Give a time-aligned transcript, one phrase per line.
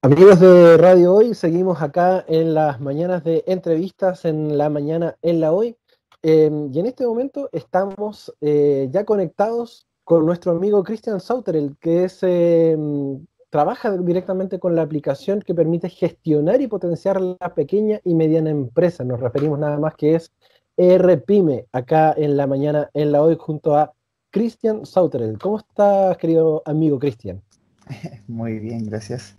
[0.00, 5.40] Amigos de Radio Hoy, seguimos acá en las mañanas de entrevistas en la mañana en
[5.40, 5.76] la Hoy.
[6.22, 12.04] Em, y en este momento estamos eh, ya conectados con nuestro amigo Christian Sauter, que
[12.04, 18.14] es, em, trabaja directamente con la aplicación que permite gestionar y potenciar la pequeña y
[18.14, 19.02] mediana empresa.
[19.02, 20.32] Nos referimos nada más que es
[20.76, 23.92] ERPyme, acá en la mañana en la Hoy junto a
[24.30, 25.36] Christian Sauter.
[25.38, 27.42] ¿Cómo estás, querido amigo Christian?
[28.28, 29.37] Muy bien, gracias.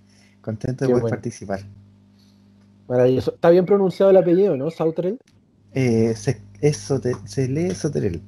[0.49, 1.59] Contento de poder participar.
[2.87, 3.35] Maravilloso.
[3.35, 4.71] ¿Está bien pronunciado el apellido, no?
[4.71, 5.19] ¿Sauterel?
[5.73, 6.41] Eh, se,
[7.25, 8.19] se lee Soterel.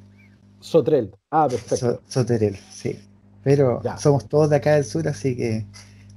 [0.59, 1.15] Soterel.
[1.31, 1.99] Ah, perfecto.
[2.07, 2.99] Soterel, sí.
[3.43, 5.65] Pero somos todos de acá del sur, así que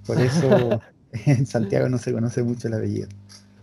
[0.07, 0.83] por eso
[1.25, 3.09] en Santiago no se conoce mucho el apellido.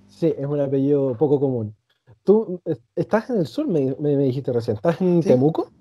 [0.09, 1.75] Sí, es un apellido poco común.
[2.23, 2.59] Tú
[2.95, 4.77] estás en el sur, me, dijiste recién.
[4.77, 5.71] ¿Estás en Temuco?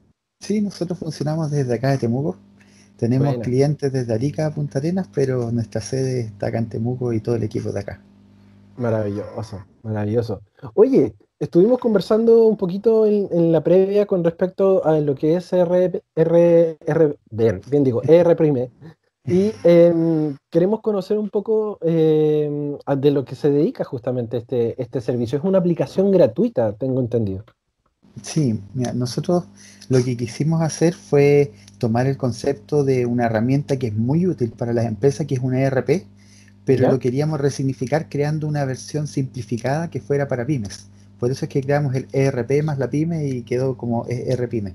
[0.41, 2.37] Sí, nosotros funcionamos desde acá de Temuco.
[3.01, 7.21] Tenemos clientes desde Arica a Punta Arenas, pero nuestra sede está acá en Temuco y
[7.21, 8.03] todo el equipo de acá.
[8.77, 10.43] Maravilloso, maravilloso.
[10.75, 16.03] Oye, estuvimos conversando un poquito en, la previa con respecto a lo que es R,
[16.15, 18.37] R, R bien, bien digo, ER
[19.25, 25.01] y em, queremos conocer un poco em, de lo que se dedica justamente este, este
[25.01, 25.39] servicio.
[25.39, 27.45] Es una aplicación gratuita, tengo entendido.
[28.23, 29.45] Sí, mira, nosotros
[29.89, 34.53] lo que quisimos hacer fue tomar el concepto de una herramienta que es muy útil
[34.53, 36.05] para las empresas, que es una ERP,
[36.65, 40.87] pero lo queríamos resignificar creando una versión simplificada que fuera para pymes.
[41.19, 44.75] Por eso es que creamos el ERP más la pyme y quedó como ERPyme.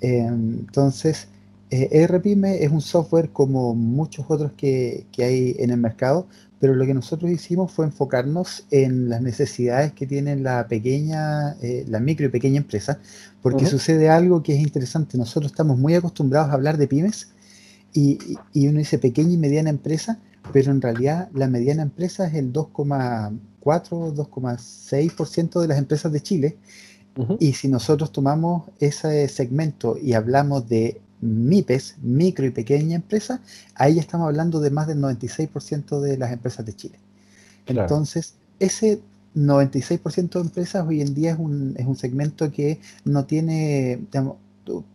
[0.00, 1.28] entonces,
[1.70, 6.26] ERPyme es un software como muchos otros que, que hay en el mercado,
[6.60, 11.84] pero lo que nosotros hicimos fue enfocarnos en las necesidades que tiene la pequeña, eh,
[11.88, 13.00] la micro y pequeña empresa,
[13.42, 15.18] porque sucede algo que es interesante.
[15.18, 17.28] Nosotros estamos muy acostumbrados a hablar de pymes
[17.92, 18.18] y,
[18.54, 20.18] uno dice pequeña y mediana empresa,
[20.52, 26.56] pero en realidad la mediana empresa es el 2,4, 2,6% de las empresas de Chile.
[27.38, 33.40] Y si nosotros tomamos ese segmento y hablamos de MIPES, micro y pequeña empresa,
[33.74, 36.98] ahí estamos hablando de más del 96% de las empresas de Chile.
[37.66, 39.00] Entonces, ese
[39.34, 44.00] 96% de empresas hoy en día es un, es un segmento que no tiene,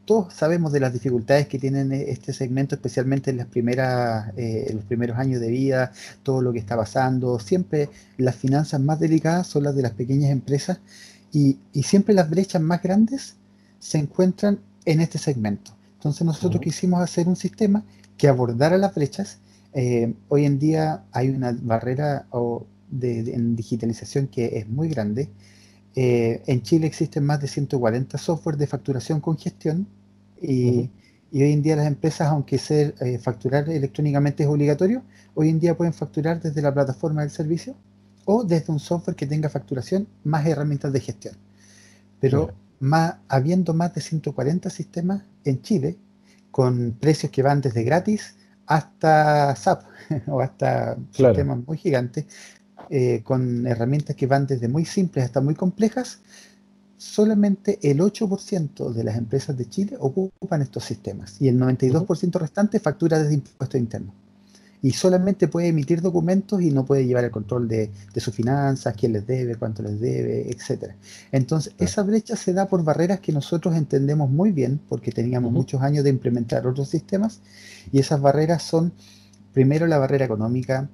[0.05, 4.83] todos sabemos de las dificultades que tienen este segmento, especialmente en las primeras, eh, los
[4.85, 5.91] primeros años de vida,
[6.23, 7.39] todo lo que está pasando.
[7.39, 10.79] Siempre las finanzas más delicadas son las de las pequeñas empresas
[11.31, 13.35] y, y siempre las brechas más grandes
[13.79, 15.78] se encuentran en este segmento.
[15.99, 17.83] Entonces nosotros quisimos hacer un sistema
[18.17, 19.39] que abordara las brechas.
[19.73, 22.25] Eh, hoy en día hay una barrera
[22.89, 25.27] de, en digitalización que es muy grande.
[25.95, 29.87] Eh, en Chile existen más de 140 software de facturación con gestión
[30.41, 30.89] y,
[31.33, 35.03] hoy en día las empresas, aunque ser, eh, facturar electrónicamente es obligatorio,
[35.35, 37.75] hoy en día pueden facturar desde la plataforma del servicio
[38.23, 41.35] o desde un software que tenga facturación más herramientas de gestión.
[42.21, 45.97] Pero más, habiendo más de 140 sistemas en Chile,
[46.51, 48.35] con precios que van desde gratis
[48.65, 49.83] hasta SAP
[50.27, 52.25] o hasta sistemas muy gigantes,
[52.89, 56.21] eh, con herramientas que van desde muy simples hasta muy complejas,
[56.97, 62.79] solamente el 8% de las empresas de Chile ocupan estos sistemas y el 92% restante
[62.79, 64.13] factura desde impuestos internos
[64.81, 69.13] y solamente puede emitir documentos y no puede llevar el control de, sus finanzas, quién
[69.13, 70.95] les debe, cuánto les debe, etcétera.
[71.31, 75.81] Entonces, esa brecha se da por barreras que nosotros entendemos muy bien, porque teníamos muchos
[75.81, 77.41] años de implementar otros sistemas,
[77.91, 78.93] y esas barreras son,
[79.53, 80.89] primero, la barrera económica,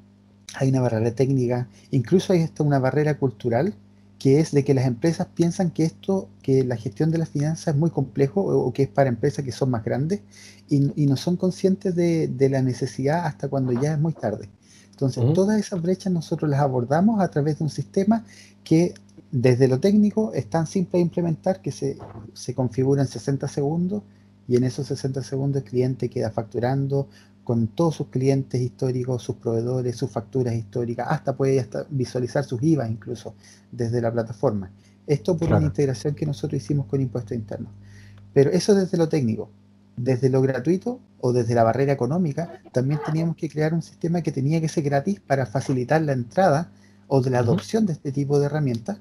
[0.55, 3.75] hay una barrera técnica, incluso hay hasta una barrera cultural,
[4.19, 7.69] que es de que las empresas piensan que esto, que la gestión de las finanzas
[7.69, 10.21] es muy complejo o, que es para empresas que son más grandes
[10.69, 14.49] y, no son conscientes de, la necesidad hasta cuando ya es muy tarde.
[14.91, 18.23] Entonces, todas esas brechas nosotros las abordamos a través de un sistema
[18.63, 18.93] que
[19.31, 21.97] desde lo técnico es tan simple de implementar que se,
[22.33, 24.03] se configura en 60 segundos
[24.47, 27.09] y en esos 60 segundos el cliente queda facturando
[27.45, 32.61] con todos sus clientes históricos, sus proveedores, sus facturas históricas, hasta puede hasta visualizar sus
[32.61, 33.35] IVA incluso
[33.71, 34.71] desde la plataforma.
[35.05, 37.71] Esto por una integración que nosotros hicimos con impuestos internos.
[38.33, 39.49] Pero eso desde lo técnico.
[39.95, 44.31] Desde lo gratuito o desde la barrera económica, también teníamos que crear un sistema que
[44.31, 46.71] tenía que ser gratis para facilitar la entrada
[47.07, 48.97] o de la adopción de este tipo de herramientas,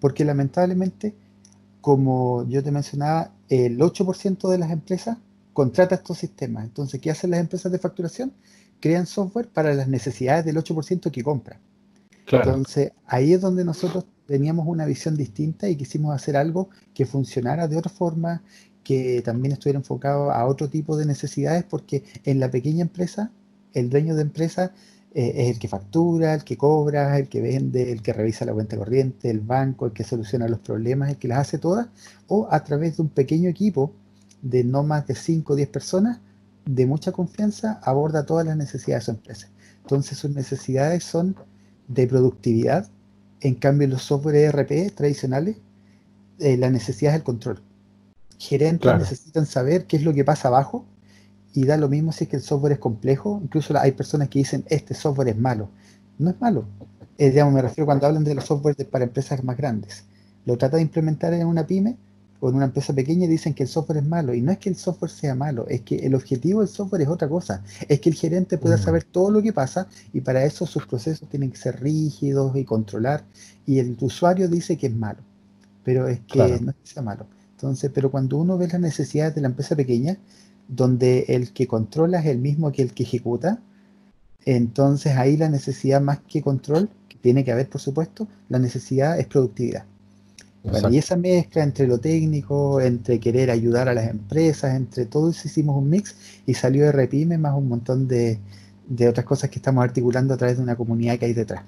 [0.00, 1.14] porque lamentablemente,
[1.80, 5.18] como yo te mencionaba, el 8% de las empresas
[5.56, 6.64] contrata estos sistemas.
[6.64, 8.30] Entonces, ¿qué hacen las empresas de facturación?
[8.78, 11.58] Crean software para las necesidades del 8% que compra.
[12.30, 17.68] Entonces, ahí es donde nosotros teníamos una visión distinta y quisimos hacer algo que funcionara
[17.68, 18.42] de otra forma,
[18.84, 23.30] que también estuviera enfocado a otro tipo de necesidades, porque en la pequeña empresa,
[23.72, 24.74] el dueño de empresa
[25.14, 28.52] eh, es el que factura, el que cobra, el que vende, el que revisa la
[28.52, 31.88] cuenta corriente, el banco, el que soluciona los problemas, el que las hace todas,
[32.26, 33.94] o a través de un pequeño equipo
[34.42, 36.20] de no más de 5 o 10 personas
[36.66, 39.48] de mucha confianza aborda todas las necesidades de su empresa.
[39.82, 41.36] Entonces sus necesidades son
[41.88, 42.88] de productividad,
[43.40, 45.56] en cambio los software ERP tradicionales,
[46.40, 47.62] eh, la necesidad es el control.
[48.38, 50.84] Gerentes necesitan saber qué es lo que pasa abajo
[51.54, 53.40] y da lo mismo si es que el software es complejo.
[53.42, 55.70] Incluso hay personas que dicen, este software es malo.
[56.18, 56.66] No es malo.
[57.16, 60.04] Eh, digamos, me refiero cuando hablan de los software para empresas más grandes.
[60.44, 61.96] Lo trata de implementar en una pyme
[62.40, 64.34] o en una empresa pequeña dicen que el software es malo.
[64.34, 67.08] Y no es que el software sea malo, es que el objetivo del software es
[67.08, 67.62] otra cosa.
[67.88, 71.28] Es que el gerente pueda saber todo lo que pasa y para eso sus procesos
[71.28, 73.24] tienen que ser rígidos y controlar.
[73.66, 75.20] Y el usuario dice que es malo.
[75.84, 77.26] Pero es que no es que sea malo.
[77.52, 80.18] Entonces, pero cuando uno ve las necesidades de la empresa pequeña,
[80.68, 83.60] donde el que controla es el mismo que el que ejecuta,
[84.44, 89.18] entonces ahí la necesidad más que control, que tiene que haber por supuesto, la necesidad
[89.18, 89.84] es productividad.
[90.90, 95.42] Y esa mezcla entre lo técnico, entre querer ayudar a las empresas, entre todo eso
[95.44, 96.16] hicimos un mix
[96.46, 98.40] y salió RPIME más un montón de,
[99.08, 101.62] otras cosas que estamos articulando a través de una comunidad que hay detrás.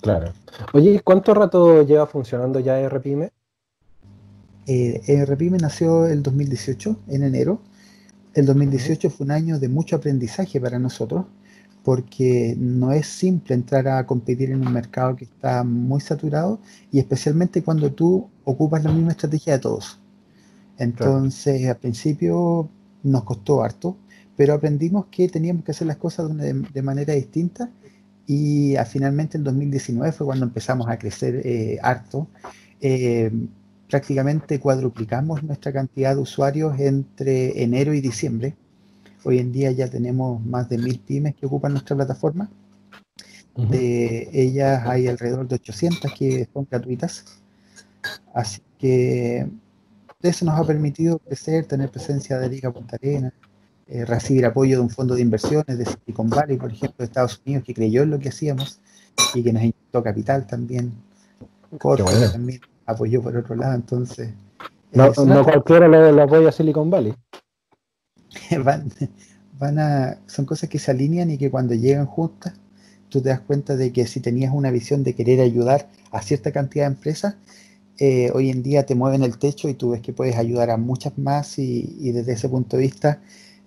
[0.00, 0.32] Claro.
[0.72, 3.30] Oye, ¿cuánto rato lleva funcionando ya RPIME?
[4.66, 5.26] Eh,
[5.60, 7.60] nació el 2018, en enero,
[8.34, 11.26] el 2018 fue un año de mucho aprendizaje para nosotros,
[11.84, 16.58] porque no es simple entrar a competir en un mercado que está muy saturado
[16.90, 20.00] y especialmente cuando tú ocupas la misma estrategia de todos.
[20.78, 22.68] Entonces, al principio
[23.02, 23.96] nos costó harto,
[24.34, 27.70] pero aprendimos que teníamos que hacer las cosas de, manera distinta
[28.26, 32.26] y finalmente el 2019 fue cuando empezamos a crecer eh, harto.
[32.80, 33.30] Eh,
[33.90, 38.56] prácticamente cuadruplicamos nuestra cantidad de usuarios entre enero y diciembre.
[39.24, 42.50] Hoy en día ya tenemos más de mil pymes que ocupan nuestra plataforma.
[43.56, 47.24] De ellas hay alrededor de 800 que son gratuitas.
[48.34, 49.48] Así que
[50.20, 53.32] eso nos ha permitido crecer, tener presencia de Liga Punta Arena,
[53.86, 57.40] eh, recibir apoyo de un fondo de inversiones de Silicon Valley, por ejemplo, de Estados
[57.44, 58.80] Unidos, que creyó en lo que hacíamos
[59.34, 60.92] y que nos inyectó capital también.
[61.78, 64.30] Corto también apoyó por otro lado, entonces...
[64.92, 67.14] No, no cualquiera le, apoya a Silicon Valley.
[68.64, 68.90] van,
[69.58, 72.54] van a, son cosas que se alinean y que cuando llegan juntas,
[73.08, 76.52] tú te das cuenta de que si tenías una visión de querer ayudar a cierta
[76.52, 77.36] cantidad de empresas,
[77.98, 80.76] eh, hoy en día te mueven el techo y tú ves que puedes ayudar a
[80.76, 83.20] muchas más y, desde ese punto de vista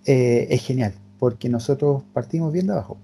[0.06, 2.98] eh, es genial, porque nosotros partimos bien abajo.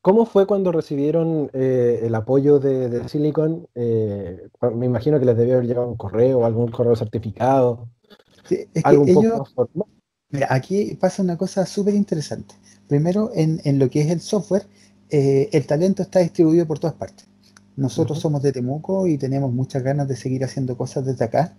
[0.00, 3.66] ¿Cómo fue cuando recibieron eh, el apoyo de, Silicon?
[3.74, 7.88] Me imagino que les debió haber llegado un correo, algún correo certificado.
[10.48, 12.54] Aquí pasa una cosa súper interesante.
[12.86, 14.66] Primero, en, lo que es el software,
[15.10, 17.26] eh, el talento está distribuido por todas partes.
[17.76, 21.54] Nosotros somos de Temuco y tenemos muchas ganas de seguir haciendo cosas desde acá.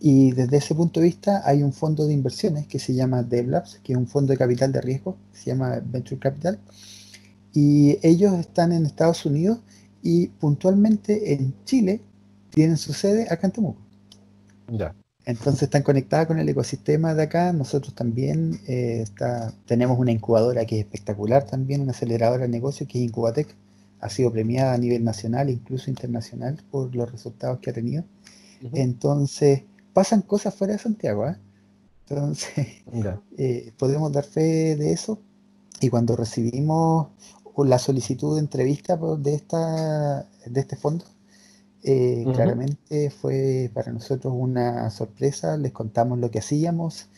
[0.00, 3.78] Y desde ese punto de vista hay un fondo de inversiones que se llama DevLabs,
[3.84, 6.58] que es un fondo de capital de riesgo, se llama Venture Capital,
[7.52, 9.58] y ellos están en Estados Unidos
[10.02, 12.00] y puntualmente en Chile
[12.50, 13.80] tienen su sede acá en Temuco.
[14.68, 14.94] Ya.
[15.24, 17.52] Entonces están conectadas con el ecosistema de acá.
[17.52, 19.04] Nosotros también eh,
[19.66, 23.54] tenemos una incubadora que es espectacular también, una aceleradora de negocio que es Incubatec.
[24.00, 28.04] Ha sido premiada a nivel nacional e incluso internacional por los resultados que ha tenido.
[28.72, 29.62] Entonces,
[29.92, 31.28] pasan cosas fuera de Santiago.
[31.28, 31.36] ¿eh?
[32.08, 32.66] Entonces,
[33.38, 35.20] eh, podemos dar fe de eso.
[35.80, 37.08] Y cuando recibimos
[37.58, 41.04] la solicitud de entrevista de, esta, de este fondo.
[41.84, 47.08] Eh, claramente fue para nosotros una sorpresa, les contamos lo que hacíamos,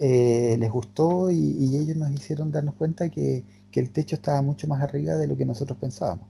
[0.00, 4.80] eh, les gustó y, ellos nos hicieron darnos cuenta que, el techo estaba mucho más
[4.80, 6.28] arriba de lo que nosotros pensábamos.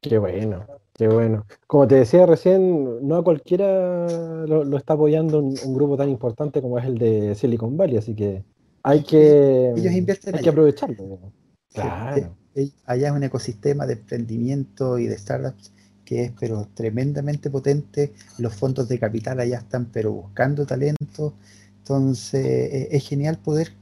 [0.00, 1.44] Qué bueno, qué bueno.
[1.66, 4.06] Como te decía recién, no a cualquiera
[4.46, 8.44] lo, está apoyando un, grupo tan importante como es el de Silicon Valley, así que
[8.84, 11.18] hay que, ellos invierten hay que aprovecharlo.
[11.74, 12.36] Claro.
[12.84, 15.72] allá es un ecosistema de emprendimiento y de startups
[16.06, 18.14] que es pero tremendamente potente.
[18.38, 21.34] Los fondos de capital allá están pero buscando talento.
[21.80, 23.72] Entonces e, es genial poder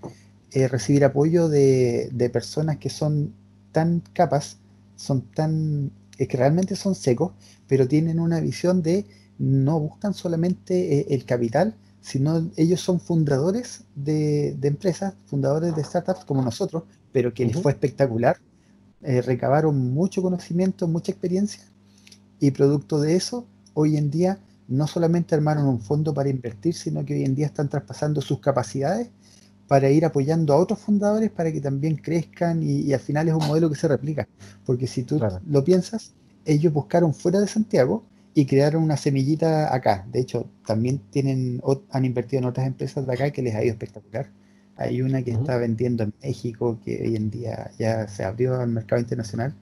[0.51, 3.35] eh, recibir apoyo de, personas que son
[3.71, 4.59] tan capas,
[4.97, 7.33] son tan, que realmente son secos,
[7.69, 9.05] pero tienen una visión de
[9.39, 15.85] no buscan solamente eh, el capital, sino ellos son fundadores de, de, empresas, fundadores de
[15.85, 18.39] startups como nosotros, pero que les fue espectacular.
[19.03, 21.63] Eh, recabaron mucho conocimiento, mucha experiencia
[22.41, 24.39] y producto de eso, hoy en día
[24.69, 28.41] no solamente armaron un fondo para invertir, sino que hoy en día están traspasando sus
[28.41, 29.11] capacidades
[29.69, 33.47] para ir apoyando a otros fundadores para que también crezcan y, al final es un
[33.47, 34.29] modelo que se replica.
[34.65, 36.13] Porque si tú lo piensas,
[36.45, 40.07] ellos buscaron fuera de Santiago y crearon una semillita acá.
[40.13, 43.73] De hecho, también tienen han invertido en otras empresas de acá que les ha ido
[43.73, 44.29] espectacular.
[44.77, 48.69] Hay una que está vendiendo en México, que hoy en día ya se abrió al
[48.69, 49.55] mercado internacional.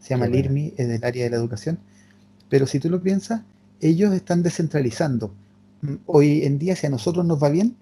[0.00, 1.78] Se llama LIRMI, es del área de la educación.
[2.48, 3.42] Pero si tú lo piensas,
[3.80, 5.32] ellos están descentralizando.
[5.82, 7.76] Mm, hoy en día, si a nosotros nos va bien,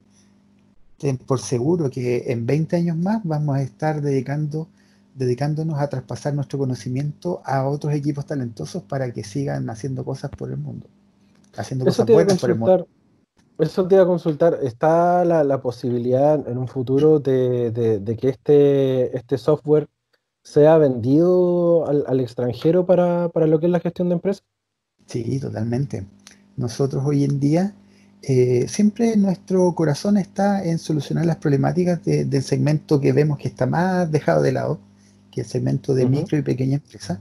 [1.26, 4.68] por seguro que en 20 años más vamos a estar dedicando
[5.16, 10.50] dedicándonos a traspasar nuestro conocimiento a otros equipos talentosos para que sigan haciendo cosas por
[10.50, 10.86] el mundo,
[11.56, 12.86] haciendo cosas buenas por el mundo.
[13.58, 19.38] Eso te iba a consultar, ¿está la, posibilidad en un futuro de, que este, este
[19.38, 19.88] software
[20.42, 24.44] sea vendido al, extranjero para, lo que es la gestión de empresas?
[25.06, 26.04] Sí, totalmente.
[26.56, 27.74] Nosotros hoy en día
[28.22, 33.66] eh, siempre nuestro corazón está en solucionar las problemáticas del segmento que vemos que está
[33.66, 34.80] más dejado de lado,
[35.30, 37.20] que el segmento de micro y pequeña empresa,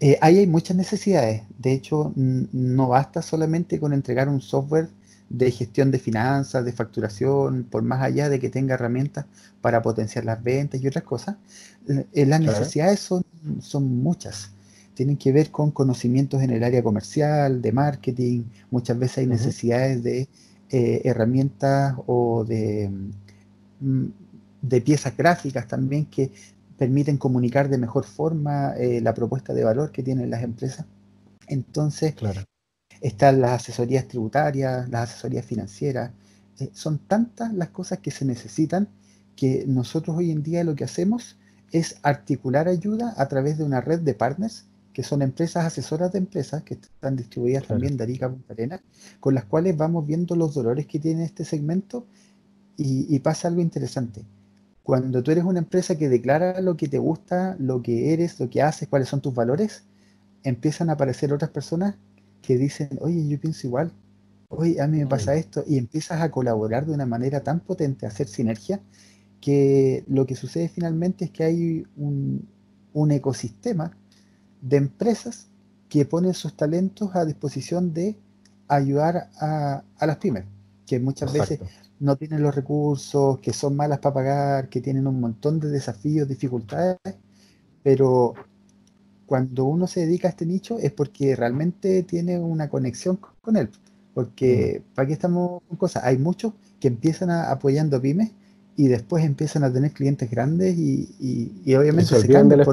[0.00, 1.42] eh, ahí hay muchas necesidades.
[1.58, 4.88] De hecho, no basta solamente con entregar un software
[5.28, 9.26] de gestión de finanzas, de facturación, por más allá de que tenga herramientas
[9.60, 11.36] para potenciar las ventas y otras cosas.
[12.12, 13.24] Eh, las necesidades son,
[13.60, 14.52] son muchas.
[14.98, 18.46] Tienen que ver con conocimientos en el área comercial, de marketing.
[18.68, 20.28] Muchas veces hay necesidades de
[20.70, 22.90] eh, herramientas o de,
[23.78, 24.06] mm,
[24.60, 26.32] de piezas gráficas también que
[26.76, 30.84] permiten comunicar de mejor forma eh, la propuesta de valor que tienen las empresas.
[31.46, 32.16] Entonces,
[33.00, 36.10] están las asesorías tributarias, las asesorías financieras.
[36.58, 38.88] Eh, son tantas las cosas que se necesitan
[39.36, 41.38] que nosotros hoy en día lo que hacemos
[41.70, 44.64] es articular ayuda a través de una red de partners
[44.98, 48.80] que son empresas asesoras de empresas que están distribuidas también de Arica a Punta Arenas,
[49.20, 52.04] con las cuales vamos viendo los dolores que tiene este segmento
[52.76, 54.24] y pasa algo interesante.
[54.82, 58.50] Cuando tú eres una empresa que declara lo que te gusta, lo que eres, lo
[58.50, 59.84] que haces, cuáles son tus valores,
[60.42, 61.94] empiezan a aparecer otras personas
[62.42, 63.92] que dicen, oye, yo pienso igual,
[64.48, 68.04] oye, a mí me pasa esto, y empiezas a colaborar de una manera tan potente,
[68.04, 68.80] a hacer sinergia,
[69.40, 72.48] que lo que sucede finalmente es que hay un,
[73.12, 73.96] ecosistema
[74.60, 75.48] de empresas
[75.88, 78.16] que ponen sus talentos a disposición de
[78.68, 80.44] ayudar a, las pymes,
[80.86, 81.60] que muchas veces
[82.00, 86.28] no tienen los recursos, que son malas para pagar, que tienen un montón de desafíos,
[86.28, 86.98] dificultades,
[87.82, 88.34] pero
[89.26, 93.68] cuando uno se dedica a este nicho es porque realmente tiene una conexión con él.
[94.14, 96.04] Porque, ¿para qué estamos con cosas?
[96.04, 98.32] Hay muchos que empiezan apoyando a pymes
[98.76, 102.64] y después empiezan a tener clientes grandes y, obviamente se, cambian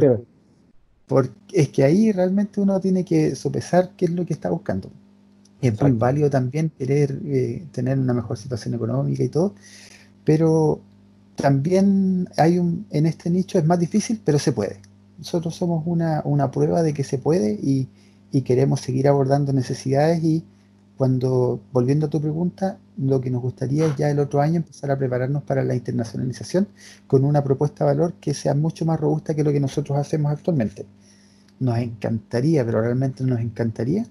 [1.08, 4.90] porque es que ahí realmente uno tiene que sopesar qué es lo que está buscando.
[5.62, 9.56] Es muy válido también querer eh, tener una mejor situación económica y todo,
[10.24, 10.82] pero
[11.36, 14.80] también hay un, en este nicho es más difícil, pero se puede.
[15.18, 17.88] Nosotros somos una, prueba de que se puede y,
[18.44, 20.44] queremos seguir abordando necesidades y
[20.98, 24.92] cuando, volviendo a tu pregunta, lo que nos gustaría es ya el otro año empezar
[24.92, 26.68] a prepararnos para la internacionalización
[27.08, 30.32] con una propuesta de valor que sea mucho más robusta que lo que nosotros hacemos
[30.32, 30.86] actualmente.
[31.60, 34.06] Nos encantaría, pero realmente nos encantaría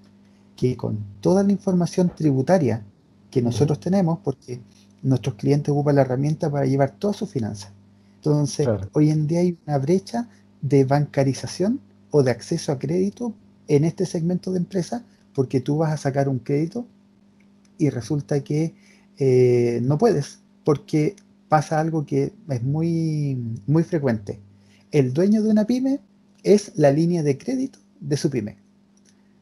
[0.56, 2.82] que con toda la información tributaria
[3.30, 4.60] que nosotros tenemos, porque
[5.02, 7.72] nuestros clientes ocupan la herramienta para llevar todas sus finanzas.
[8.16, 10.28] Entonces, hoy en día hay una brecha
[10.62, 13.34] de bancarización o de acceso a crédito
[13.68, 16.86] en este segmento de empresa, porque tú vas a sacar un crédito
[17.78, 18.74] y resulta que
[19.18, 21.16] eh, no puedes, porque
[21.48, 24.40] pasa algo que es muy, muy frecuente.
[24.90, 26.00] El dueño de una pyme
[26.42, 28.58] es la línea de crédito de su pyme.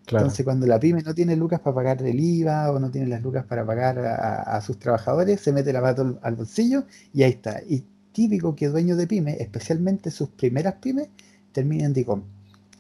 [0.06, 3.22] Entonces, cuando la pyme no tiene lucas para pagar el IVA o no tiene las
[3.22, 6.84] lucas para pagar a, sus trabajadores, se mete la pata al bolsillo
[7.14, 7.62] y ahí está.
[7.66, 11.08] Y típico que dueños de pyme, especialmente sus primeras pymes,
[11.52, 12.22] terminen en DICOM.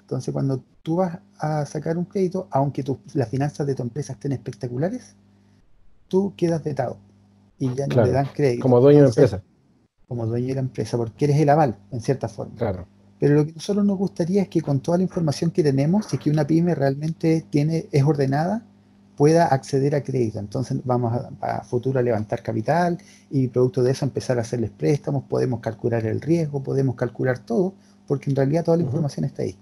[0.00, 4.32] Entonces, cuando tú vas a sacar un crédito, aunque las finanzas de tu empresa estén
[4.32, 5.14] espectaculares,
[6.12, 6.98] tú quedas vetado
[7.58, 8.60] y ya no le dan crédito.
[8.60, 9.42] Como dueño de empresa.
[10.06, 12.54] Como dueño de la empresa, porque eres el aval, en cierta forma.
[12.56, 12.86] Claro.
[13.18, 16.16] Pero lo que nosotros nos gustaría es que con toda la información que tenemos, si
[16.16, 18.62] es que una pyme realmente tiene, es ordenada,
[19.16, 20.38] pueda acceder a crédito.
[20.38, 22.98] Entonces vamos a, futuro a levantar capital
[23.30, 27.72] y producto de eso empezar a hacerles préstamos, podemos calcular el riesgo, podemos calcular todo,
[28.06, 29.56] porque en realidad toda la información está ahí.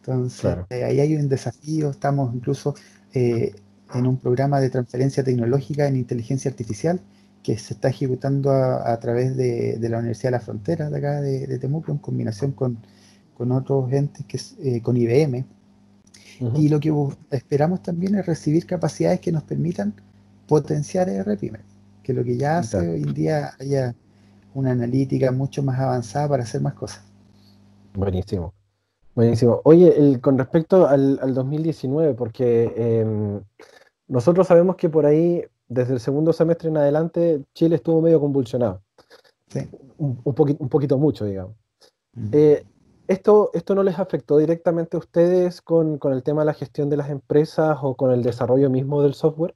[0.00, 2.74] Entonces eh, ahí hay un desafío, estamos incluso
[3.14, 3.54] eh,
[3.94, 7.00] en un programa de transferencia tecnológica en inteligencia artificial
[7.42, 11.58] que se está ejecutando a, través de, la Universidad de la Frontera de acá de,
[11.60, 12.78] Temuco en combinación con,
[13.38, 15.44] otros entes, que es, eh, con IBM.
[16.56, 16.92] Y lo que
[17.30, 19.94] esperamos también es recibir capacidades que nos permitan
[20.48, 21.60] potenciar el RPIME,
[22.02, 23.94] que lo que ya hace hoy en día haya
[24.52, 27.02] una analítica mucho más avanzada para hacer más cosas.
[27.94, 28.52] Buenísimo.
[29.16, 29.62] Buenísimo.
[29.64, 33.40] Oye, con respecto al, 2019, porque em,
[34.08, 38.82] nosotros sabemos que por ahí, desde el segundo semestre en adelante, Chile estuvo medio convulsionado.
[39.48, 39.60] Sí.
[39.96, 41.54] Un, un poquito mucho, digamos.
[42.30, 42.62] Eh,
[43.08, 46.90] ¿esto, ¿Esto no les afectó directamente a ustedes con, con el tema de la gestión
[46.90, 49.54] de las empresas o con el desarrollo mismo del software?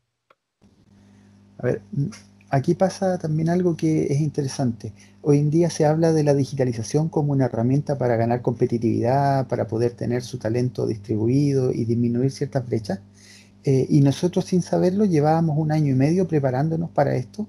[1.58, 1.82] A ver,
[2.50, 4.92] aquí pasa también algo que es interesante.
[5.22, 9.66] Hoy en día se habla de la digitalización como una herramienta para ganar competitividad, para
[9.66, 13.00] poder tener su talento distribuido y disminuir ciertas brechas.
[13.64, 17.46] Eh, y nosotros sin saberlo llevábamos un año y medio preparándonos para esto.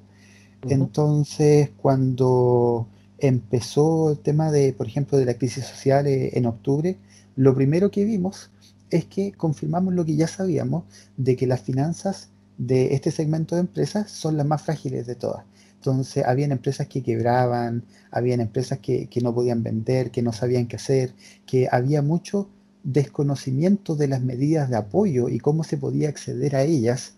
[0.70, 6.98] Entonces, cuando empezó el tema de, por ejemplo, de la crisis social eh, en octubre,
[7.36, 8.52] lo primero que vimos
[8.92, 10.84] es que confirmamos lo que ya sabíamos,
[11.18, 12.30] de que las finanzas
[12.62, 15.44] de este segmento de empresas son las más frágiles de todas.
[15.78, 20.76] Entonces, habían empresas que quebraban, habían empresas que, no podían vender, que no sabían qué
[20.76, 21.12] hacer,
[21.48, 22.50] que había mucho
[22.84, 27.16] desconocimiento de las medidas de apoyo y cómo se podía acceder a ellas.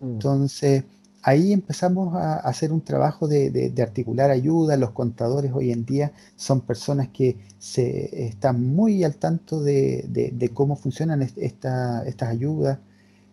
[0.00, 0.14] Mm.
[0.14, 0.84] Entonces,
[1.22, 4.76] ahí empezamos a hacer un trabajo de, articular ayuda.
[4.76, 10.74] Los contadores hoy en día son personas que se, están muy al tanto de, cómo
[10.74, 12.78] funcionan estas ayudas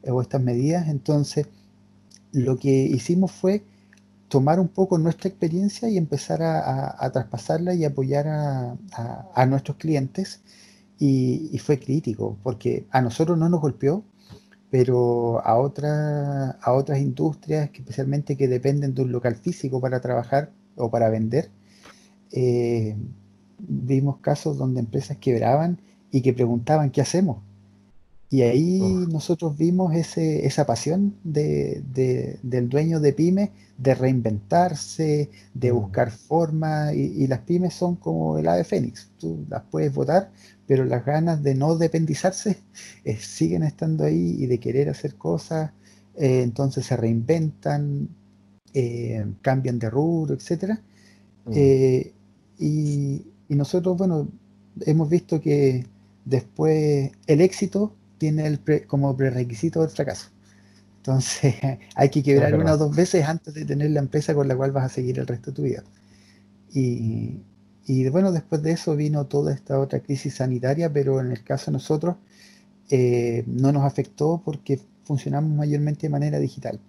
[0.06, 0.88] o estas medidas.
[0.90, 1.48] Entonces,
[2.32, 3.64] lo que hicimos fue
[4.28, 10.42] tomar un poco nuestra experiencia y empezar a, traspasarla y apoyar a, nuestros clientes.
[11.00, 14.04] Y, fue crítico, porque a nosotros no nos golpeó,
[14.70, 20.52] pero a, a otras industrias, que especialmente que dependen de un local físico para trabajar
[20.76, 21.52] o para vender,
[22.32, 22.96] eh,
[23.60, 25.80] vimos casos donde empresas quebraban
[26.12, 27.40] y que preguntaban, ¿qué hacemos?
[28.30, 28.80] Y ahí
[29.10, 31.82] nosotros vimos ese, esa pasión de,
[32.44, 35.76] del dueño de pyme de reinventarse, de mm.
[35.76, 40.32] buscar formas, y, las pymes son como el ave fénix, tú las puedes votar,
[40.66, 42.58] pero las ganas de no dependizarse
[43.06, 45.72] eh, siguen estando ahí y de querer hacer cosas,
[46.18, 48.10] eh, entonces se reinventan,
[48.74, 50.80] eh, cambian de rubro, etc.
[51.46, 51.54] Mm.
[52.60, 54.28] Y, y nosotros, bueno,
[54.82, 55.86] hemos visto que
[56.26, 60.30] después el éxito tiene el como prerequisito del fracaso.
[60.98, 61.56] Entonces
[61.96, 64.72] hay que quebrar una o dos veces antes de tener la empresa con la cual
[64.72, 65.84] vas a seguir el resto de tu vida.
[66.74, 67.40] Y,
[67.86, 71.72] y bueno, después de eso vino toda esta otra crisis sanitaria, pero en el caso
[71.72, 72.18] de nosotros
[72.90, 76.80] eh, no nos afectó porque funcionamos mayormente de manera digital.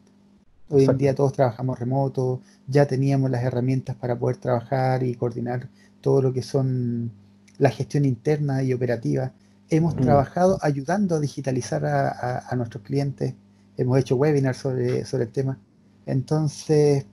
[0.70, 5.68] Hoy en día todos trabajamos remoto, ya teníamos las herramientas para poder trabajar y coordinar
[6.00, 7.10] todo lo que son
[7.58, 9.32] la gestión interna y operativa
[9.70, 10.00] Hemos mm.
[10.00, 13.34] trabajado ayudando a digitalizar a, nuestros clientes,
[13.76, 15.58] hemos hecho webinars sobre, sobre el tema.
[16.06, 17.04] Entonces,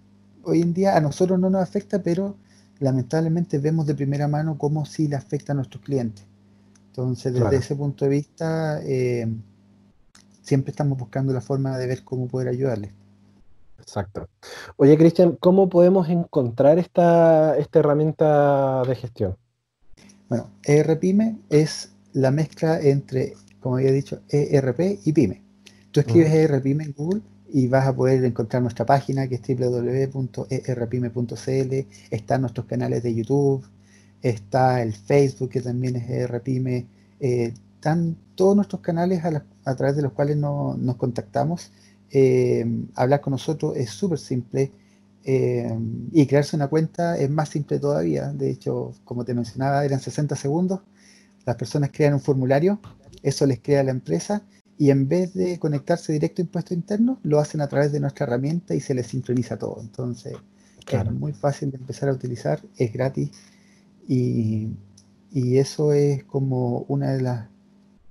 [0.44, 2.38] hoy en día a nosotros no nos afecta, pero
[2.80, 6.26] lamentablemente vemos de primera mano cómo sí le afecta a nuestros clientes.
[6.88, 9.28] Entonces, desde ese punto de vista, eh,
[10.41, 12.91] siempre estamos buscando la forma de ver cómo poder ayudarles.
[13.80, 14.30] Exacto.
[14.78, 19.38] Oye, Cristian, ¿cómo podemos encontrar esta, esta herramienta de gestión?
[20.30, 25.43] Bueno, ERPyme es la mezcla entre, como había dicho, ERP y PyME.
[25.91, 29.41] Tú escribes uh ERPyme en Google y vas a poder encontrar nuestra página que es
[29.41, 30.13] www.erpyme.cl,
[32.10, 33.65] están nuestros canales de YouTube,
[34.21, 36.88] está el Facebook que también es ERPyme,
[37.19, 41.71] eh, están todos nuestros canales a, través de los cuales nos contactamos.
[42.12, 44.71] Eh, hablar con nosotros es súper simple.
[45.28, 45.75] Eh,
[46.12, 48.32] y crearse una cuenta es más simple todavía.
[48.32, 50.82] De hecho, como te mencionaba, eran 60 segundos
[51.46, 52.80] las personas crean un formulario,
[53.24, 54.44] eso les crea la empresa
[54.78, 58.26] y en vez de conectarse directo a impuesto interno, lo hacen a través de nuestra
[58.26, 59.78] herramienta y se les sincroniza todo.
[59.80, 60.36] Entonces,
[60.92, 63.32] es muy fácil de empezar a utilizar, es gratis
[64.08, 64.70] y,
[65.34, 67.48] eso es como una de las,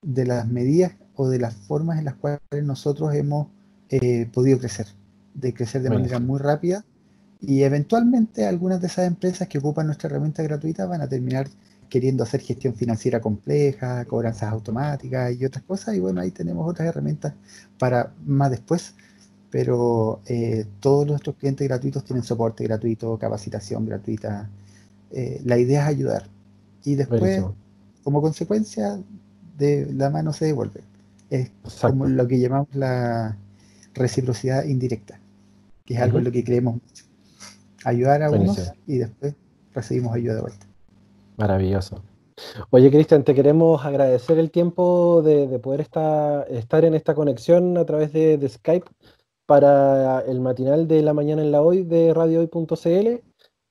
[0.02, 3.48] de las medidas o de las formas en las cuales nosotros hemos
[3.88, 4.88] eh, podido crecer,
[5.32, 6.84] de crecer de manera muy rápida
[7.40, 11.48] y eventualmente algunas de esas empresas que ocupan nuestra herramienta gratuita van a terminar
[11.94, 15.94] queriendo hacer gestión financiera compleja, cobranzas automáticas y otras cosas.
[15.94, 17.34] Y bueno, ahí tenemos otras herramientas
[17.78, 18.96] para más después.
[19.48, 24.50] Pero eh, todos nuestros clientes gratuitos tienen soporte gratuito, capacitación gratuita.
[25.12, 26.26] Eh, la idea es ayudar.
[26.82, 27.44] Y después,
[28.02, 28.98] como consecuencia,
[29.56, 30.80] de la mano se devuelve.
[31.30, 33.36] Es como lo que llamamos la
[33.94, 35.20] reciprocidad indirecta,
[35.84, 37.04] que es algo en lo que creemos mucho.
[37.84, 39.36] Ayudar a unos y después
[39.72, 40.73] recibimos ayuda de vuelta.
[41.36, 42.02] Maravilloso.
[42.70, 47.84] Oye, Cristian, te queremos agradecer el tiempo de, poder estar, estar, en esta conexión a
[47.84, 48.86] través de, Skype
[49.46, 53.22] para el matinal de la mañana en la hoy de radiohoy.cl.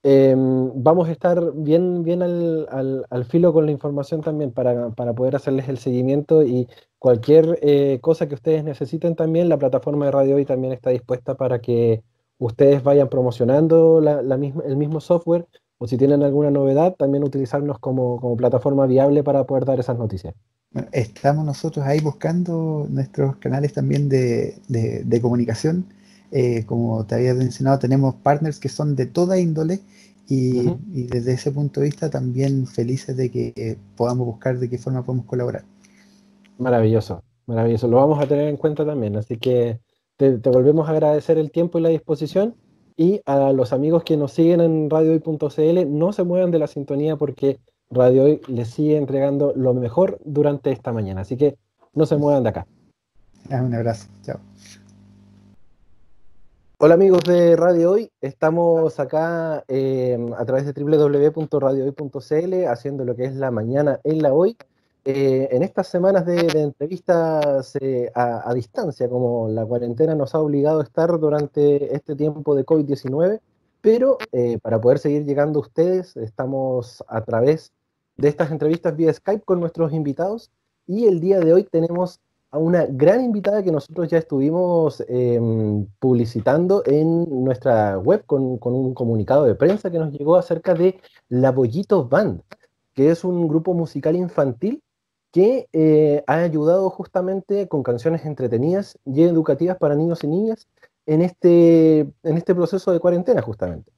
[0.06, 2.68] Em, vamos a estar bien, bien al,
[3.10, 6.68] al, filo con la información también para, para, poder hacerles el seguimiento y
[7.00, 11.36] cualquier eh, cosa que ustedes necesiten también, la plataforma de Radio Hoy también está dispuesta
[11.36, 12.04] para que
[12.38, 15.48] ustedes vayan promocionando la, la misma, el mismo software
[15.84, 19.98] o si tienen alguna novedad, también utilizarnos como, como plataforma viable para poder dar esas
[19.98, 20.34] noticias.
[20.92, 25.86] estamos nosotros ahí buscando nuestros canales también de, de, de comunicación
[26.36, 29.82] eh, como te había mencionado, tenemos partners que son de toda índole
[30.28, 35.06] y, desde ese punto de vista también felices de que podamos buscar de qué forma
[35.06, 35.64] podemos colaborar.
[36.58, 37.88] Maravilloso, maravilloso.
[37.88, 39.80] Lo vamos a tener en cuenta también, así que
[40.18, 42.56] te, volvemos a agradecer el tiempo y la disposición
[42.96, 47.16] y a los amigos que nos siguen en radiohoy.cl, no se muevan de la sintonía
[47.16, 51.58] porque Radio Hoy les sigue entregando lo mejor durante esta mañana, así que
[51.94, 52.68] no se muevan de acá.
[53.50, 54.40] Un abrazo, chao.
[56.80, 63.26] Hola amigos de Radio Hoy, estamos acá eh, a través de www.radiohoy.cl haciendo lo que
[63.26, 64.58] es la mañana en la hoy.
[65.06, 70.80] Eh, en estas semanas de, entrevistas eh, a, distancia, como la cuarentena nos ha obligado
[70.80, 73.42] a estar durante este tiempo de COVID-19,
[73.82, 74.18] pero
[74.62, 77.74] para poder seguir llegando a ustedes, estamos a través
[78.16, 80.52] de estas entrevistas vía Skype con nuestros invitados
[80.88, 82.22] y el día de hoy tenemos
[82.54, 88.94] a una gran invitada que nosotros ya estuvimos em, publicitando en nuestra web con, un
[88.94, 92.42] comunicado de prensa que nos llegó acerca de La Bollito Band,
[92.94, 94.84] que es un grupo musical infantil
[95.34, 100.68] que eh, ha ayudado justamente con canciones entretenidas y educativas para niños y niñas
[101.08, 103.92] en este, en este proceso de cuarentena justamente.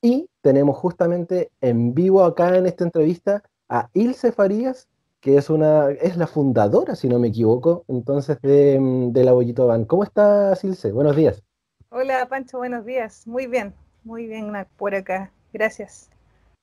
[0.00, 4.86] Y tenemos justamente en vivo acá en esta entrevista a Ilse Farías,
[5.20, 9.32] que es una es la fundadora, si no me equivoco, entonces de, mm, de la
[9.32, 9.88] Bollito Band.
[9.88, 10.92] ¿Cómo estás, Ilse?
[10.92, 11.42] Buenos días.
[11.90, 13.26] Hola, Pancho, buenos días.
[13.26, 15.32] Muy bien, muy bien por acá.
[15.52, 16.08] Gracias.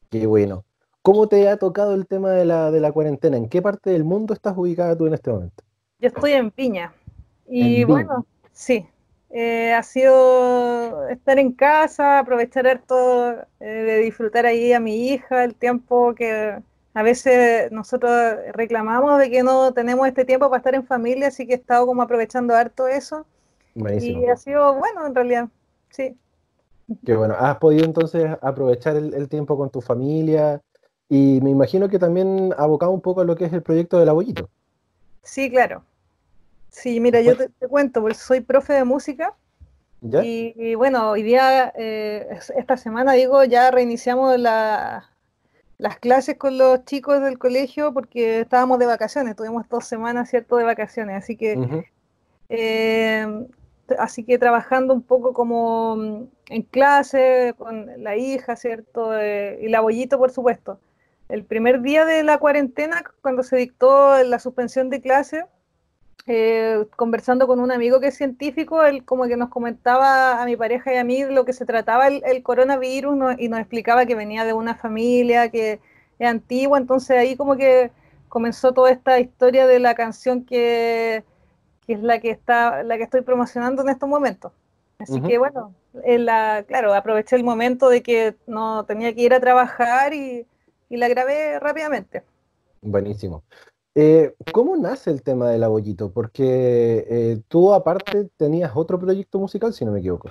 [0.10, 0.64] Qué bueno.
[1.06, 3.38] ¿Cómo te ha tocado el tema de la, de la cuarentena?
[3.38, 5.64] ¿En qué parte del mundo estás ubicada tú en este momento?
[6.00, 6.94] Yo estoy en Piña.
[7.48, 8.88] Y bueno, sí,
[9.30, 15.44] eh, ha sido estar en casa, aprovechar todo, eh, de disfrutar ahí a mi hija,
[15.44, 16.60] el tiempo que,
[16.96, 18.12] a veces nosotros
[18.54, 21.86] reclamamos de que no tenemos este tiempo para estar en familia, así que he estado
[21.86, 23.28] como aprovechando harto eso.
[23.76, 25.50] Y ha sido bueno en realidad,
[25.90, 26.18] sí.
[27.06, 27.36] Qué bueno.
[27.38, 30.62] ¿Has podido entonces aprovechar el, tiempo con tu familia?
[31.10, 34.10] Y me imagino que también abocado un poco a lo que es el proyecto del
[34.10, 34.50] abuelito.
[35.24, 35.84] Sí, claro.
[36.70, 39.34] Sí, mira, yo te, cuento, porque soy profe de música.
[40.02, 45.10] Y, bueno, hoy día, eh, esta semana, digo, ya reiniciamos la,
[45.78, 50.58] las clases con los chicos del colegio porque estábamos de vacaciones, tuvimos dos semanas, ¿cierto?,
[50.58, 51.86] de vacaciones, así que,
[52.50, 53.48] eh,
[54.00, 59.82] así que trabajando un poco como en clase con la hija, ¿cierto?, eh, y la
[59.82, 60.80] bollito, por supuesto.
[61.28, 65.46] El primer día de la cuarentena, cuando se dictó la suspensión de clase,
[66.28, 70.56] eh, conversando con un amigo que es científico, él como que nos comentaba a mi
[70.56, 74.44] pareja y a mí lo que se trataba el, coronavirus y nos explicaba que venía
[74.44, 75.80] de una familia que
[76.20, 77.92] es antigua, entonces ahí como que
[78.30, 81.24] comenzó toda esta historia de la canción que,
[81.88, 84.52] es la que está, la que estoy promocionando en estos momentos.
[84.98, 89.40] Así que bueno, la, claro, aproveché el momento de que no tenía que ir a
[89.40, 90.48] trabajar y,
[90.90, 92.24] y la grabé rápidamente.
[92.82, 93.44] Buenísimo.
[93.96, 96.12] Eh, ¿Cómo nace el tema del abollito?
[96.12, 100.30] Porque eh, tú aparte tenías otro proyecto musical, si no me equivoco.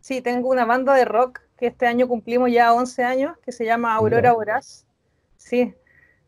[0.00, 3.64] Sí, tengo una banda de rock que este año cumplimos ya 11 años, que se
[3.64, 4.86] llama Aurora Voraz.
[5.36, 5.74] Sí,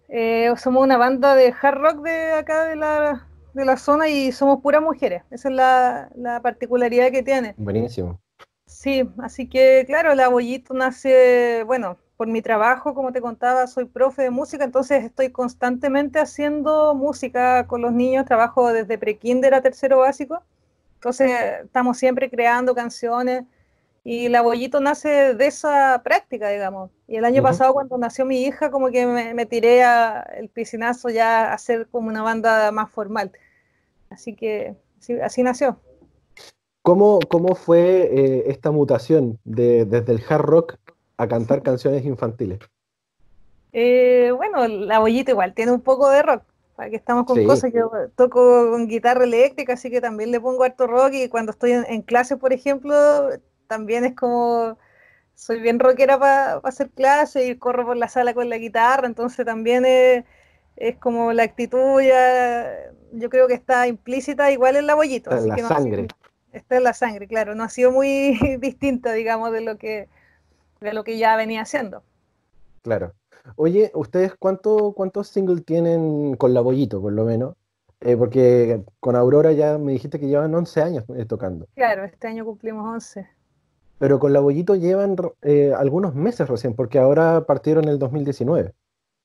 [0.08, 4.32] eh, somos una banda de hard rock de acá de la, de la zona y
[4.32, 5.22] somos puras mujeres.
[5.30, 7.54] Esa es la, la particularidad que tiene.
[7.56, 8.20] Buenísimo.
[8.66, 13.86] Sí, así que claro, el abollito nace, bueno, por mi trabajo, como te contaba, soy
[13.86, 19.62] profe de música, entonces estoy constantemente haciendo música con los niños, trabajo desde prekinder a
[19.62, 20.42] tercero básico,
[20.96, 21.30] entonces
[21.64, 23.44] estamos siempre creando canciones
[24.04, 26.90] y la Bollito nace de esa práctica, digamos.
[27.08, 31.08] Y el año pasado cuando nació mi hija, como que me, tiré a el piscinazo
[31.08, 33.32] ya a hacer como una banda más formal.
[34.10, 34.76] Así que
[35.22, 35.78] así nació.
[36.82, 40.76] ¿Cómo, cómo fue eh, esta mutación de, desde el hard rock
[41.20, 42.58] a cantar canciones infantiles?
[43.72, 46.42] Eh, bueno, la bollita igual tiene un poco de rock.
[46.88, 50.86] Que estamos con cosas, yo toco con guitarra eléctrica, así que también le pongo harto
[50.86, 52.94] rock y cuando estoy en, clase, por ejemplo,
[53.66, 54.78] también es como,
[55.34, 59.44] soy bien rockera para hacer clase y corro por la sala con la guitarra, entonces
[59.44, 60.24] también es,
[60.76, 62.66] es como la actitud ya,
[63.12, 65.36] yo creo que está implícita igual en la bollita.
[65.36, 66.08] Está en la sangre.
[66.52, 70.08] está en la sangre, claro, no ha sido muy distinta, digamos, de lo que
[70.80, 72.02] de lo que ya venía haciendo.
[72.82, 73.12] Claro.
[73.56, 77.54] Oye, ¿ustedes cuánto, cuántos singles tienen con la Bollito, por lo menos?
[78.00, 81.66] Eh, porque con Aurora ya me dijiste que llevan 11 años eh, tocando.
[81.74, 83.26] Claro, este año cumplimos 11.
[83.98, 88.72] Pero con la Bollito llevan eh, algunos meses recién, porque ahora partieron en el 2019.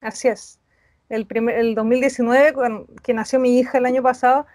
[0.02, 0.60] Así es.
[1.08, 2.54] El, primer, el 2019,
[3.02, 4.46] que nació mi hija el año pasado,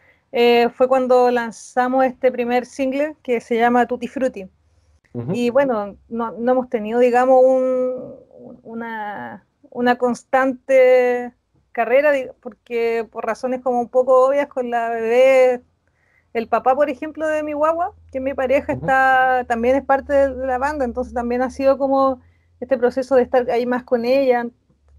[0.75, 4.49] fue cuando lanzamos este primer single que se llama Tutti Frutti.
[5.33, 8.15] Y bueno, no, no, hemos tenido, digamos, un,
[8.63, 11.35] una, una constante
[11.73, 15.63] carrera, porque por razones como un poco obvias con la bebé,
[16.33, 20.47] el papá, por ejemplo, de mi guagua, que mi pareja está, también es parte de
[20.47, 22.21] la banda, entonces también ha sido como
[22.61, 24.47] este proceso de estar ahí más con ella.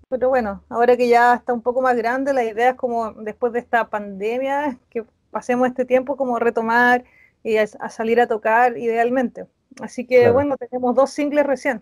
[0.10, 3.54] Pero bueno, ahora que ya está un poco más grande, la idea es como después
[3.54, 7.06] de esta pandemia, que pasemos este tiempo como retomar
[7.44, 9.46] y a, salir a tocar idealmente.
[9.80, 11.82] Así que bueno, tenemos dos singles recién,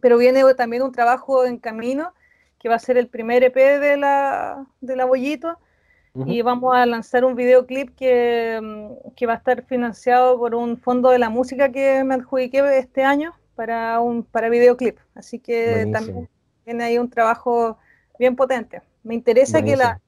[0.00, 2.12] pero viene también un trabajo en camino
[2.58, 5.58] que va a ser el primer EP de la, de la Bollito.
[6.26, 10.76] Y vamos a lanzar un videoclip que, mm, que, va a estar financiado por un
[10.76, 14.98] fondo de la música que me adjudiqué este año para un para videoclip.
[15.14, 16.28] Así que también
[16.64, 17.78] tiene ahí un trabajo
[18.18, 18.82] bien potente.
[19.02, 20.02] Me interesa que la,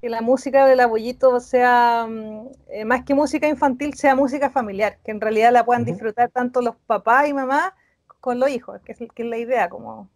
[0.00, 4.50] que la música de la Bollito sea, mm, eh, más que música infantil, sea música
[4.50, 7.72] familiar, que en realidad la puedan disfrutar tanto los papás y mamás
[8.20, 10.08] con los hijos, que es, que es la idea, como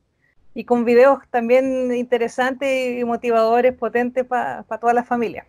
[0.55, 5.47] y con videos también interesantes y motivadores, potentes para toda la familia.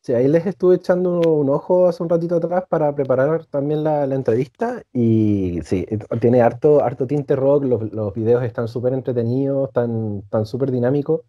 [0.00, 4.04] Sí, ahí les estuve echando un, ojo hace un ratito atrás para preparar también la,
[4.04, 5.86] entrevista y sí,
[6.18, 11.20] tiene harto, harto tinte rock, los, los videos están súper entretenidos, están súper dinámicos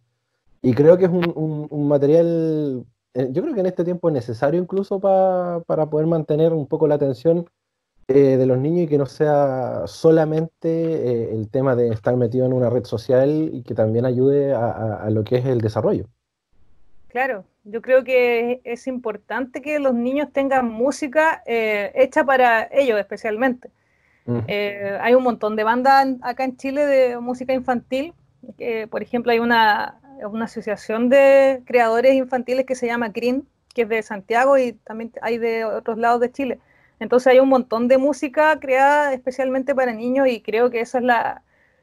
[0.64, 4.14] y creo que es un, un, material, eh, yo creo que en este tiempo es
[4.14, 7.46] necesario incluso para poder mantener un poco la atención
[8.08, 12.44] eh, de los niños y que no sea solamente eh, el tema de estar metido
[12.44, 16.06] en una red social y que también ayude a, lo que es el desarrollo.
[17.08, 22.98] Claro, yo creo que es importante que los niños tengan música eh, hecha para ellos
[22.98, 23.70] especialmente.
[24.26, 28.12] hay un montón de bandas acá en Chile de música infantil.
[28.90, 29.98] por ejemplo, hay una,
[30.32, 35.12] una asociación de creadores infantiles que se llama CRIN, que es de Santiago y también
[35.22, 36.60] hay de otros lados de Chile.
[37.00, 41.04] Entonces hay un montón de música creada especialmente para niños y creo que esa es
[41.04, 41.42] la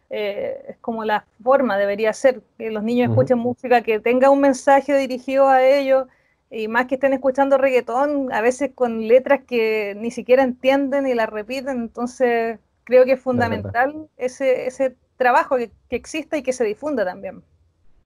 [0.09, 4.41] eh, es como la forma debería ser que los niños escuchen música que tenga un
[4.41, 6.07] mensaje dirigido a ellos
[6.49, 11.13] y más que estén escuchando reggaetón a veces con letras que ni siquiera entienden y
[11.13, 11.79] las repiten.
[11.79, 17.05] Entonces creo que es fundamental ese, ese trabajo que, que exista y que se difunda
[17.05, 17.41] también.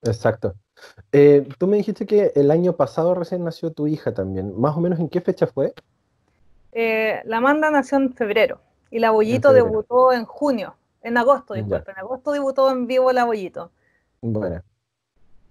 [0.02, 0.54] Exacto.
[1.12, 4.58] Eh, tú me dijiste que el año pasado recién nació tu hija también.
[4.58, 5.72] ¿Más o menos en qué fecha fue?
[6.72, 11.94] Eh, la Amanda nació en febrero y la Bollito debutó en junio, en agosto, disculpen,
[11.96, 13.70] en agosto debutó en vivo la Bollito.
[14.20, 14.62] Bueno.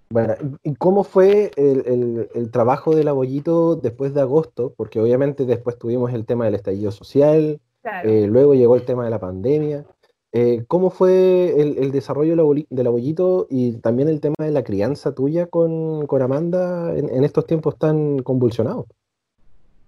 [0.08, 4.72] Bueno, ¿y cómo fue el, trabajo de la Bollito después de agosto?
[4.76, 7.60] Porque obviamente después tuvimos el tema del estallido social,
[8.04, 9.84] eh, luego llegó el tema de la pandemia.
[10.32, 12.36] Eh, ¿Cómo fue el, desarrollo
[12.68, 17.46] de la, Bollito y también el tema de la crianza tuya con, Amanda en estos
[17.46, 18.86] tiempos tan convulsionados?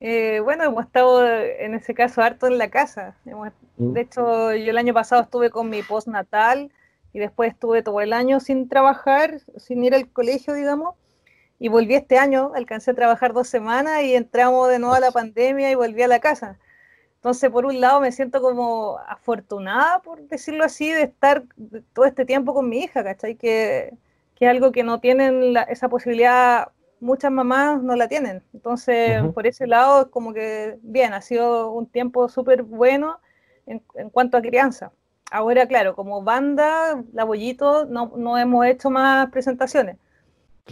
[0.01, 3.17] Eh, bueno, hemos estado en ese caso harto en la casa.
[3.77, 3.93] Mm.
[3.93, 6.71] De hecho, yo el año pasado estuve con mi postnatal
[7.13, 10.95] y después estuve todo el año sin trabajar, sin ir al colegio, digamos.
[11.59, 15.11] Y volví este año, alcancé a trabajar dos semanas y entramos de nuevo a la
[15.11, 16.59] pandemia y volví a la casa.
[17.19, 21.45] Entonces, por un lado, me siento como afortunada, por decirlo así, de estar
[21.93, 23.37] todo este tiempo con mi hija, ¿cachai?
[23.37, 23.95] Que,
[24.37, 26.69] que es algo que no tienen esa posibilidad
[27.01, 28.43] muchas mamás no la tienen.
[28.53, 33.21] Entonces, por ese lado, es como que, bien, ha sido un tiempo súper bueno
[33.67, 34.93] en, cuanto a crianza.
[35.31, 39.97] Ahora, claro, como banda, La Bollito, no, no hemos hecho más presentaciones.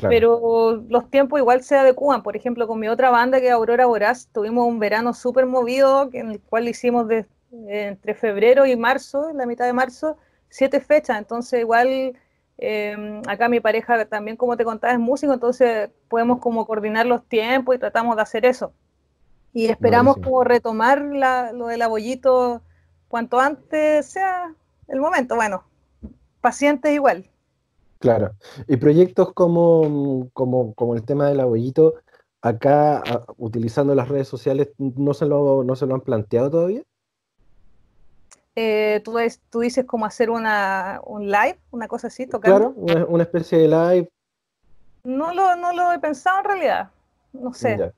[0.01, 2.23] Pero los tiempos igual se adecuan.
[2.23, 6.09] Por ejemplo, con mi otra banda, que es Aurora Voraz, tuvimos un verano súper movido,
[6.13, 7.27] en el cual hicimos de,
[7.69, 10.17] entre febrero y marzo, la mitad de marzo,
[10.49, 11.19] siete fechas.
[11.19, 12.15] Entonces, igual
[12.59, 17.27] Em, acá mi pareja también, como te contaba, es músico, entonces podemos como coordinar los
[17.27, 18.73] tiempos y tratamos de hacer eso.
[19.53, 22.63] Y esperamos como retomar lo del abollito
[23.09, 24.55] cuanto antes sea
[24.89, 25.35] el momento.
[25.35, 25.65] Bueno,
[26.41, 27.31] pacientes igual.
[27.99, 28.33] Claro.
[28.69, 31.95] Y proyectos como, como, como el tema del abollito,
[32.43, 33.03] acá
[33.37, 36.83] utilizando las redes sociales, ¿no se lo, no se lo han planteado todavía?
[38.55, 39.17] Eh, tú,
[39.51, 42.75] tú, dices como hacer una, un live, una cosa así, tocando.
[42.75, 44.09] Claro, una, especie de live.
[45.05, 46.91] No lo, no lo he pensado en realidad.
[47.35, 47.93] No sé.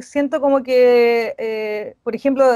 [0.00, 2.46] siento como que, eh, por ejemplo,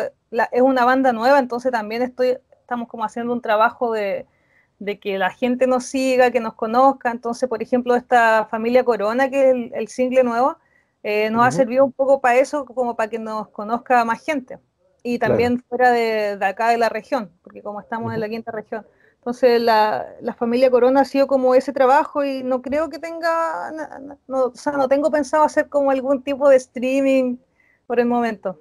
[0.53, 4.27] es una banda nueva, entonces también estoy estamos como haciendo un trabajo de,
[5.01, 7.11] que la gente nos siga, que nos conozca.
[7.11, 10.57] Entonces, por ejemplo, esta familia Corona, que es el, single nuevo,
[11.03, 14.59] eh, nos ha servido un poco para eso, como para que nos conozca más gente.
[15.03, 18.87] Y también fuera de, acá de la región, porque como estamos en la quinta región.
[19.17, 23.71] Entonces, la, familia Corona ha sido como ese trabajo y no creo que tenga,
[24.27, 27.37] no, o sea, no tengo pensado hacer como algún tipo de streaming
[27.87, 28.61] por el momento.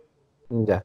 [0.50, 0.84] Ya.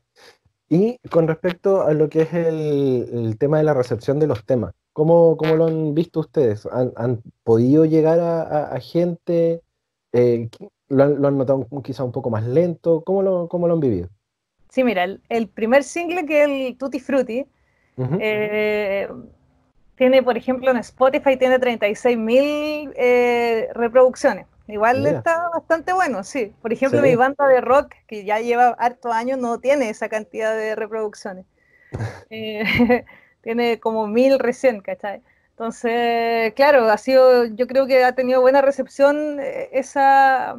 [0.72, 4.72] Y con respecto a lo que es el, tema de la recepción de los temas,
[4.94, 6.66] ¿cómo, cómo lo han visto ustedes?
[6.96, 9.61] ¿Han, podido llegar a, gente?
[10.14, 10.48] Eh,
[10.88, 13.02] ¿lo, han, notado quizá un poco más lento?
[13.04, 14.08] ¿Cómo lo, cómo lo han vivido?
[14.70, 17.44] Sí, mira, el, primer single que es el Tutti Frutti,
[18.18, 19.08] eh,
[19.96, 24.46] tiene, por ejemplo, en Spotify tiene 36.000 mil eh, reproducciones.
[24.72, 26.54] Igual está bastante bueno, sí.
[26.62, 30.56] Por ejemplo, mi banda de rock, que ya lleva harto años, no tiene esa cantidad
[30.56, 31.46] de reproducciones.
[32.30, 32.64] Eh,
[33.42, 35.20] tiene como mil recién, ¿cachai?
[35.50, 40.56] Entonces, claro, ha sido, yo creo que ha tenido buena recepción eh, esa,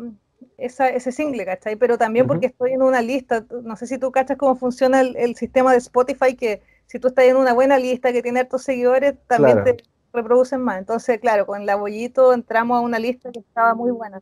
[0.60, 1.76] ese single, ¿cachai?
[1.76, 5.36] Pero también porque estoy en una lista, no sé si tú cachas cómo funciona el,
[5.36, 9.16] sistema de Spotify, que si tú estás en una buena lista que tiene hartos seguidores,
[9.26, 9.78] también te
[10.14, 10.78] reproducen más.
[10.78, 14.22] Entonces, claro, con la bollito entramos a una lista que estaba muy buena.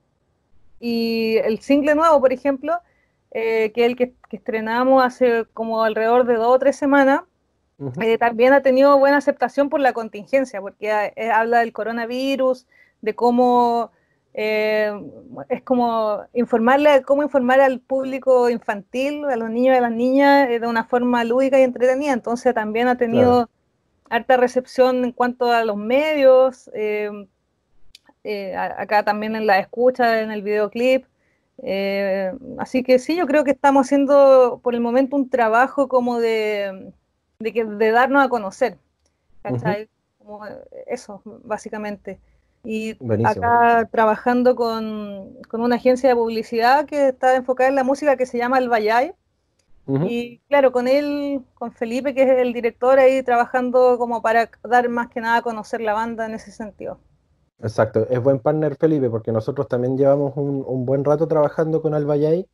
[0.80, 2.80] Y el single nuevo, por ejemplo,
[3.32, 7.22] eh, que es el que, estrenamos hace como alrededor de dos o tres semanas,
[8.00, 12.66] eh, también ha tenido buena aceptación por la contingencia, porque eh, habla del coronavirus,
[13.02, 13.92] de cómo
[14.34, 20.48] es como informarle, cómo informar al público infantil, a los niños y a las niñas
[20.48, 22.14] de una forma lúdica y entretenida.
[22.14, 23.50] Entonces también ha tenido
[24.12, 27.28] harta recepción en cuanto a los medios, em,
[28.24, 31.06] eh, acá también en la escucha, en el videoclip.
[31.64, 36.20] Eh, así que sí, yo creo que estamos haciendo por el momento un trabajo como
[36.20, 36.92] de,
[37.40, 38.78] de, darnos a conocer.
[40.88, 42.20] eso, básicamente.
[42.64, 48.18] Y acá trabajando con, con, una agencia de publicidad que está enfocada en la música
[48.18, 48.70] que se llama El
[50.00, 54.50] Bayay, y claro, con él, con Felipe, que es el director, ahí trabajando como para
[54.64, 57.00] dar más que nada a conocer la banda en ese sentido.
[57.60, 62.48] Exacto, es buen partner Felipe, porque nosotros también llevamos un, buen rato trabajando con Albayay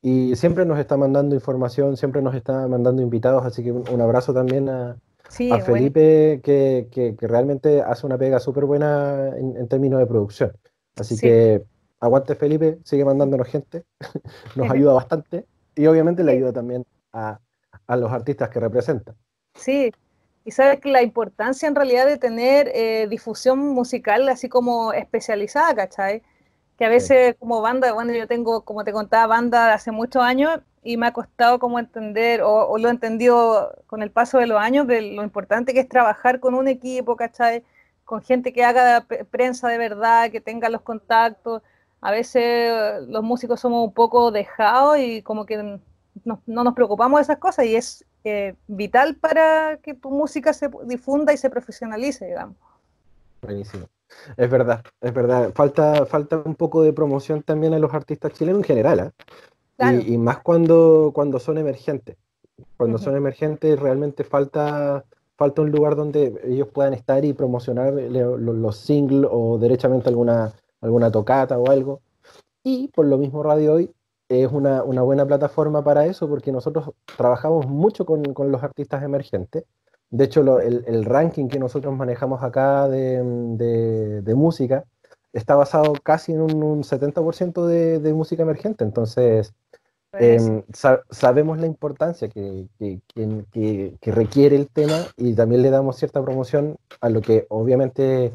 [0.00, 4.32] y siempre nos está mandando información, siempre nos está mandando invitados, así que un, abrazo
[4.32, 4.96] también a,
[5.28, 10.52] Felipe, que, realmente hace una pega súper buena en, términos de producción.
[10.96, 11.64] Así que
[11.98, 13.84] aguante Felipe, sigue mandándonos gente,
[14.56, 17.38] nos ayuda bastante y obviamente le ayuda también a,
[17.88, 19.14] los artistas que representan.
[19.54, 19.92] Sí,
[20.44, 25.74] y sabes que la importancia en realidad de tener eh, difusión musical así como especializada,
[25.74, 26.22] ¿cachai?
[26.78, 30.22] Que a veces como banda, bueno, yo tengo, como te contaba, banda de hace muchos
[30.22, 34.46] años y me ha costado como entender, o, lo he entendido con el paso de
[34.46, 37.62] los años, de lo importante que es trabajar con un equipo, ¿cachai?
[38.04, 41.62] Con gente que haga prensa de verdad, que tenga los contactos
[42.02, 45.78] a veces los músicos somos un poco dejados y como que
[46.24, 50.68] no, nos preocupamos de esas cosas y es eh, vital para que tu música se
[50.84, 52.56] difunda y se profesionalice, digamos.
[53.40, 53.86] Buenísimo.
[54.36, 55.52] Es verdad, es verdad.
[55.54, 59.12] Falta, falta un poco de promoción también a los artistas chilenos en general,
[59.78, 60.02] ¿eh?
[60.04, 62.16] y, más cuando, cuando son emergentes.
[62.76, 65.04] Cuando son emergentes realmente falta,
[65.36, 70.52] falta un lugar donde ellos puedan estar y promocionar los, los singles o derechamente alguna
[70.82, 72.00] alguna tocata o algo.
[72.62, 73.94] Y por lo mismo Radio Hoy
[74.28, 79.64] es una, buena plataforma para eso porque nosotros trabajamos mucho con, los artistas emergentes.
[80.10, 84.84] De hecho, el, ranking que nosotros manejamos acá de, música
[85.32, 88.84] está basado casi en un, 70% de, música emergente.
[88.84, 89.54] Entonces,
[90.12, 90.62] em,
[91.10, 92.68] sabemos la importancia que,
[94.02, 98.34] requiere el tema y también le damos cierta promoción a lo que obviamente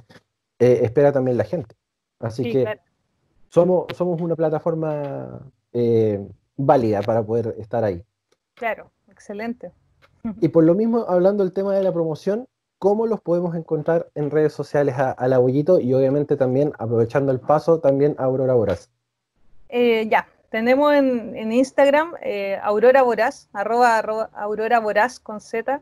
[0.60, 1.76] eh, espera también la gente.
[2.20, 2.80] Así que
[3.50, 5.40] somos, somos una plataforma
[5.74, 6.26] eh,
[6.56, 8.04] válida para poder estar ahí.
[8.56, 9.72] Claro, excelente.
[10.42, 12.48] Y por lo mismo, hablando del tema de la promoción,
[12.80, 17.40] ¿cómo los podemos encontrar en redes sociales a, la Bollito y obviamente también, aprovechando el
[17.40, 18.90] paso, también a Aurora Voraz?
[19.70, 24.00] Eh, ya, tenemos en, Instagram eh, Aurora Voraz, arroba,
[24.34, 25.82] Aurora Voraz con Z,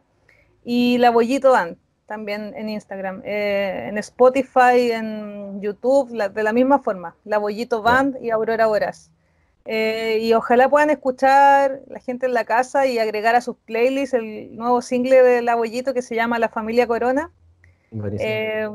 [0.63, 6.79] y la Bollito Dan también en Instagram, eh, en Spotify, en YouTube, de la misma
[6.79, 9.11] forma, La Bollito Band y Aurora Horas.
[9.67, 14.13] Eh, y ojalá puedan escuchar la gente en la casa y agregar a sus playlists
[14.13, 17.31] el nuevo single de La Bollito que se llama La Familia Corona.
[18.19, 18.67] Eh,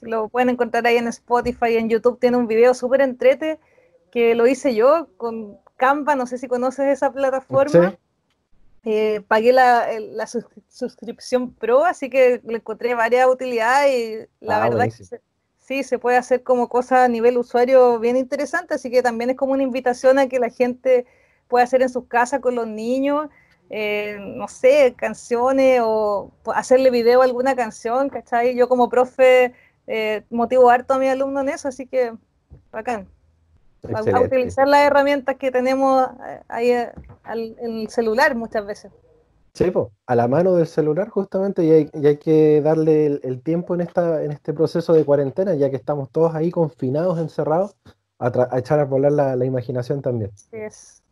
[0.00, 3.60] lo pueden encontrar ahí en Spotify, en YouTube tiene un video súper entrete
[4.10, 7.96] que lo hice yo con Canva, no sé si conoces esa plataforma.
[8.84, 10.26] Eh, pagué la,
[10.68, 15.20] suscripción Pro, así que le encontré varias utilidades y la ah, verdad que
[15.58, 19.36] sí, se puede hacer como cosa a nivel usuario bien interesante, así que también es
[19.36, 21.06] como una invitación a que la gente
[21.46, 23.28] pueda hacer en sus casas con los niños,
[23.70, 28.56] eh, no sé, canciones o hacerle video a alguna canción, ¿cachai?
[28.56, 29.54] Yo como profe
[29.86, 32.12] eh, motivo harto a mi alumno en eso, así que
[32.72, 33.08] bacán.
[33.82, 38.92] A, utilizar las herramientas que tenemos eh, ahí en el celular muchas veces.
[39.54, 39.70] Sí,
[40.06, 44.32] a la mano del celular justamente y hay, que darle el, tiempo en, esta, en
[44.32, 47.76] este proceso de cuarentena, ya que estamos todos ahí confinados, encerrados,
[48.18, 50.30] a, echar a volar la, imaginación también.
[50.52, 51.02] es.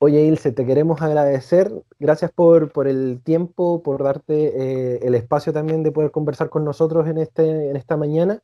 [0.00, 1.72] Oye, Ilse, te queremos agradecer.
[1.98, 6.62] Gracias por, por el tiempo, por darte eh, el espacio también de poder conversar con
[6.62, 8.42] nosotros en, este, en esta mañana.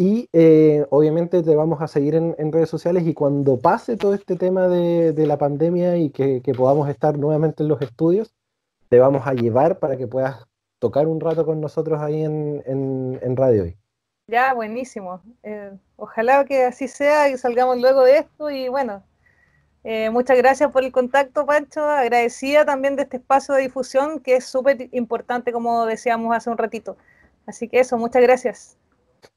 [0.00, 4.36] Y eh, obviamente te vamos a seguir en, redes sociales y cuando pase todo este
[4.36, 8.32] tema de, la pandemia y que, podamos estar nuevamente en los estudios,
[8.88, 10.46] te vamos a llevar para que puedas
[10.78, 13.76] tocar un rato con nosotros ahí en, Radio Hoy.
[14.28, 15.20] Ya, buenísimo.
[15.42, 19.02] Eh, ojalá que así sea y salgamos luego de esto y bueno,
[19.82, 21.84] eh, muchas gracias por el contacto, Pancho.
[21.84, 26.56] Agradecida también de este espacio de difusión que es súper importante, como decíamos hace un
[26.56, 26.96] ratito.
[27.46, 28.77] Así que eso, muchas gracias.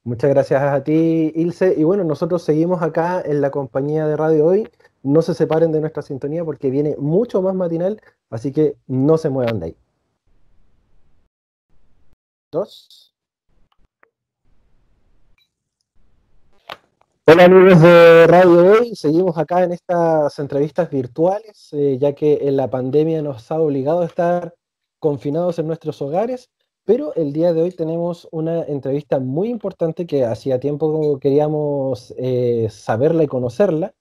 [0.03, 1.75] Muchas gracias a ti, Ilse.
[1.77, 4.69] Y bueno, nosotros seguimos acá en la compañía de radio hoy.
[5.03, 9.29] No se separen de nuestra sintonía porque viene mucho más matinal, así que no se
[9.29, 9.77] muevan de ahí.
[12.51, 13.13] Dos.
[17.25, 22.69] Hola amigos de Radio Hoy, seguimos acá en estas entrevistas virtuales, eh, ya que la
[22.69, 24.53] pandemia nos ha obligado a estar
[24.99, 26.49] confinados en nuestros hogares
[26.85, 32.67] pero el día de hoy tenemos una entrevista muy importante que hacía tiempo queríamos eh,
[32.69, 33.93] saberla y conocerla.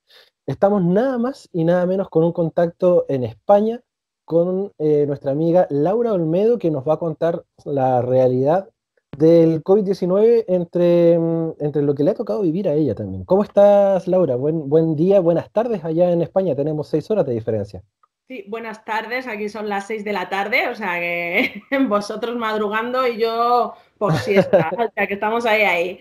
[0.46, 3.82] Estamos nada más y nada menos con un contacto en España
[4.24, 8.70] con eh, nuestra amiga Laura Olmedo, que nos va a contar la realidad
[9.18, 13.24] del COVID-19 entre, mm, entre lo que le ha tocado vivir a ella también.
[13.24, 14.36] ¿Cómo estás, Laura?
[14.36, 16.54] Buen, buen día, buenas tardes allá en España.
[16.54, 17.82] Tenemos seis horas de diferencia.
[18.30, 23.04] Sí, buenas tardes, aquí son las 6 de la tarde, o sea que vosotros madrugando
[23.04, 26.00] y yo por siesta, o sea que estamos ahí, ahí.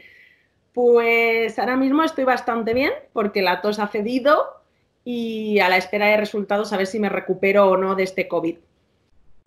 [0.71, 4.61] Pues ahora mismo estoy bastante bien porque la tos ha cedido
[5.03, 8.27] y a la espera de resultados a ver si me recupero o no de este
[8.27, 8.59] COVID.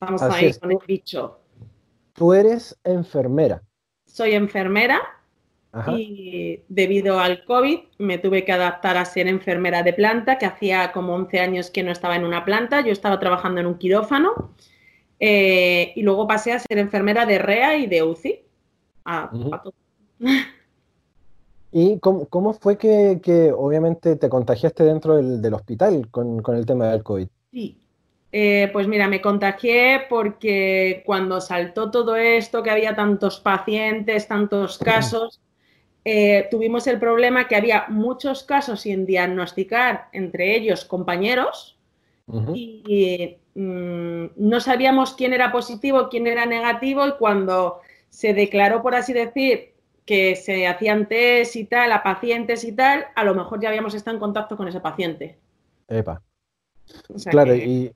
[0.01, 1.39] Vamos ahí con el bicho.
[2.15, 3.63] Tú eres enfermera.
[4.07, 5.01] Soy enfermera
[5.97, 10.93] y debido al COVID me tuve que adaptar a ser enfermera de planta, que hacía
[10.93, 14.55] como 11 años que no estaba en una planta, yo estaba trabajando en un quirófano
[15.19, 18.41] eh, y luego pasé a ser enfermera de REA y de UCI.
[21.71, 27.29] ¿Y cómo, fue que, obviamente te contagiaste dentro del, hospital con, el tema del COVID?
[27.51, 27.81] Sí,
[28.31, 34.77] eh, pues mira, me contagié porque cuando saltó todo esto, que había tantos pacientes, tantos
[34.77, 35.41] casos,
[36.05, 41.79] eh, tuvimos el problema que había muchos casos sin diagnosticar, entre ellos compañeros,
[42.55, 48.95] y mm, no sabíamos quién era positivo, quién era negativo, y cuando se declaró, por
[48.95, 49.73] así decir,
[50.05, 53.95] que se hacían test y tal a pacientes y tal, a lo mejor ya habíamos
[53.95, 55.39] estado en contacto con ese paciente.
[55.89, 56.23] Epa.
[57.31, 57.93] claro, y,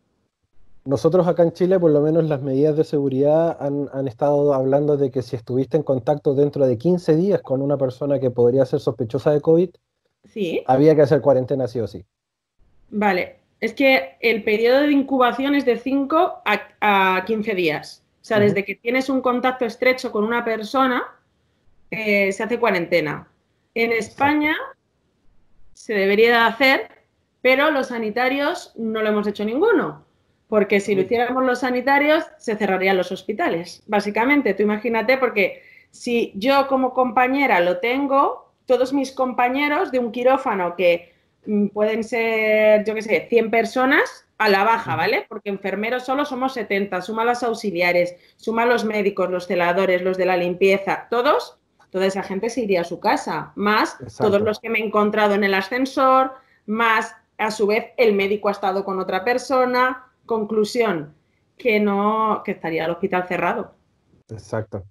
[0.87, 5.11] nosotros acá en Chile, por lo menos las medidas de seguridad han, estado hablando de
[5.11, 8.78] que si estuviste en contacto dentro de 15 días con una persona que podría ser
[8.78, 9.70] sospechosa de COVID,
[10.24, 10.62] ¿Sí?
[10.66, 12.05] había que hacer cuarentena sí o sí.
[12.91, 18.05] Vale, es que el periodo de incubación es de 5 a, 15 días.
[18.22, 21.03] O sea, desde que tienes un contacto estrecho con una persona,
[21.91, 23.28] eh, se hace cuarentena.
[23.74, 24.55] En España
[25.74, 26.89] se debería de hacer,
[27.43, 30.05] pero los sanitarios no lo hemos hecho ninguno.
[30.49, 33.82] Porque si lo hiciéramos los sanitarios, se cerrarían los hospitales.
[33.86, 40.12] Básicamente, tú imagínate, porque si yo como compañera lo tengo, todos mis compañeros de un
[40.12, 41.14] quirófano que
[41.47, 45.24] mm, pueden ser, yo qué sé, 100 personas a la baja, ¿vale?
[45.28, 50.26] Porque enfermeros solo somos 70, suma los auxiliares, suma los médicos, los celadores, los de
[50.26, 51.59] la limpieza, todos,
[51.90, 55.34] toda esa gente se iría a su casa, más todos los que me he encontrado
[55.34, 56.34] en el ascensor,
[56.66, 61.14] más a su vez el médico ha estado con otra persona, Conclusión,
[61.56, 63.74] que no, que estaría el hospital cerrado.
[64.28, 64.84] Exacto.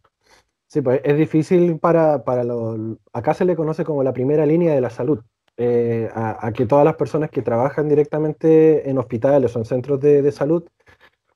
[0.68, 4.74] Sí, pues es difícil para, para lo, acá se le conoce como la primera línea
[4.74, 5.22] de la salud,
[5.58, 10.32] eh, a, que todas las personas que trabajan directamente en hospitales o en centros de,
[10.32, 10.66] salud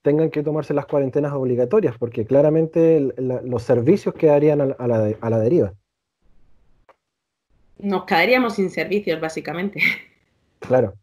[0.02, 5.40] tengan que tomarse las cuarentenas obligatorias, porque claramente los servicios quedarían a, la, a la
[5.40, 5.74] deriva.
[7.78, 9.82] Nos quedaríamos sin servicios, básicamente.
[10.60, 10.96] Claro.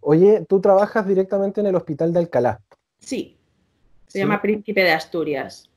[0.00, 2.60] Oye, tú trabajas directamente en el hospital de Alcalá.
[2.98, 3.36] Sí,
[4.06, 5.70] se llama Príncipe de Asturias.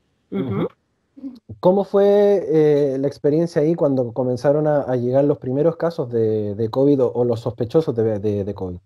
[1.60, 7.02] ¿Cómo fue eh, la experiencia ahí cuando comenzaron a, llegar los primeros casos de, COVID
[7.02, 8.76] o, los sospechosos de, COVID?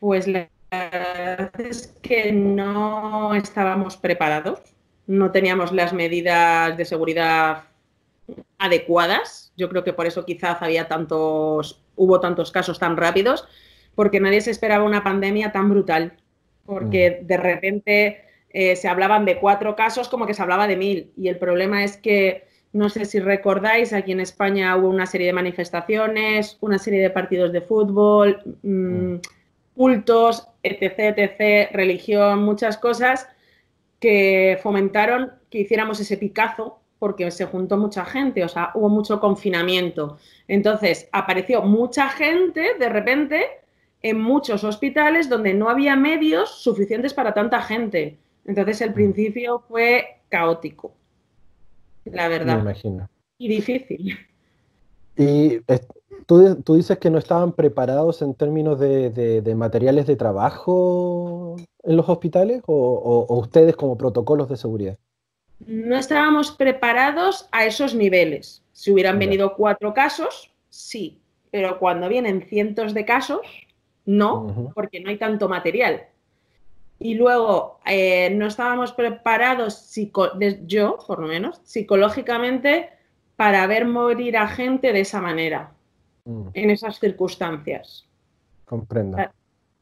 [0.00, 4.60] Pues la verdad es que no estábamos preparados,
[5.06, 7.64] no teníamos las medidas de seguridad
[8.58, 9.52] adecuadas.
[9.56, 13.46] Yo creo que por eso quizás había tantos, hubo tantos casos tan rápidos,
[13.96, 16.12] porque nadie se esperaba una pandemia tan brutal.
[16.64, 17.26] Porque mm.
[17.26, 18.20] de repente
[18.50, 21.12] eh, se hablaban de cuatro casos como que se hablaba de mil.
[21.16, 25.26] Y el problema es que, no sé si recordáis, aquí en España hubo una serie
[25.26, 29.16] de manifestaciones, una serie de partidos de fútbol, mm,
[29.74, 33.28] cultos, etc., etc., religión, muchas cosas
[33.98, 39.20] que fomentaron que hiciéramos ese picazo porque se juntó mucha gente, o sea, hubo mucho
[39.20, 40.18] confinamiento.
[40.48, 43.44] Entonces, apareció mucha gente de repente
[44.02, 48.18] en muchos hospitales donde no había medios suficientes para tanta gente.
[48.44, 48.94] Entonces el mm.
[48.94, 50.92] principio fue caótico,
[52.04, 52.56] la verdad.
[52.56, 53.08] Me imagino.
[53.38, 54.16] Y difícil.
[55.16, 55.60] Y
[56.26, 62.62] tú, dices que no estaban preparados en términos de, materiales de trabajo en los hospitales
[62.66, 64.98] o, ustedes como protocolos de seguridad.
[65.66, 68.62] No estábamos preparados a esos niveles.
[68.72, 71.18] Si hubieran venido cuatro casos, sí,
[71.50, 73.40] pero cuando vienen cientos de casos,
[74.06, 76.06] no, porque no hay tanto material.
[76.98, 79.92] Y luego eh, no estábamos preparados,
[80.64, 82.90] yo por lo menos, psicológicamente
[83.36, 85.72] para ver morir a gente de esa manera,
[86.24, 86.48] mm.
[86.54, 88.06] en esas circunstancias.
[88.64, 89.18] Comprendo.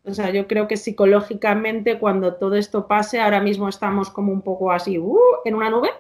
[0.06, 4.42] O sea, yo creo que psicológicamente cuando todo esto pase, ahora mismo estamos como un
[4.42, 5.90] poco así, uh, en una nube,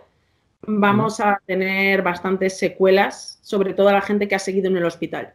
[0.66, 4.84] vamos a tener bastantes secuelas, sobre todo a la gente que ha seguido en el
[4.84, 5.34] hospital.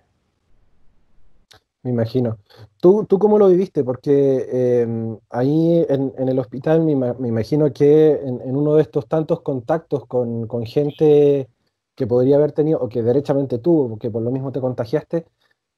[1.81, 2.37] Me imagino.
[2.81, 3.83] ¿Tú, tú cómo lo viviste?
[3.85, 10.05] Porque em, ahí en, el hospital me, imagino que en, uno de estos tantos contactos
[10.05, 11.47] con, gente
[11.95, 15.25] que podría haber tenido, o que derechamente tuvo, porque por lo mismo te contagiaste,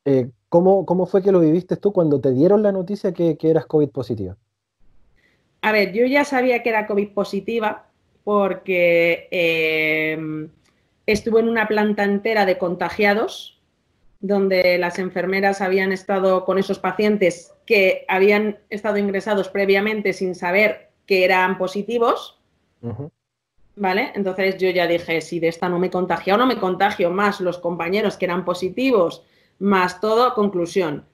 [0.06, 3.90] eh, ¿cómo, fue que lo viviste tú cuando te dieron la noticia que, eras COVID
[3.90, 4.38] positiva?
[5.62, 7.86] A ver, yo ya sabía que era COVID positiva
[8.24, 10.50] porque em,
[11.06, 13.61] estuve en una planta entera de contagiados
[14.22, 20.92] donde las enfermeras habían estado con esos pacientes que habían estado ingresados previamente sin saber
[21.08, 22.40] que eran positivos.
[23.76, 24.12] ¿Vale?
[24.16, 27.58] Entonces yo ya dije, si de esta no me contagio, no me contagio, más los
[27.58, 29.24] compañeros que eran positivos,
[29.60, 31.06] más todo, conclusión.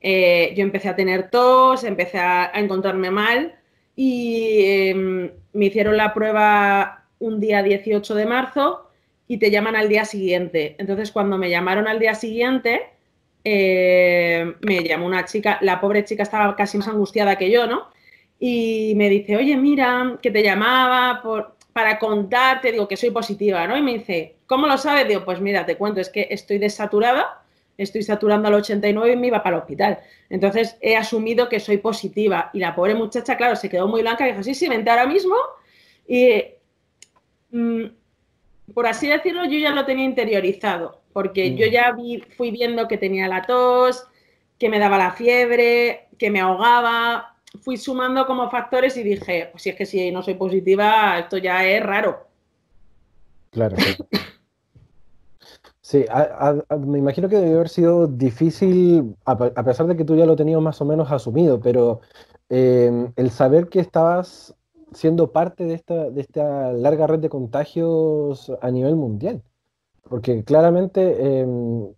[0.00, 3.54] Eh, yo empecé a tener tos, empecé a, encontrarme mal
[3.96, 8.91] y em, me hicieron la prueba un día 18 de marzo
[9.28, 10.76] y te llaman al día siguiente.
[10.78, 12.82] Entonces, cuando me llamaron al día siguiente,
[13.44, 17.88] eh, me llamó una chica, la pobre chica estaba casi más angustiada que yo, ¿no?
[18.38, 23.66] Y me dice, oye, mira, que te llamaba por, para contarte, digo, que soy positiva,
[23.66, 23.76] ¿no?
[23.76, 25.08] Y me dice, ¿cómo lo sabes?
[25.08, 27.42] Digo, pues mira, te cuento, es que estoy desaturada,
[27.78, 29.98] estoy saturando al 89 y me iba para el hospital.
[30.28, 32.50] Entonces he asumido que soy positiva.
[32.52, 35.06] Y la pobre muchacha, claro, se quedó muy blanca y dijo, sí, sí, vente ahora
[35.06, 35.36] mismo.
[36.06, 36.44] Y
[37.50, 37.84] mm,
[38.74, 41.70] por así decirlo, yo ya lo tenía interiorizado, porque yo mm.
[41.70, 41.96] ya
[42.36, 44.06] fui viendo que tenía la tos,
[44.58, 49.62] que me daba la fiebre, que me ahogaba, fui sumando como factores y dije, pues
[49.62, 52.28] si es que si no soy positiva, esto ya es raro.
[53.50, 53.76] Claro.
[55.80, 56.04] Sí,
[56.86, 60.60] me imagino que debe haber sido difícil, a, pesar de que tú ya lo tenías
[60.60, 62.00] más o menos asumido, pero
[62.48, 64.54] eh, el saber que estabas
[64.94, 69.42] siendo parte de esta, de esta larga red de contagios a nivel mundial.
[70.08, 71.88] Porque claramente, em,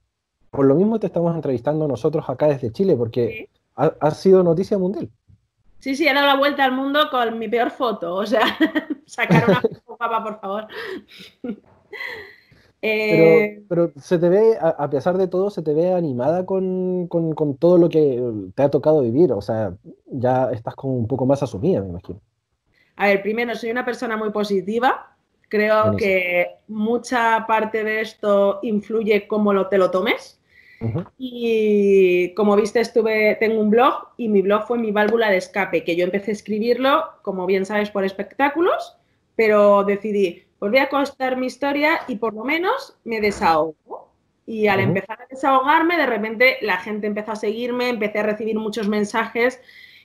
[0.50, 5.10] por lo mismo te estamos entrevistando nosotros acá desde Chile, porque ha, sido noticia mundial.
[5.80, 8.14] Sí, sí, he dado la vuelta al mundo con mi peor foto.
[8.14, 8.42] O sea,
[9.06, 10.66] sacar una foto, papá, por favor.
[12.86, 17.56] Eh, pero, se te ve, a, pesar de todo, se te ve animada con, con,
[17.56, 18.22] todo lo que
[18.54, 19.32] te ha tocado vivir.
[19.32, 19.74] O sea,
[20.04, 22.20] ya estás como un poco más asumida, me imagino.
[22.96, 25.16] A ver, primero, soy una persona muy positiva.
[25.48, 30.40] Creo que mucha parte de esto influye cómo lo, te lo tomes.
[31.16, 35.84] Y como viste, estuve, tengo un blog y mi blog fue mi válvula de escape,
[35.84, 38.96] que yo empecé a escribirlo, como bien sabes, por espectáculos,
[39.34, 44.12] pero decidí, pues voy a contar mi historia y por lo menos me desahogo.
[44.46, 48.58] Y al empezar a desahogarme, de repente la gente empezó a seguirme, empecé a recibir
[48.58, 49.60] muchos mensajes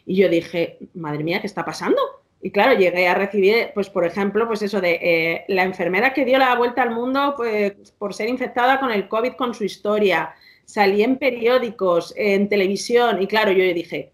[0.05, 2.01] y yo dije, madre mía, ¿qué está pasando?
[2.41, 6.23] Y claro, llegué a recibir, pues por ejemplo, pues eso de eh, la enfermera que
[6.23, 10.33] dio la vuelta al mundo pues, por ser infectada con el COVID con su historia.
[10.63, 14.13] Salí en periódicos, en televisión, y claro, yo le dije,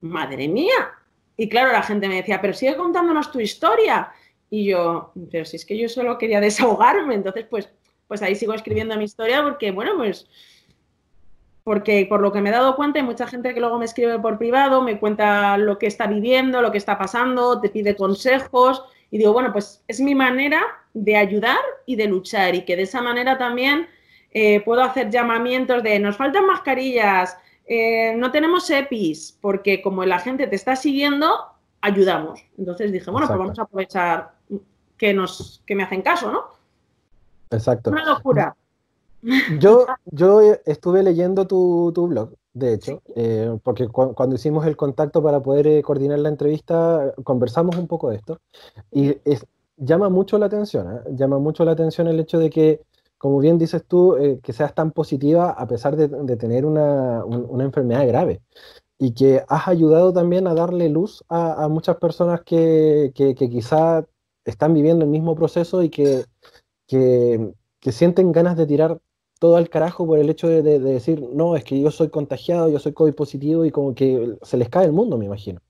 [0.00, 0.90] madre mía.
[1.36, 4.12] Y claro, la gente me decía, pero sigue contándonos tu historia.
[4.50, 7.70] Y yo, pero si es que yo solo quería desahogarme, entonces pues,
[8.06, 10.28] pues ahí sigo escribiendo mi historia porque, bueno, pues
[11.66, 14.20] porque por lo que me he dado cuenta hay mucha gente que luego me escribe
[14.20, 18.84] por privado, me cuenta lo que está viviendo, lo que está pasando, te pide consejos
[19.10, 20.62] y digo, bueno, pues es mi manera
[20.94, 23.88] de ayudar y de luchar y que de esa manera también
[24.30, 27.36] eh, puedo hacer llamamientos de nos faltan mascarillas,
[27.66, 31.36] eh, no tenemos EPIs, porque como la gente te está siguiendo,
[31.80, 32.44] ayudamos.
[32.56, 34.30] Entonces dije, bueno, pues vamos a aprovechar
[34.96, 36.44] que, nos, que me hacen caso, ¿no?
[37.50, 37.90] Exacto.
[37.90, 38.54] Una locura.
[39.58, 45.40] Yo, yo estuve leyendo tu, blog, de hecho, eh, porque cuando hicimos el contacto para
[45.40, 48.38] poder eh, coordinar la entrevista, conversamos un poco de esto.
[48.92, 49.16] Y
[49.76, 51.00] llama mucho la atención, ¿eh?
[51.10, 52.82] llama mucho la atención el hecho de que,
[53.18, 57.24] como bien dices tú, que seas tan positiva a pesar de, tener una,
[57.60, 58.40] enfermedad grave.
[58.98, 64.06] Y que has ayudado también a darle luz a, muchas personas que, que, quizá
[64.44, 66.24] están viviendo el mismo proceso y que,
[66.86, 67.52] que,
[67.90, 69.00] sienten ganas de tirar
[69.38, 72.78] todo al carajo por el hecho de, decir, no, es que yo soy contagiado, yo
[72.78, 75.60] soy COVID positivo y como que se les cae el mundo, me imagino.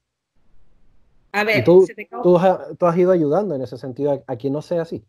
[1.33, 1.87] A ver, tú,
[2.23, 5.05] tú, has, ido ayudando en ese sentido a, que no sea así.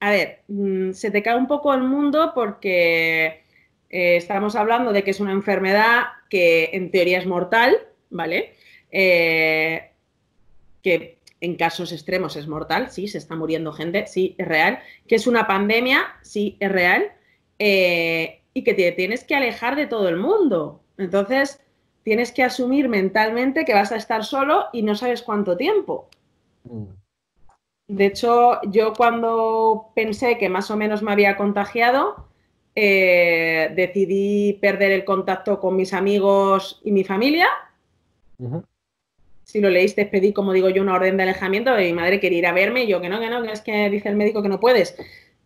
[0.00, 3.42] A ver, mm, se te cae un poco el mundo porque
[3.90, 7.76] eh, estamos hablando de que es una enfermedad que en teoría es mortal,
[8.10, 8.54] ¿vale?
[8.90, 9.90] Eh,
[10.82, 14.78] que en casos extremos es mortal, sí, se está muriendo gente, sí, es real.
[15.08, 17.12] Que es una pandemia, sí, es real.
[17.64, 20.80] Eh, y que te tienes que alejar de todo el mundo.
[20.98, 21.60] Entonces,
[22.02, 26.08] tienes que asumir mentalmente que vas a estar solo y no sabes cuánto tiempo.
[26.64, 26.86] Mm.
[27.86, 32.26] De hecho, yo cuando pensé que más o menos me había contagiado,
[32.74, 37.46] eh, decidí perder el contacto con mis amigos y mi familia.
[39.44, 41.78] Si lo leíste, pedí, como digo yo, una orden de alejamiento.
[41.78, 43.60] Y mi madre quería ir a verme y yo que no, que no, que es
[43.60, 44.96] que dice el médico que no puedes.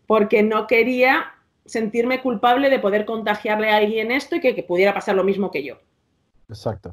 [0.07, 1.36] Porque no quería
[1.67, 5.64] sentirme culpable de poder contagiarle a alguien esto y que, pudiera pasar lo mismo que
[5.64, 5.79] yo.
[6.49, 6.93] Exacto.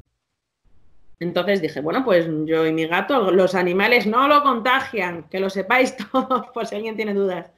[1.20, 5.48] Entonces dije, bueno, pues yo y mi gato, los animales no lo contagian, que lo
[5.48, 7.50] sepáis todos, por si alguien tiene dudas.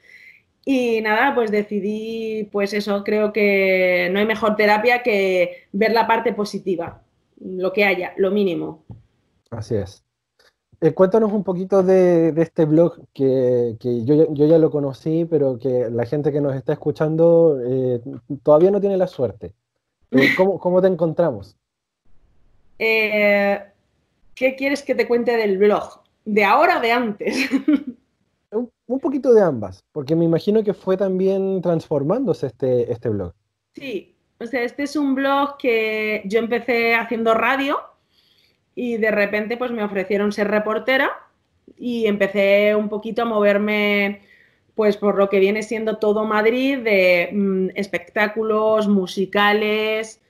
[0.64, 6.06] Y nada, pues decidí, pues eso, creo que no hay mejor terapia que ver la
[6.06, 7.02] parte positiva,
[7.40, 8.84] lo que haya, lo mínimo.
[9.50, 10.05] Así es.
[10.86, 16.06] Eh, cuéntanos un poquito de, este blog que, yo, ya lo conocí, pero que la
[16.06, 18.00] gente que nos está escuchando eh,
[18.44, 19.52] todavía no tiene la suerte.
[20.12, 21.56] Eh, ¿cómo, te encontramos?
[22.78, 23.64] ¿Qué
[24.56, 26.02] quieres que te cuente del blog?
[26.24, 27.50] ¿De ahora o de antes?
[28.52, 33.32] un, poquito de ambas, porque me imagino que fue también transformándose este, este blog.
[33.74, 37.76] Sí, o sea, este es un blog que yo empecé haciendo radio
[38.76, 41.10] y de repente pues me ofrecieron ser reportera
[41.76, 44.20] y empecé un poquito a moverme
[44.76, 50.22] pues por lo que viene siendo todo Madrid de mm, espectáculos, musicales,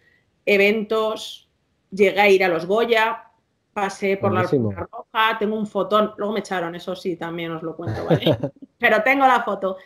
[0.47, 1.51] eventos,
[1.90, 3.24] llegué a ir a los Goya,
[3.72, 7.62] pasé por la Alfombra Roja, tengo un fotón, luego me echaron, eso sí, también os
[7.64, 8.38] lo cuento, ¿vale?
[8.78, 9.76] Pero tengo la foto.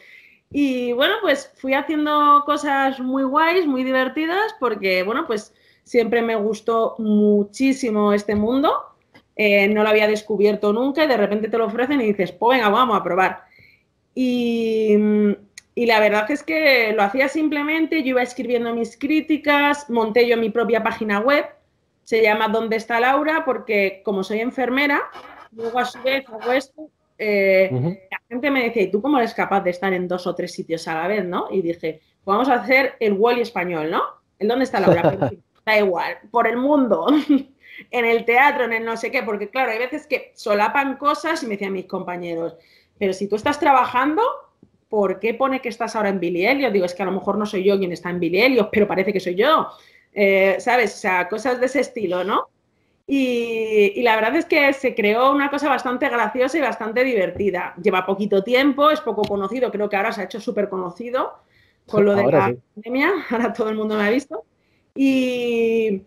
[0.51, 5.55] Y bueno, pues fui haciendo cosas muy guays, muy divertidas, porque bueno, pues
[5.91, 8.71] Siempre me gustó muchísimo este mundo.
[9.35, 12.59] Eh, no lo había descubierto nunca y de repente te lo ofrecen y dices, pues
[12.59, 13.43] venga, vamos a probar.
[14.15, 14.97] Y,
[15.75, 20.51] la verdad es que lo hacía simplemente, yo iba escribiendo mis críticas, monté yo mi
[20.51, 21.47] propia página web,
[22.05, 23.45] se llama ¿Dónde está Laura?
[23.45, 25.03] Porque como soy enfermera,
[25.51, 26.89] luego a su vez hago esto,
[27.19, 27.69] eh,
[28.13, 30.53] la gente me decía, ¿y tú cómo eres capaz de estar en dos o tres
[30.53, 31.49] sitios a la vez, no?
[31.51, 34.05] Y dije, pues vamos a hacer el Wally español, ¿no?
[34.39, 35.33] ¿El dónde está Laura?
[35.65, 37.07] da igual, por el mundo,
[37.91, 41.43] en el teatro, en el no sé qué, porque claro, hay veces que solapan cosas
[41.43, 42.57] y me decían mis compañeros,
[42.99, 44.23] pero si tú estás trabajando,
[44.89, 46.73] ¿por qué pone que estás ahora en Billy Elliot?
[46.73, 48.87] Digo, es que a lo mejor no soy yo quien está en Billy Elliot, pero
[48.87, 49.69] parece que soy yo.
[50.13, 50.95] Eh, ¿Sabes?
[50.95, 52.49] O sea, cosas de ese estilo, ¿no?
[53.13, 57.75] Y, la verdad es que se creó una cosa bastante graciosa y bastante divertida.
[57.83, 61.39] Lleva poquito tiempo, es poco conocido, creo que ahora se ha hecho súper conocido
[61.89, 64.45] con lo de la pandemia, ahora todo el mundo me ha visto.
[65.03, 66.03] Y,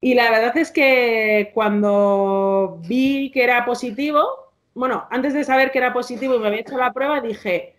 [0.00, 4.22] la verdad es que cuando vi que era positivo,
[4.72, 7.74] bueno, antes de saber que era positivo y me había hecho la prueba, dije,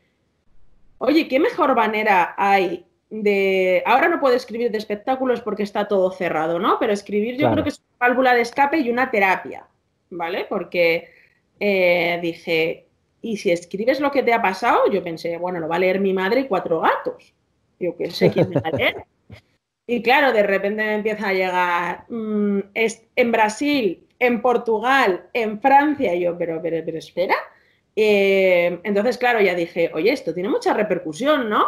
[0.99, 3.82] oye, ¿qué mejor manera hay de...
[3.88, 6.78] Ahora no puedo escribir de espectáculos porque está todo cerrado, ¿no?
[6.80, 9.66] Pero escribir yo creo que es una válvula de escape y una terapia,
[10.12, 10.45] ¿vale?
[10.47, 11.10] Porque
[11.60, 12.86] eh, dije,
[13.24, 14.88] ¿y si escribes lo que te ha pasado?
[14.91, 17.34] Yo pensé, bueno, lo va a leer mi madre y cuatro gatos.
[17.80, 19.06] Yo que sé quién me va a leer.
[19.86, 25.59] Y claro, de repente me empieza a llegar mm, es, en Brasil, en Portugal, en
[25.59, 26.15] Francia.
[26.15, 27.36] Y yo, pero, pero, pero espera.
[27.95, 31.67] Eh, entonces, claro, ya dije, oye, esto tiene mucha repercusión, ¿no?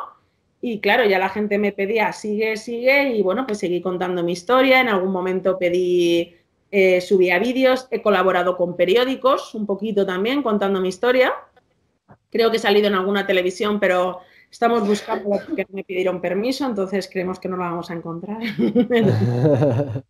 [0.61, 4.32] Y claro, ya la gente me pedía, sigue, sigue, y bueno, pues seguí contando mi
[4.32, 4.82] historia.
[4.82, 6.36] En algún momento pedí,
[6.72, 11.34] eh, subía vídeos, he colaborado con periódicos, un poquito también, contando mi historia.
[12.32, 14.22] Creo que he salido en alguna televisión, pero
[14.56, 18.39] estamos buscando porque me pidieron permiso, entonces creemos que no lo vamos a encontrar.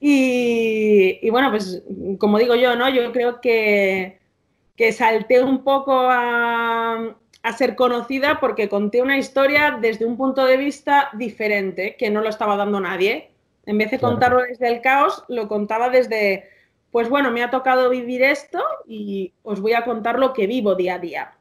[0.00, 1.80] y, bueno, pues
[2.18, 2.88] como digo yo, ¿no?
[2.88, 4.18] Yo creo que,
[4.74, 10.44] que salté un poco a, a ser conocida porque conté una historia desde un punto
[10.44, 13.30] de vista diferente, que no lo estaba dando nadie.
[13.64, 16.48] En vez de contarlo desde el caos, lo contaba desde,
[16.90, 20.74] pues bueno, me ha tocado vivir esto y os voy a contar lo que vivo
[20.74, 21.34] día a día.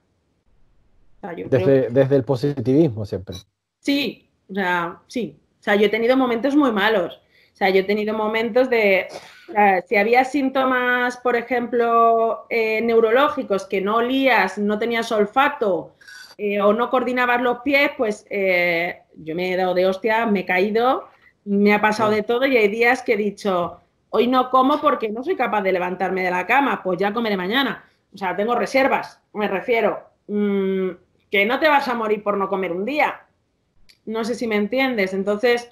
[1.47, 3.37] Desde, desde el positivismo siempre.
[3.79, 5.39] Sí, o sea, sí.
[5.59, 7.15] O sea, yo he tenido momentos muy malos.
[7.53, 9.07] O sea, yo he tenido momentos de,
[9.87, 15.95] si había síntomas, por ejemplo, eh, neurológicos, que no olías, no tenías olfato
[16.37, 20.41] eh, o no coordinabas los pies, pues eh, yo me he dado de hostia, me
[20.41, 21.07] he caído,
[21.45, 25.09] me ha pasado de todo y hay días que he dicho, hoy no como porque
[25.09, 27.85] no soy capaz de levantarme de la cama, pues ya comeré mañana.
[28.13, 30.03] O sea, tengo reservas, me refiero.
[30.27, 30.89] Mm,
[31.33, 33.21] que no te vas a morir por no comer un día.
[34.05, 35.15] No sé si me entiendes.
[35.15, 35.67] Entonces,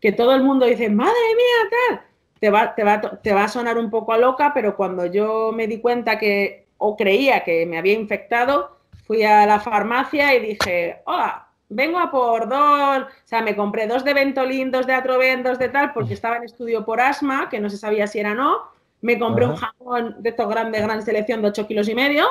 [0.00, 2.00] que todo el mundo dice, madre mía, tal,
[2.40, 5.52] te va, te va, te va a sonar un poco a loca, pero cuando yo
[5.54, 10.40] me di cuenta que, o creía que me había infectado, fui a la farmacia y
[10.40, 14.94] dije, hola, vengo a por dos, o sea, me compré dos de Ventolin, dos de
[14.94, 18.18] Atroven, dos de tal, porque estaba en estudio por asma, que no se sabía si
[18.18, 18.62] era o no,
[19.00, 22.26] me compré un jamón de estos grandes, gran selección de 8 kilos y medio,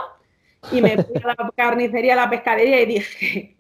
[0.72, 3.58] y me fui a la carnicería, a la pescadería y dije,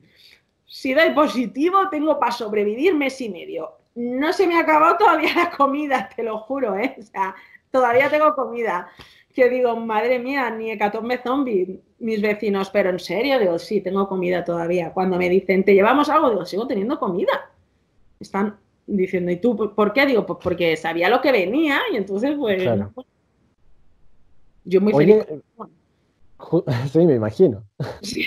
[0.65, 5.33] si doy positivo, tengo para sobrevivir mes y medio no se me ha acabado todavía
[5.35, 6.95] la comida, te lo juro, ¿eh?
[6.97, 7.35] O sea,
[7.71, 8.89] todavía tengo comida.
[9.33, 14.07] Que digo, madre mía, ni hecatombe zombie, mis vecinos, pero en serio, digo, sí, tengo
[14.07, 14.91] comida todavía.
[14.93, 16.29] Cuando me dicen, ¿te llevamos algo?
[16.29, 17.51] Digo, sigo teniendo comida.
[18.19, 20.05] Están diciendo, ¿y tú por qué?
[20.05, 22.63] Digo, pues porque sabía lo que venía y entonces, pues.
[24.65, 25.25] Yo muy feliz.
[26.91, 27.63] Sí, me imagino.
[28.01, 28.25] Sí.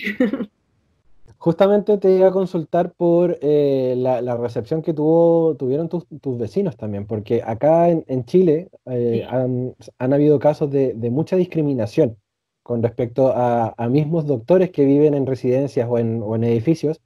[1.38, 6.04] Justamente te iba a consultar por eh, la, recepción que tuvo, tuvieron tus,
[6.38, 12.16] vecinos también, porque acá en, Chile eh, han, habido casos de, mucha discriminación
[12.62, 17.00] con respecto a, mismos doctores que viven en residencias o en, edificios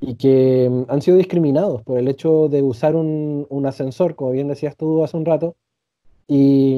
[0.00, 4.48] y que mm, han sido discriminados por el hecho de usar un, ascensor, como bien
[4.48, 5.54] decías tú hace un rato,
[6.28, 6.76] y,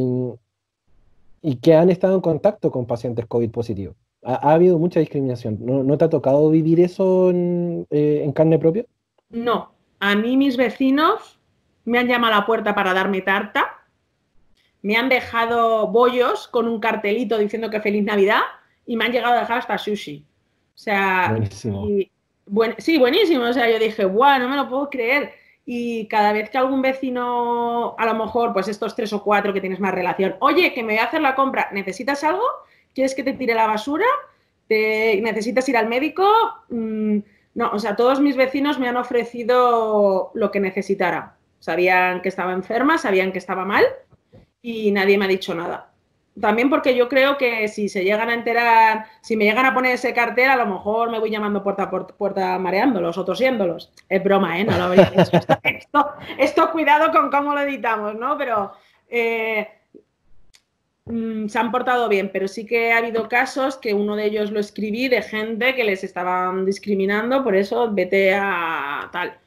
[1.47, 3.95] y que han estado en contacto con pacientes COVID positivos.
[4.23, 5.59] Ha, habido mucha discriminación.
[5.61, 8.87] ¿No, te ha tocado vivir eso eh, en, carne propia?
[9.29, 9.75] No.
[10.01, 11.39] A mí mis vecinos
[11.85, 13.67] me han llamado a la puerta para darme tarta,
[14.81, 18.41] me han dejado bollos con un cartelito diciendo que feliz Navidad
[18.87, 20.25] y me han llegado a dejar hasta sushi.
[20.75, 21.87] O sea, buenísimo.
[22.79, 23.45] sí, buenísimo.
[23.45, 25.35] O sea, yo dije, guau, no me lo puedo creer.
[25.67, 29.61] Y cada vez que algún vecino, a lo mejor, pues estos tres o cuatro que
[29.61, 32.45] tienes más relación, oye, que me voy a hacer la compra, ¿necesitas algo?
[32.95, 34.05] ¿Quieres que te tire la basura?
[34.69, 36.27] ¿Te, ¿Necesitas ir al médico?
[36.69, 37.19] Mm,
[37.55, 41.37] no, o sea, todos mis vecinos me han ofrecido lo que necesitara.
[41.61, 43.85] Sabían que estaba enferma, sabían que estaba mal
[44.61, 45.94] y nadie me ha dicho nada.
[46.41, 49.93] También porque yo creo que si se llegan a enterar, si me llegan a poner
[49.93, 53.93] ese cartel, a lo mejor me voy llamando puerta por puerta mareándolos o tosiéndolos.
[54.09, 54.65] Es broma, ¿eh?
[54.65, 55.09] No lo habéis
[56.39, 58.37] esto, cuidado con cómo lo editamos, ¿no?
[58.37, 58.73] Pero
[59.09, 59.69] eh,
[61.07, 64.51] Mm, se han portado bien, pero sí que ha habido casos que uno de ellos
[64.51, 69.39] lo escribí de gente que les estaban discriminando, por eso vete a tal.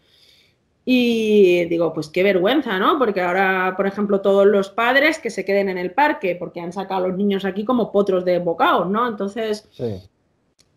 [0.90, 2.98] Y digo, pues qué vergüenza, ¿no?
[2.98, 6.72] Porque ahora, por ejemplo, todos los padres que se queden en el parque, porque han
[6.72, 9.06] sacado a los niños aquí como potros de bocaos, ¿no?
[9.06, 9.68] Entonces,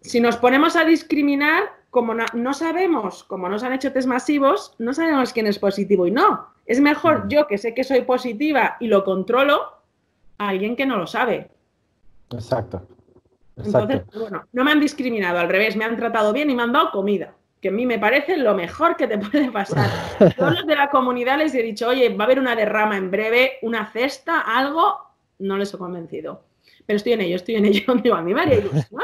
[0.01, 4.93] si nos ponemos a discriminar, como no, sabemos, como nos han hecho test masivos, no
[4.95, 6.45] sabemos quién es positivo y no.
[6.67, 7.29] Es mejor mm.
[7.29, 9.61] yo que sé que soy positiva y lo controlo,
[10.39, 11.53] alguien que no lo sabe.
[12.33, 12.83] Exacto.
[13.57, 16.73] Entonces, bueno, no me han discriminado, al revés, me han tratado bien y me han
[16.73, 19.91] dado comida, que a mí me parece lo mejor que te puede pasar.
[20.37, 23.11] Todos los de la comunidad les he dicho, oye, va a haber una derrama en
[23.11, 24.97] breve, una cesta, algo,
[25.39, 26.43] no les he convencido.
[26.87, 27.95] Pero estoy en ello, estoy en ello.
[28.03, 29.03] Digo, a mí me haría ilusión.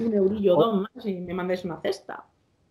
[0.00, 2.24] Un eurillo, dos más y me mandes una cesta.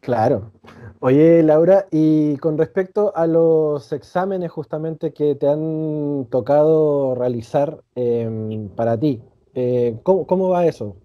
[0.06, 0.52] Claro.
[1.00, 8.70] Oye, Laura, y con respecto a los exámenes justamente que te han tocado realizar em,
[8.70, 9.20] para ti,
[9.56, 10.96] eh, ¿cómo, va eso?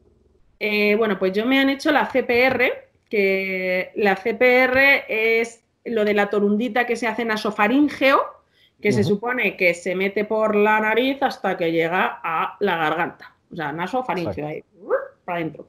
[0.58, 6.14] Eh, bueno, pues yo me han hecho la CPR, que la CPR es lo de
[6.14, 8.20] la torundita que se hace nasofaringeo,
[8.80, 13.34] que se supone que se mete por la nariz hasta que llega a la garganta.
[13.52, 14.64] O sea, nasofaringeo ahí,
[15.24, 15.66] para adentro.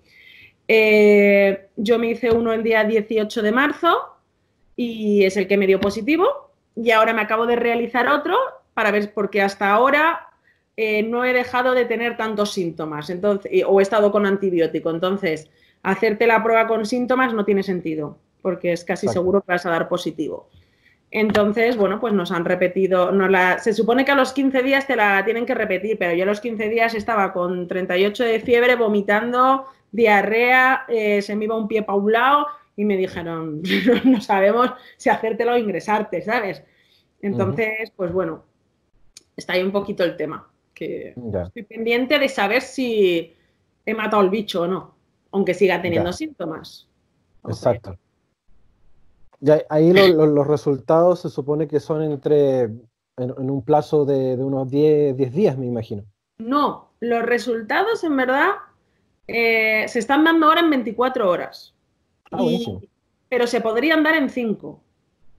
[0.67, 4.15] Eh, yo me hice uno el día 18 de marzo
[4.77, 6.51] y es el que me dio positivo.
[6.75, 8.37] Y ahora me acabo de realizar otro
[8.73, 10.29] para ver, porque hasta ahora
[10.77, 14.89] eh, no he dejado de tener tantos síntomas entonces, o he estado con antibiótico.
[14.89, 15.49] Entonces,
[15.83, 19.71] hacerte la prueba con síntomas no tiene sentido, porque es casi seguro que vas a
[19.71, 20.47] dar positivo.
[21.11, 24.95] Entonces, bueno, pues nos han repetido, la, se supone que a los 15 días te
[24.95, 28.75] la tienen que repetir, pero yo a los 15 días estaba con 38 de fiebre,
[28.77, 33.61] vomitando, diarrea, eh, se me iba un pie para un lado y me dijeron,
[34.05, 36.63] no sabemos si hacértelo o ingresarte, ¿sabes?
[37.21, 38.45] Entonces, pues bueno,
[39.35, 43.35] está ahí un poquito el tema, que estoy pendiente de saber si
[43.85, 44.95] he matado al bicho o no,
[45.31, 46.87] aunque siga teniendo síntomas.
[47.47, 47.97] Exacto.
[49.69, 52.69] ahí los resultados se supone que son entre,
[53.17, 56.03] en, un plazo de, unos 10, 10 días, me imagino.
[56.37, 58.51] No, los resultados en verdad
[59.27, 61.73] eh, se están dando ahora en 24 horas.
[62.31, 62.43] Ah,
[63.29, 64.81] pero se podrían dar en 5.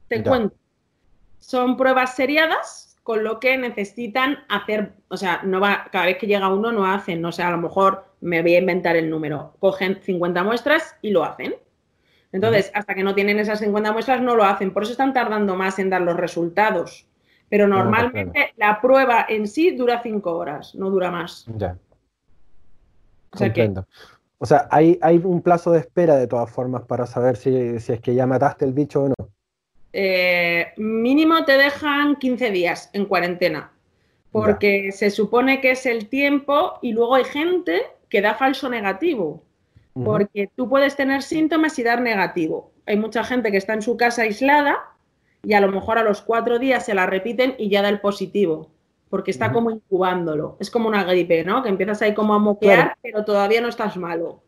[0.09, 0.55] Te cuento.
[1.39, 6.27] Son pruebas seriadas, con lo que necesitan hacer, o sea, no va, cada vez que
[6.27, 9.55] llega uno no hacen, no sé, a lo mejor me voy a inventar el número.
[9.59, 11.55] Cogen 50 muestras y lo hacen.
[12.31, 14.73] Entonces, hasta que no tienen esas 50 muestras, no lo hacen.
[14.73, 17.07] Por eso están tardando más en dar los resultados.
[17.51, 21.45] Pero normalmente la prueba en sí dura 5 horas, no dura más.
[21.57, 21.77] Ya.
[24.39, 28.01] O sea, hay, hay un plazo de espera de todas formas para saber si, es
[28.01, 29.15] que ya mataste el bicho o no.
[29.93, 33.73] Eh, mínimo te dejan 15 días en cuarentena,
[34.31, 39.43] porque se supone que es el tiempo y luego hay gente que da falso negativo,
[40.05, 42.73] porque tú puedes tener síntomas y dar negativo.
[42.87, 44.79] Hay mucha gente que está en su casa aislada
[45.43, 48.01] y a lo mejor a los cuatro días se la repiten y ya da el
[48.01, 48.71] positivo
[49.13, 50.57] porque está como incubándolo.
[50.59, 51.63] Es como una gripe, ¿no?
[51.63, 54.43] Que empiezas ahí como a moquear, pero todavía no estás malo.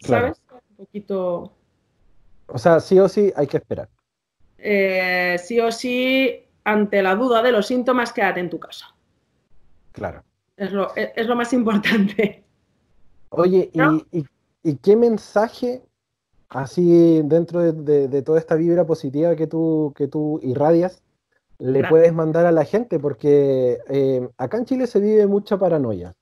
[0.00, 0.38] ¿Sabes?
[0.52, 1.54] Un poquito.
[2.46, 3.88] O sea, sí o sí hay que esperar.
[4.58, 8.94] Eh, sí o sí, ante la duda de los síntomas, quédate en tu casa.
[9.92, 10.22] Claro.
[10.56, 12.44] Es lo, más importante.
[13.30, 13.70] Oye,
[14.62, 15.82] y, qué mensaje,
[16.48, 21.02] así dentro de, toda esta vibra positiva que tú, que tú irradias,
[21.58, 26.14] le puedes mandar a la gente, porque eh, acá en Chile se vive mucha paranoia.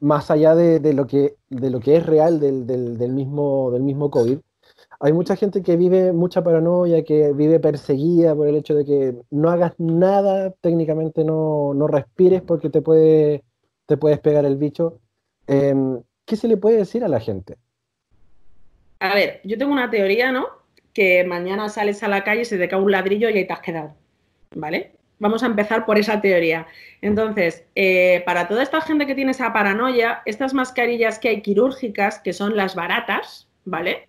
[0.00, 4.38] más allá de, lo que, de lo que es real del, mismo, del mismo COVID,
[5.00, 9.14] hay mucha gente que vive mucha paranoia, que vive perseguida por el hecho de que
[9.30, 13.42] no hagas nada, técnicamente no, respires porque te, puede,
[13.86, 15.00] te puedes pegar el bicho.
[15.46, 17.56] Em, ¿Qué se le puede decir a la gente?
[19.00, 20.60] A ver, yo tengo una teoría, ¿no?
[20.92, 23.60] que mañana sales a la calle, se te cae un ladrillo y ahí te has
[23.60, 23.94] quedado.
[24.54, 24.92] ¿Vale?
[25.18, 26.66] Vamos a empezar por esa teoría.
[27.02, 32.18] Entonces, eh, para toda esta gente que tiene esa paranoia, estas mascarillas que hay quirúrgicas,
[32.18, 34.04] que son las baratas, ¿vale?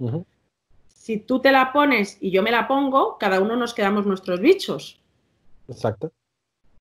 [1.02, 4.40] Si tú te la pones y yo me la pongo, cada uno nos quedamos nuestros
[4.40, 5.02] bichos.
[5.68, 6.12] Exacto.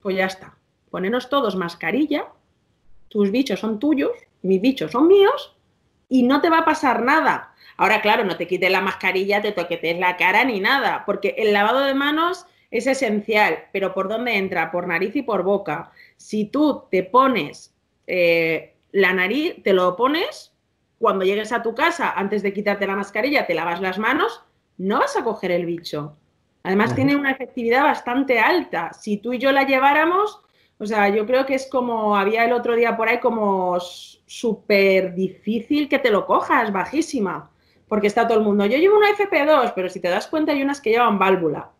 [0.03, 0.59] Pues ya está.
[0.91, 2.27] Ponenos todos mascarilla,
[3.09, 4.11] tus bichos son tuyos,
[4.43, 5.57] mis bichos son míos,
[6.11, 7.55] y no te va a pasar nada.
[7.79, 11.55] Ahora, claro, no te quites la mascarilla, te toquetes la cara ni nada, porque el
[11.55, 14.71] lavado de manos es esencial, pero ¿por dónde entra?
[14.71, 15.93] Por nariz y por boca.
[16.19, 17.75] Si tú te pones
[18.07, 20.50] eh, la nariz, te lo pones,
[21.01, 24.43] cuando llegues a tu casa, antes de quitarte la mascarilla, te lavas las manos,
[24.79, 26.17] no vas a coger el bicho.
[26.63, 28.93] Además, tiene una efectividad bastante alta.
[28.93, 30.41] Si tú y yo la lleváramos,
[30.79, 35.15] o sea, yo creo que es como, había el otro día por ahí como súper
[35.15, 37.51] difícil que te lo cojas, bajísima
[37.91, 40.63] porque está todo el mundo, yo llevo una FP2, pero si te das cuenta hay
[40.63, 41.73] unas que llevan válvula.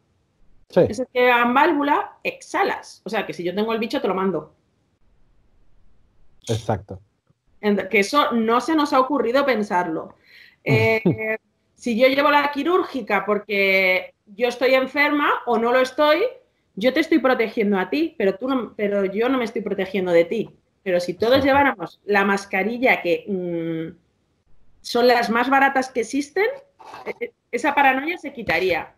[0.69, 0.81] Sí.
[0.89, 3.01] Esas que llevan válvula, exhalas.
[3.05, 4.53] O sea, que si yo tengo el bicho, te lo mando.
[6.49, 7.01] Exacto.
[7.61, 10.15] Que eso no se nos ha ocurrido pensarlo.
[10.65, 11.03] Eh,
[11.75, 16.23] si yo llevo la quirúrgica porque yo estoy enferma o no lo estoy,
[16.75, 20.13] yo te estoy protegiendo a ti, pero, tú no, pero yo no me estoy protegiendo
[20.13, 20.51] de ti.
[20.83, 23.25] Pero si todos lleváramos la mascarilla que...
[23.29, 24.11] Mm,
[24.83, 26.47] son las más baratas que existen,
[27.05, 28.95] e, e, esa paranoia se quitaría.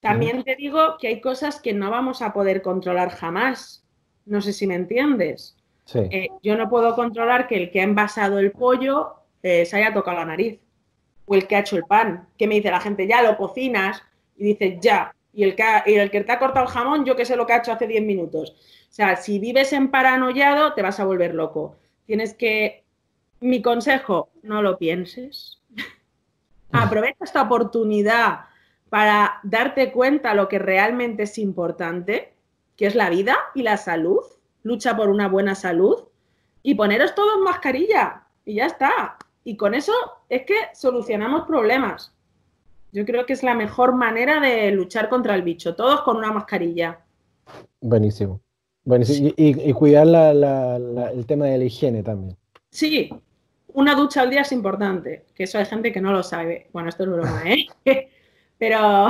[0.00, 3.84] También te digo que hay cosas que no vamos a poder controlar jamás.
[4.24, 5.55] No sé si me entiendes.
[5.94, 9.94] Eh, yo no puedo controlar que el que ha envasado el pollo eh, se haya
[9.94, 10.58] tocado la nariz.
[11.26, 14.02] O el que ha hecho el pan, que me dice la gente, ya lo cocinas,
[14.36, 15.14] y dice, ya.
[15.32, 17.52] Y el que, el que te ha cortado el jamón, yo que sé lo que
[17.52, 18.50] ha hecho hace 10 minutos.
[18.88, 21.76] O sea, si vives en paranoiado, te vas a volver loco.
[22.06, 22.84] Tienes que.
[23.40, 25.60] Mi consejo, no lo pienses.
[26.72, 28.46] Aprovecha esta oportunidad
[28.88, 32.32] para darte cuenta lo que realmente es importante,
[32.76, 34.22] que es la vida y la salud.
[34.66, 36.08] Lucha por una buena salud
[36.64, 39.16] y poneros todos mascarilla y ya está.
[39.44, 39.92] Y con eso
[40.28, 42.12] es que solucionamos problemas.
[42.90, 46.32] Yo creo que es la mejor manera de luchar contra el bicho, todos con una
[46.32, 46.98] mascarilla.
[47.80, 48.40] Buenísimo.
[49.36, 52.36] Y, cuidar el tema de la higiene también.
[52.68, 53.10] Sí,
[53.68, 56.66] una ducha al día es importante, que eso hay gente que no lo sabe.
[56.72, 57.66] Bueno, esto es broma, ¿eh?
[58.58, 59.06] pero,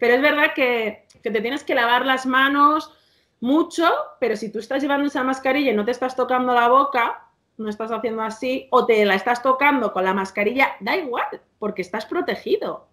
[0.00, 2.96] pero es verdad que, que te tienes que lavar las manos
[3.40, 3.88] mucho,
[4.18, 7.26] pero si tú estás llevando esa mascarilla y no te estás tocando la boca,
[7.56, 11.82] no estás haciendo así, o te la estás tocando con la mascarilla, da igual, porque
[11.82, 12.88] estás protegido.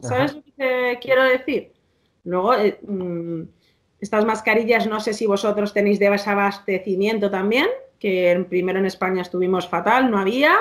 [0.00, 1.72] ¿Sabes lo que quiero decir?
[2.24, 3.42] Luego, eh, mm,
[4.00, 10.10] estas mascarillas, no sé si vosotros tenéis desabastecimiento también, que primero en España estuvimos fatal,
[10.10, 10.56] no había.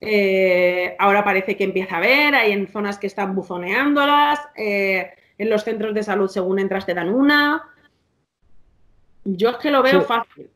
[0.00, 5.50] Eh, ahora parece que empieza a haber, hay en zonas que están buzoneándolas, eh, en
[5.50, 7.62] los centros de salud según entras te dan una.
[9.36, 10.50] Yo es que lo veo fácil.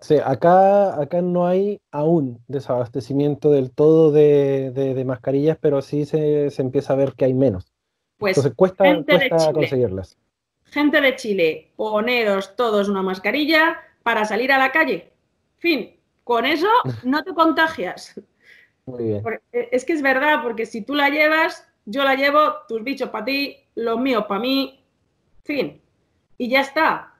[0.00, 6.92] Sí, acá, acá no hay aún desabastecimiento del todo de, mascarillas, pero sí se, empieza
[6.92, 7.72] a ver que hay menos.
[8.18, 8.84] Pues Entonces cuesta,
[9.52, 10.18] conseguirlas.
[10.64, 15.12] Gente de Chile, poneros todos una mascarilla para salir a la calle.
[15.58, 16.68] Fin, con eso
[17.04, 18.20] no te contagias.
[18.86, 19.22] Muy bien.
[19.52, 23.10] E, es que es verdad, porque si tú la llevas, yo la llevo, tus bichos
[23.10, 24.84] para ti, los míos para mí,
[25.44, 25.80] fin.
[26.38, 27.11] Y ya está.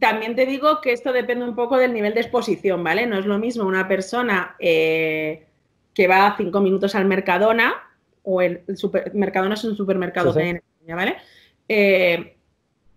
[0.00, 3.06] También te digo que esto depende un poco del nivel de exposición, ¿vale?
[3.06, 5.46] No es lo mismo una persona eh,
[5.94, 7.74] que va cinco minutos al Mercadona,
[8.22, 8.62] o el,
[9.12, 11.16] Mercadona es un supermercado en España, ¿vale?
[11.68, 12.36] Eh,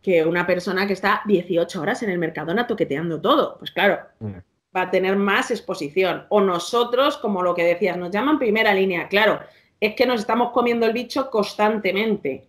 [0.01, 3.57] que una persona que está 18 horas en el Mercadona toqueteando todo.
[3.57, 4.33] Pues claro, mm.
[4.75, 6.25] va a tener más exposición.
[6.29, 9.09] O nosotros, como lo que decías, nos llaman primera línea.
[9.09, 9.41] Claro,
[9.81, 12.47] es que nos estamos comiendo el bicho constantemente.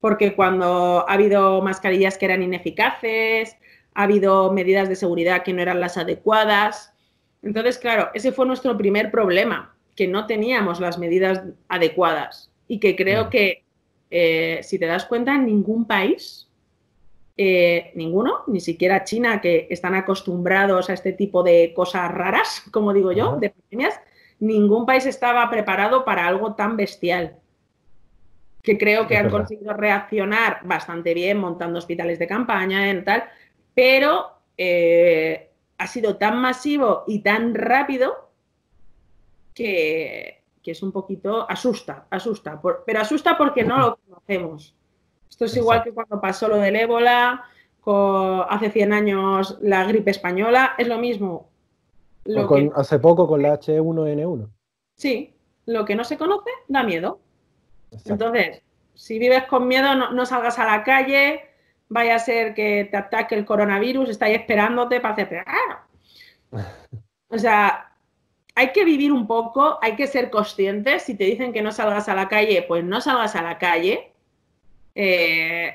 [0.00, 3.56] Porque cuando ha habido mascarillas que eran ineficaces,
[3.98, 6.92] ha habido medidas de seguridad que no eran las adecuadas.
[7.42, 12.94] Entonces, claro, ese fue nuestro primer problema, que no teníamos las medidas adecuadas y que
[12.94, 13.28] creo mm.
[13.30, 13.64] que,
[14.12, 16.48] eh, si te das cuenta, en ningún país,
[17.36, 22.92] eh, ninguno, ni siquiera China, que están acostumbrados a este tipo de cosas raras, como
[22.92, 24.00] digo yo, de pandemias,
[24.38, 27.34] ningún país estaba preparado para algo tan bestial
[28.62, 33.24] que creo que han conseguido reaccionar bastante bien montando hospitales de campaña en tal,
[33.78, 38.28] pero eh, ha sido tan masivo y tan rápido
[39.54, 44.74] que, es un poquito, asusta, asusta, pero asusta porque no lo conocemos.
[45.30, 47.44] Esto es igual que cuando pasó lo del ébola,
[48.48, 51.48] hace 100 años la gripe española, es lo mismo.
[52.74, 54.48] hace poco con la H1N1.
[54.96, 57.20] Sí, lo que no se conoce da miedo.
[58.04, 58.60] Entonces,
[58.94, 61.47] si vives con miedo, no salgas a la calle,
[61.88, 65.44] vaya a ser que te ataque el coronavirus, está ahí esperándote para hacerte.
[67.30, 67.92] O sea,
[68.54, 71.02] hay que vivir un poco, hay que ser conscientes.
[71.02, 74.12] Si te dicen que no salgas a la calle, pues no salgas a la calle.
[74.94, 75.74] Eh,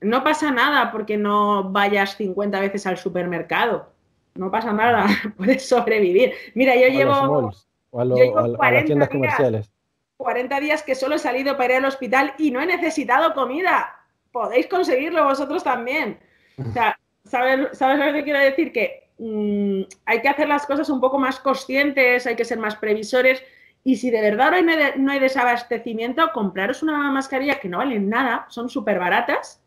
[0.00, 3.92] no pasa nada porque no vayas 50 veces al supermercado.
[4.34, 5.06] No pasa nada,
[5.36, 6.32] puedes sobrevivir.
[6.54, 7.52] Mira, yo llevo,
[7.92, 9.70] a, las tiendas comerciales.
[10.16, 13.93] 40 días que solo he salido para ir al hospital y no he necesitado comida
[14.34, 16.18] podéis conseguirlo vosotros también.
[16.58, 18.72] O sea, ¿sabes, lo que quiero decir?
[18.72, 22.74] Que mm, hay que hacer las cosas un poco más conscientes, hay que ser más
[22.74, 23.40] previsores.
[23.84, 24.66] Y si de verdad hoy
[24.96, 29.62] no hay desabastecimiento, compraros una mascarilla que no valen nada, son súper baratas.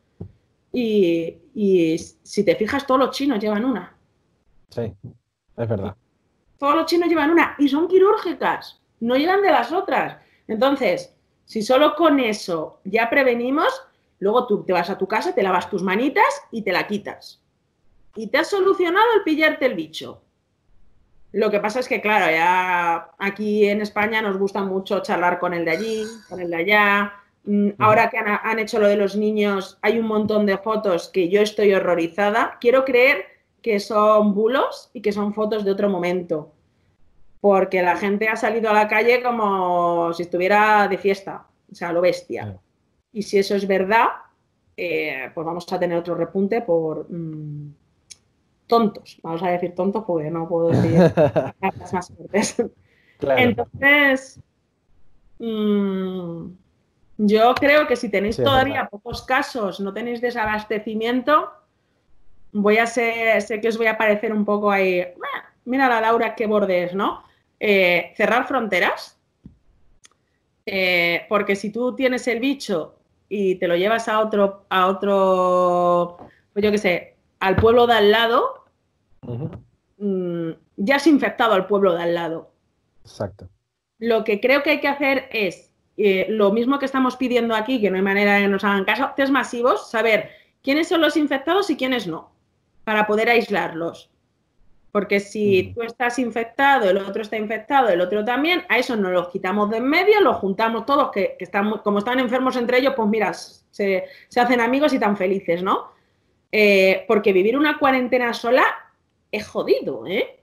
[0.74, 3.96] Y, y, si te fijas, todos los chinos llevan una.
[4.70, 4.94] Sí,
[5.56, 5.96] es verdad.
[6.58, 10.18] Todos los chinos llevan una y son quirúrgicas, no llevan de las otras.
[10.48, 11.16] Entonces,
[11.46, 13.87] si solo con eso ya prevenimos,
[14.20, 17.42] Luego tú te vas a tu casa, te lavas tus manitas y te la quitas.
[18.16, 20.22] Y te has solucionado el pillarte el bicho.
[21.34, 25.54] Lo que pasa es que, claro, ya aquí en España nos gusta mucho charlar con
[25.54, 27.14] el de allí, con el de allá.
[27.44, 31.30] Mm, ahora que han, hecho lo de los niños, hay un montón de fotos que
[31.30, 32.58] yo estoy horrorizada.
[32.60, 33.26] Quiero creer
[33.62, 36.54] que son bulos y que son fotos de otro momento.
[37.40, 41.94] Porque la gente ha salido a la calle como si estuviera de fiesta, o sea,
[41.94, 42.58] lo bestia.
[43.18, 44.10] Y si eso es verdad,
[44.78, 47.74] eh, pues vamos a tener otro repunte por mm,
[48.68, 49.20] tontos.
[49.24, 51.00] Vamos a decir tontos porque no puedo decir
[51.92, 52.64] más fuertes.
[53.20, 54.40] Entonces,
[55.40, 56.46] mm,
[57.18, 61.52] yo creo que si tenéis todavía pocos casos, no tenéis desabastecimiento,
[62.52, 65.08] voy a ser, sé que os voy a parecer un poco ahí,
[65.66, 67.24] mira la Laura qué bordes, ¿no?
[67.60, 69.18] Eh, cerrar fronteras,
[70.68, 72.97] eh, porque si tú tienes el bicho
[73.30, 76.18] y te lo llevas a otro, a otro,
[76.54, 78.66] pues yo qué sé, al pueblo de al lado,
[79.98, 82.52] mm, ya has infectado al pueblo de al lado.
[83.04, 83.50] Exacto.
[84.00, 87.82] Lo que creo que hay que hacer es eh, lo mismo que estamos pidiendo aquí,
[87.82, 90.30] que no hay manera de que nos hagan caso, test masivos, saber
[90.62, 92.32] quiénes son los infectados y quiénes no,
[92.84, 94.10] para poder aislarlos.
[94.98, 99.12] Porque si tú estás infectado, el otro está infectado, el otro también, a eso nos
[99.12, 102.96] los quitamos de en medio, los juntamos todos, que, están, como están enfermos entre ellos,
[102.96, 105.92] pues mira, se, hacen amigos y tan felices, ¿no?
[106.52, 108.64] Eh, porque vivir una cuarentena sola
[109.32, 110.40] es jodido, ¿eh?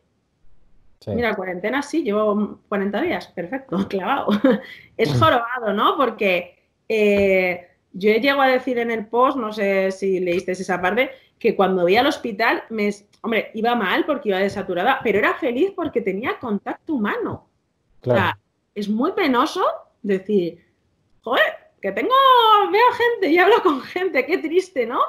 [1.09, 4.29] Mira, cuarentena sí, llevo 40 días, perfecto, clavado.
[4.97, 5.97] es jorobado, ¿no?
[5.97, 11.11] Porque eh, yo llego a decir en el post, no sé si leíste esa parte,
[11.41, 12.93] que cuando voy al hospital, me,
[13.25, 17.49] hombre, iba mal porque iba desaturada, pero era feliz porque tenía contacto humano.
[18.03, 18.39] O sea,
[18.75, 19.64] es muy penoso
[20.03, 20.62] decir,
[21.22, 22.12] joder, que tengo,
[22.70, 25.01] veo gente y hablo con gente, qué triste, ¿no?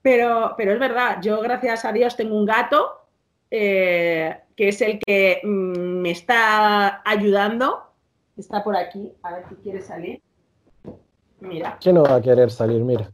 [0.00, 3.02] Pero, pero es verdad, yo gracias a Dios tengo un gato
[3.50, 7.92] eh, que es el que mm, me está ayudando.
[8.38, 10.22] Está por aquí, a ver si quiere salir.
[11.40, 11.76] Mira.
[11.78, 12.82] ¿Quién no va a querer salir?
[12.82, 13.10] Mira.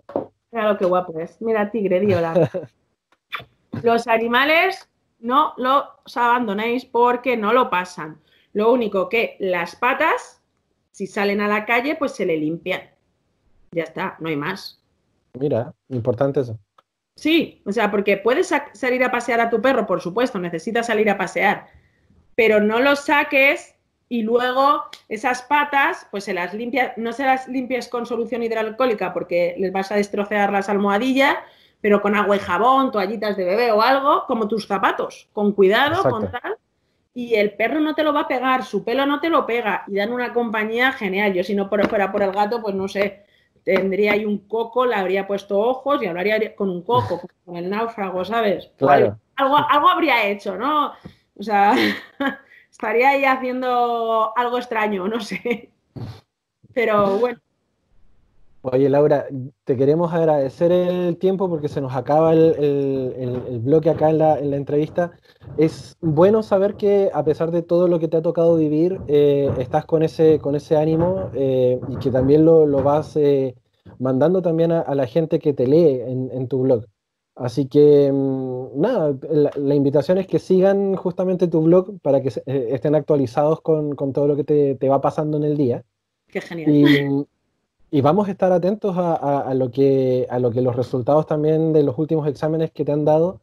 [0.52, 1.42] Mira lo que guapo es.
[1.42, 2.48] Mira, tigre, diola.
[3.82, 8.20] Los animales no los abandonéis porque no lo pasan.
[8.52, 10.42] Lo único que las patas,
[10.90, 12.82] si salen a la calle, pues se le limpian.
[13.72, 14.80] Ya está, no hay más.
[15.38, 16.58] Mira, importante eso.
[17.16, 21.08] Sí, o sea, porque puedes salir a pasear a tu perro, por supuesto, necesitas salir
[21.10, 21.66] a pasear,
[22.34, 23.74] pero no lo saques
[24.08, 29.12] y luego esas patas, pues se las limpias, no se las limpies con solución hidroalcohólica
[29.12, 31.36] porque les vas a destrozar las almohadillas,
[31.84, 36.02] pero con agua y jabón, toallitas de bebé o algo, como tus zapatos, con cuidado,
[36.08, 36.56] con tal.
[37.12, 39.84] Y el perro no te lo va a pegar, su pelo no te lo pega
[39.86, 41.34] y dan una compañía genial.
[41.34, 43.26] Yo si no fuera por el gato, pues no sé,
[43.64, 47.68] tendría ahí un coco, le habría puesto ojos y hablaría con un coco, con el
[47.68, 48.70] náufrago, ¿sabes?
[48.78, 49.18] Claro.
[49.36, 50.94] Algo, algo habría hecho, ¿no?
[51.38, 51.74] O sea,
[52.70, 55.68] estaría ahí haciendo algo extraño, no sé.
[56.72, 57.38] Pero bueno.
[58.66, 59.26] Oye, Laura,
[59.64, 65.12] te queremos agradecer el tiempo porque se nos acaba el, bloque acá en la, entrevista.
[65.58, 69.50] Es bueno saber que a pesar de todo lo que te ha tocado vivir, eh,
[69.58, 73.54] estás con ese, con ese ánimo eh, y que también lo, vas eh,
[73.98, 76.86] mandando también a, la gente que te lee en, tu blog.
[77.34, 79.14] Así que, mm, nada,
[79.56, 84.36] la, invitación es que sigan justamente tu blog para que estén actualizados con, todo lo
[84.36, 85.84] que te, te, va pasando en el día.
[86.28, 86.70] Qué genial.
[86.70, 87.26] Y
[88.00, 91.96] vamos a estar atentos a, lo que, a lo que los resultados también de los
[91.98, 93.40] últimos exámenes que te han dado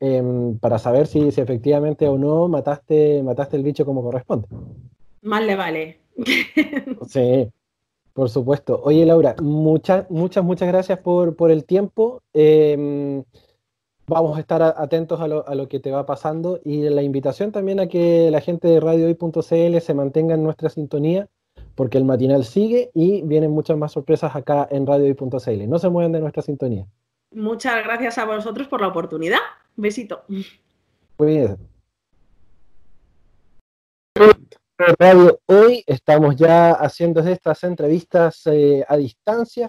[0.00, 4.48] em, para saber si, si, efectivamente o no mataste, mataste el bicho como corresponde.
[5.22, 6.00] Más le vale.
[7.08, 7.48] sí,
[8.12, 8.80] por supuesto.
[8.82, 12.20] Oye, Laura, muchas, muchas, muchas gracias por, por el tiempo.
[12.32, 13.22] Em,
[14.06, 17.52] vamos a estar atentos a lo, a lo, que te va pasando y la invitación
[17.52, 21.28] también a que la gente de radiohoy.cl se mantenga en nuestra sintonía
[21.74, 25.68] porque el matinal sigue y vienen muchas más sorpresas acá en radio.cl.
[25.68, 26.86] No se muevan de nuestra sintonía.
[27.32, 29.40] Muchas gracias a vosotros por la oportunidad.
[29.76, 30.22] besito.
[30.28, 31.56] Muy bien.
[34.98, 39.68] Radio hoy estamos ya haciendo estas entrevistas eh, a distancia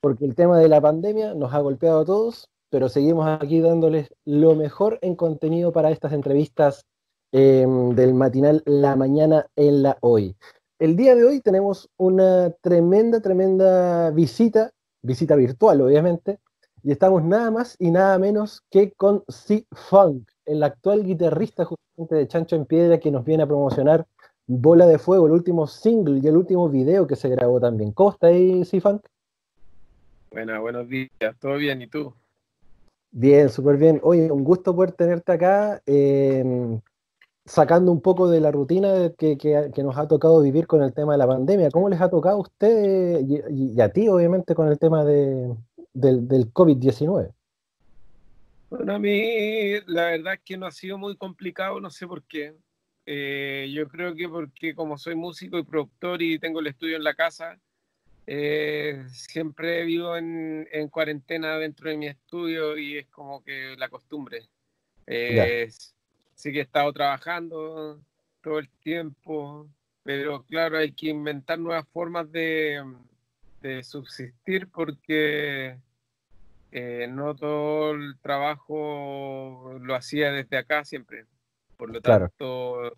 [0.00, 4.14] porque el tema de la pandemia nos ha golpeado a todos, pero seguimos aquí dándoles
[4.24, 6.86] lo mejor en contenido para estas entrevistas
[7.32, 10.36] eh, del matinal La Mañana en la Hoy
[10.78, 14.72] el día de hoy tenemos una tremenda, tremenda visita,
[15.02, 16.38] visita virtual obviamente,
[16.82, 22.28] y estamos nada más y nada menos que con C-Funk, el actual guitarrista justamente de
[22.28, 24.06] Chancho en Piedra que nos viene a promocionar
[24.46, 27.92] Bola de Fuego, el último single y el último video que se grabó también.
[27.92, 29.02] ¿Cómo está ahí, C-Funk?
[30.30, 31.10] Buenas, buenos días,
[31.40, 31.82] ¿todo bien?
[31.82, 32.14] ¿Y tú?
[33.10, 34.00] Bien, súper bien.
[34.02, 35.82] Oye, un gusto poder tenerte acá.
[35.86, 36.80] Eh,
[37.48, 41.18] sacando un poco de la rutina que, nos ha tocado vivir con el tema de
[41.18, 45.04] la pandemia, ¿cómo les ha tocado a ustedes y, a ti, obviamente, con el tema
[45.04, 45.54] de,
[45.94, 47.32] del, COVID-19?
[48.70, 52.22] Bueno, a mí la verdad es que no ha sido muy complicado, no sé por
[52.24, 52.54] qué.
[53.06, 57.04] Eh, yo creo que porque como soy músico y productor y tengo el estudio en
[57.04, 57.58] la casa,
[58.26, 64.50] eh, siempre vivo en, cuarentena dentro de mi estudio y es como que la costumbre.
[65.06, 65.70] Eh,
[66.38, 68.00] sí que he estado trabajando
[68.42, 69.68] todo el tiempo,
[70.04, 72.80] pero claro, hay que inventar nuevas formas de,
[73.82, 75.76] subsistir porque
[76.70, 81.26] eh, no todo el trabajo lo hacía desde acá siempre.
[81.76, 82.96] Por lo tanto,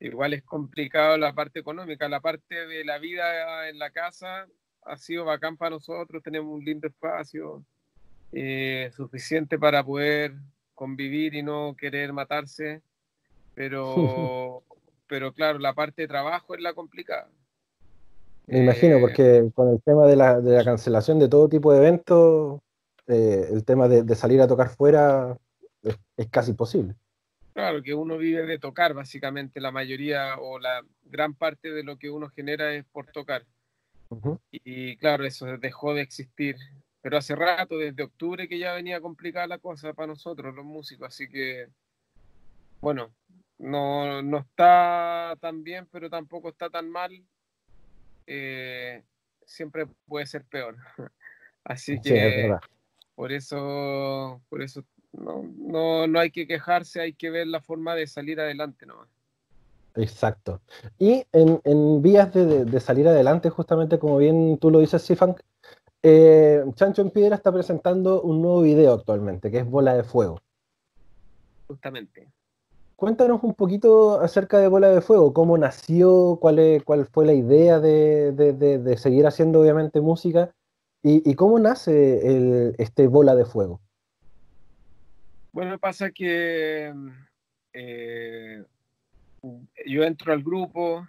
[0.00, 2.10] igual es complicado la parte económica.
[2.10, 4.46] La parte de la vida en la casa
[4.82, 7.64] ha sido bacán para nosotros, tenemos un lindo espacio,
[8.32, 10.34] eh, suficiente para poder
[10.74, 12.82] convivir y no querer matarse,
[13.54, 14.62] pero,
[15.06, 17.28] pero claro, la parte de trabajo es la complicada.
[18.46, 21.72] Me imagino, eh, porque con el tema de la, de la, cancelación de todo tipo
[21.72, 22.60] de eventos,
[23.06, 25.38] eh, el tema de, salir a tocar fuera
[26.16, 26.94] es, casi posible.
[27.54, 31.98] Claro, que uno vive de tocar, básicamente, la mayoría o la gran parte de lo
[31.98, 33.44] que uno genera es por tocar.
[34.50, 36.56] y, claro, eso dejó de existir
[37.04, 41.08] pero hace rato, desde octubre, que ya venía complicada la cosa para nosotros, los músicos,
[41.08, 41.68] así que,
[42.80, 43.12] bueno,
[43.58, 47.12] no, no está tan bien, pero tampoco está tan mal.
[48.26, 49.02] Eh,
[49.44, 50.78] siempre puede ser peor.
[51.64, 52.56] Así que
[53.14, 54.82] por eso, por eso
[55.12, 59.08] no, no, no, hay que quejarse, hay que ver la forma de salir adelante nomás.
[59.94, 60.62] Exacto.
[60.98, 65.36] Y en, en vías de, de, salir adelante, justamente como bien tú lo dices, Sifan,
[66.06, 70.38] eh, Chancho en Piedra está presentando un nuevo video actualmente, que es Bola de Fuego.
[71.66, 72.28] Justamente.
[72.94, 77.80] Cuéntanos un poquito acerca de Bola de Fuego, cómo nació, cuál, cuál fue la idea
[77.80, 80.54] de, seguir haciendo obviamente música
[81.02, 83.80] y, cómo nace este Bola de Fuego.
[85.52, 86.92] Bueno, pasa que
[87.72, 88.62] eh,
[89.86, 91.06] yo entro al grupo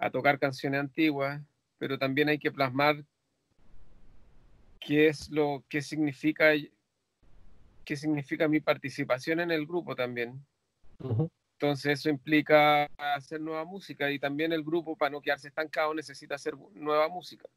[0.00, 1.40] a tocar canciones antiguas,
[1.78, 3.04] pero también hay que plasmar
[4.84, 6.52] qué es lo que significa
[7.84, 10.44] qué significa mi participación en el grupo también.
[11.58, 16.34] Entonces eso implica hacer nueva música y también el grupo para no quedarse estancado necesita
[16.34, 17.48] hacer nueva música.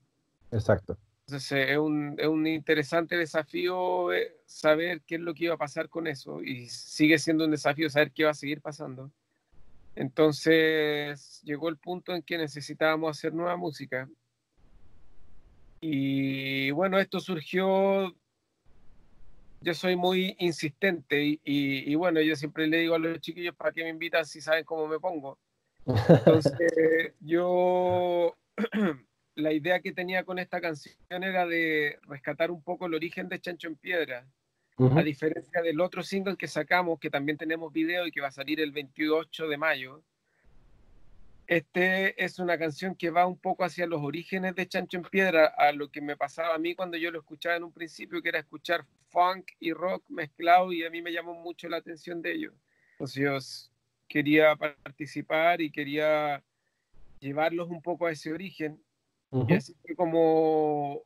[0.51, 0.97] Exacto.
[1.25, 5.55] Entonces eh, es un, es un interesante desafío eh, saber qué es lo que iba
[5.55, 9.11] a pasar con eso y sigue siendo un desafío saber qué va a seguir pasando.
[9.95, 14.09] Entonces llegó el punto en que necesitábamos hacer nueva música
[15.79, 18.15] y bueno, esto surgió,
[19.61, 23.83] yo soy muy insistente y, bueno, yo siempre le digo a los chiquillos para que
[23.83, 25.37] me invitan si saben cómo me pongo.
[25.85, 28.35] Entonces, yo,
[29.35, 33.39] la idea que tenía con esta canción era de rescatar un poco el origen de
[33.39, 34.27] Chancho en Piedra.
[34.79, 38.31] A diferencia del otro single que sacamos, que también tenemos video y que va a
[38.31, 40.03] salir el 28 de mayo,
[41.47, 45.45] este es una canción que va un poco hacia los orígenes de Chancho en Piedra,
[45.57, 48.29] a lo que me pasaba a mí cuando yo lo escuchaba en un principio, que
[48.29, 52.33] era escuchar funk y rock mezclado, y a mí me llamó mucho la atención de
[52.33, 52.53] ello.
[52.91, 53.37] Entonces yo
[54.09, 56.43] quería participar y quería
[57.19, 58.83] llevarlos un poco a ese origen.
[59.31, 61.01] Y así fue como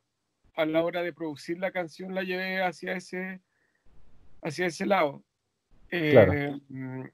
[0.54, 3.40] a la hora de producir la canción la llevé hacia ese,
[4.42, 5.22] hacia ese lado.
[5.88, 6.32] Claro.
[6.32, 7.04] Eh, mm,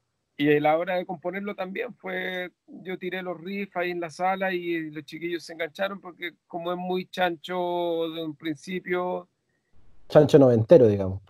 [0.40, 4.09] y a la hora de componerlo también fue, yo tiré los riffs ahí en la
[4.09, 9.28] sala y los chiquillos se engancharon porque como es muy chancho de un principio.
[10.09, 11.20] Chancho noventero, digamos.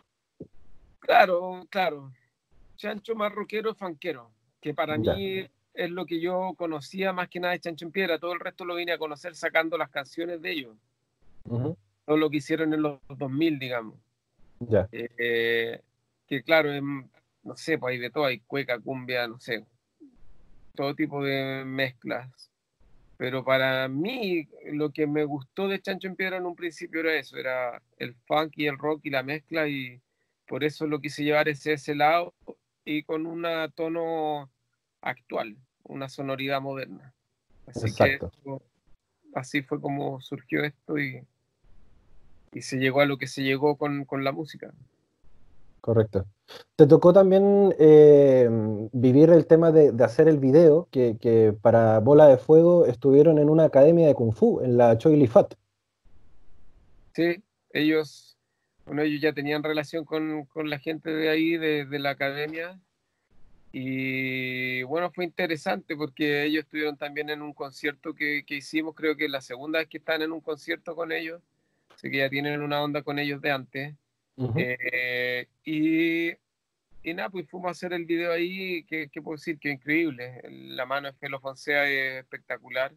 [0.99, 2.13] Claro, claro.
[2.77, 4.31] Chancho más rockero, fanquero,
[4.61, 8.19] que para mí es lo que yo conocía más que nada de Chancho en Piedra.
[8.19, 10.77] Todo el resto lo vine a conocer sacando las canciones de ellos.
[11.45, 13.95] Todo lo que hicieron en los 2000, digamos.
[14.61, 14.87] Ya.
[14.93, 15.81] Eh,
[16.27, 16.71] que claro,
[17.49, 19.65] no sé, pues hay de todo, hay cueca, cumbia, no sé,
[20.75, 22.51] todo tipo de mezclas.
[23.17, 27.15] Pero para mí, lo que me gustó de Chancho en Piedra en un principio era
[27.15, 30.01] eso, era el funk y el rock y la mezcla, y
[30.47, 32.35] por eso lo quise llevar ese, ese lado
[32.85, 33.45] y con un
[33.75, 34.51] tono
[35.01, 37.15] actual, una sonoridad moderna.
[37.67, 38.19] Así que
[39.35, 41.23] así fue como surgió esto y,
[42.53, 44.73] y se llegó a lo que se llegó con, con la música.
[45.81, 46.27] Correcto.
[46.77, 48.49] Te tocó también eh,
[48.93, 53.65] vivir el tema de, hacer el video, que, para Bola de Fuego estuvieron en una
[53.65, 55.55] academia de Kung Fu, en la Choi Li Fat.
[57.15, 58.37] Sí, ellos,
[58.87, 62.81] bueno, ellos ya tenían relación con, la gente de ahí, de, la academia,
[63.71, 69.17] y bueno, fue interesante porque ellos estuvieron también en un concierto que, que hicimos, creo
[69.17, 71.43] que la segunda vez que están en un concierto con ellos,
[71.95, 73.95] así que ya tienen una onda con ellos de antes.
[74.57, 76.31] Eh, y,
[77.03, 80.43] y, nada, pues fuimos a hacer el video ahí, que, puedo decir que increíble.
[80.49, 82.93] La mano de Felo Fonsea es espectacular.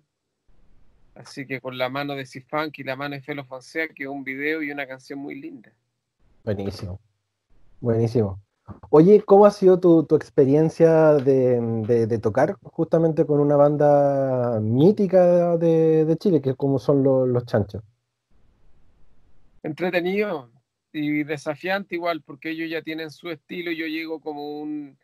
[1.15, 4.23] Así que con la mano de Cifunk y la mano de Felo Fonsea quedó un
[4.23, 5.71] video y una canción muy linda.
[6.43, 6.99] Buenísimo.
[7.79, 8.39] Buenísimo.
[8.89, 16.41] Oye, ¿cómo ha sido tu, experiencia de, tocar justamente con una banda mítica de, Chile,
[16.41, 17.83] que es como son los, chanchos?
[19.63, 20.49] Entretenido
[20.93, 24.97] y desafiante igual, porque ellos ya tienen su estilo y yo llego como un...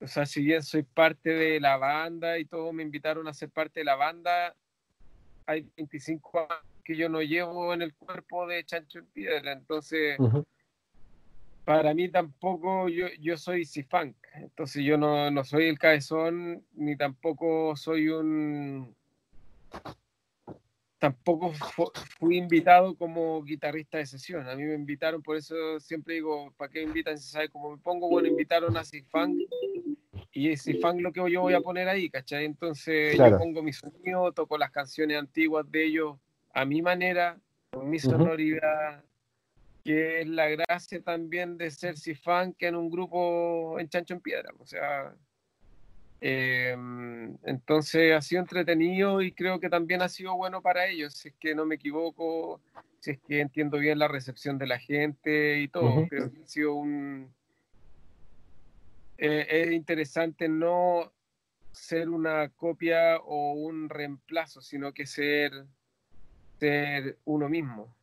[0.00, 3.50] O sea, si bien soy parte de la banda y todos me invitaron a ser
[3.50, 4.54] parte de la banda,
[5.46, 10.18] hay 25 años que yo no llevo en el cuerpo de Chancho en Piedra, entonces
[11.64, 16.96] para mí tampoco, yo, yo soy Cifunk, entonces yo no, no soy el cabezón, ni
[16.96, 18.94] tampoco soy un...
[21.04, 21.52] Tampoco
[22.18, 24.48] fui invitado como guitarrista de sesión.
[24.48, 27.76] A mí me invitaron, por eso siempre digo, ¿para qué invitan si sabe cómo me
[27.76, 28.08] pongo?
[28.08, 29.38] Bueno, invitaron a Cifunk
[30.32, 32.46] y es Cifunk lo que yo voy a poner ahí, ¿cachai?
[32.46, 36.16] Entonces yo pongo mi sonido, toco las canciones antiguas de ellos
[36.54, 37.38] a mi manera,
[37.70, 39.04] con mi sonoridad,
[39.84, 44.20] que es la gracia también de ser fan que en un grupo en Chancho en
[44.20, 44.54] Piedra.
[44.58, 45.14] O sea,
[46.26, 51.28] em, entonces ha sido entretenido y creo que también ha sido bueno para ellos, si
[51.28, 52.62] es que no me equivoco,
[53.00, 56.06] si es que entiendo bien la recepción de la gente y todo.
[56.08, 57.30] Creo que ha sido un...
[59.18, 61.12] Eh, es interesante no
[61.72, 65.52] ser una copia o un reemplazo, sino que ser,
[66.58, 67.94] ser uno mismo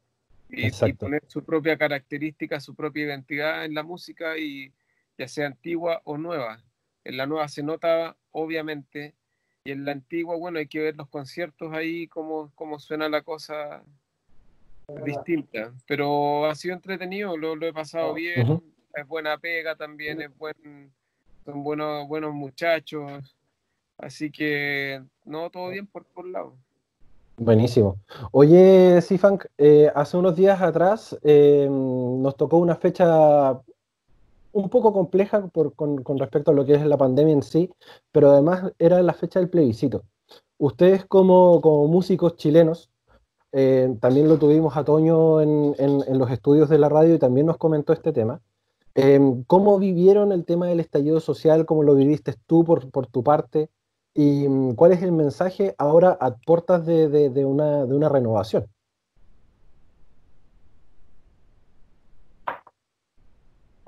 [0.48, 4.72] y, poner su propia característica, su propia identidad en la música y
[5.18, 6.62] ya sea antigua o nueva.
[7.04, 9.16] En la nueva se nota obviamente
[9.64, 13.22] y en la antigua, bueno, hay que ver los conciertos ahí, cómo, cómo suena la
[13.22, 13.84] cosa
[15.04, 15.74] distinta.
[15.88, 18.62] Pero ha sido entretenido, lo, he pasado bien,
[18.94, 20.92] es buena pega también, es buen,
[21.46, 23.36] son buenos, buenos muchachos.
[23.98, 26.54] Así que, no, todo bien por todos lados.
[27.38, 27.98] Buenísimo.
[28.32, 33.60] Oye, Sifank, eh, hace unos días atrás eh, nos tocó una fecha
[34.54, 37.70] un poco compleja con, respecto a lo que es la pandemia en sí,
[38.12, 40.04] pero además era la fecha del plebiscito.
[40.58, 42.90] Ustedes como, músicos chilenos,
[43.52, 45.76] eh, también lo tuvimos a Toño en,
[46.18, 48.42] los estudios de la radio y también nos comentó este tema.
[49.48, 51.66] ¿Cómo vivieron el tema del estallido social?
[51.66, 53.70] ¿Cómo lo viviste tú por, tu parte?
[54.14, 58.68] ¿Y mm, cuál es el mensaje ahora a puertas de una renovación?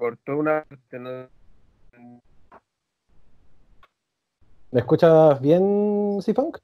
[0.04, 1.30] Cortó una parte, ¿Me
[4.82, 6.58] escuchas bien, Sifunk?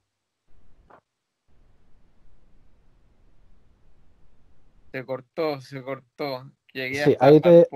[4.92, 6.52] Se cortó, se cortó.
[6.74, 7.70] Llegué sí, ahí te,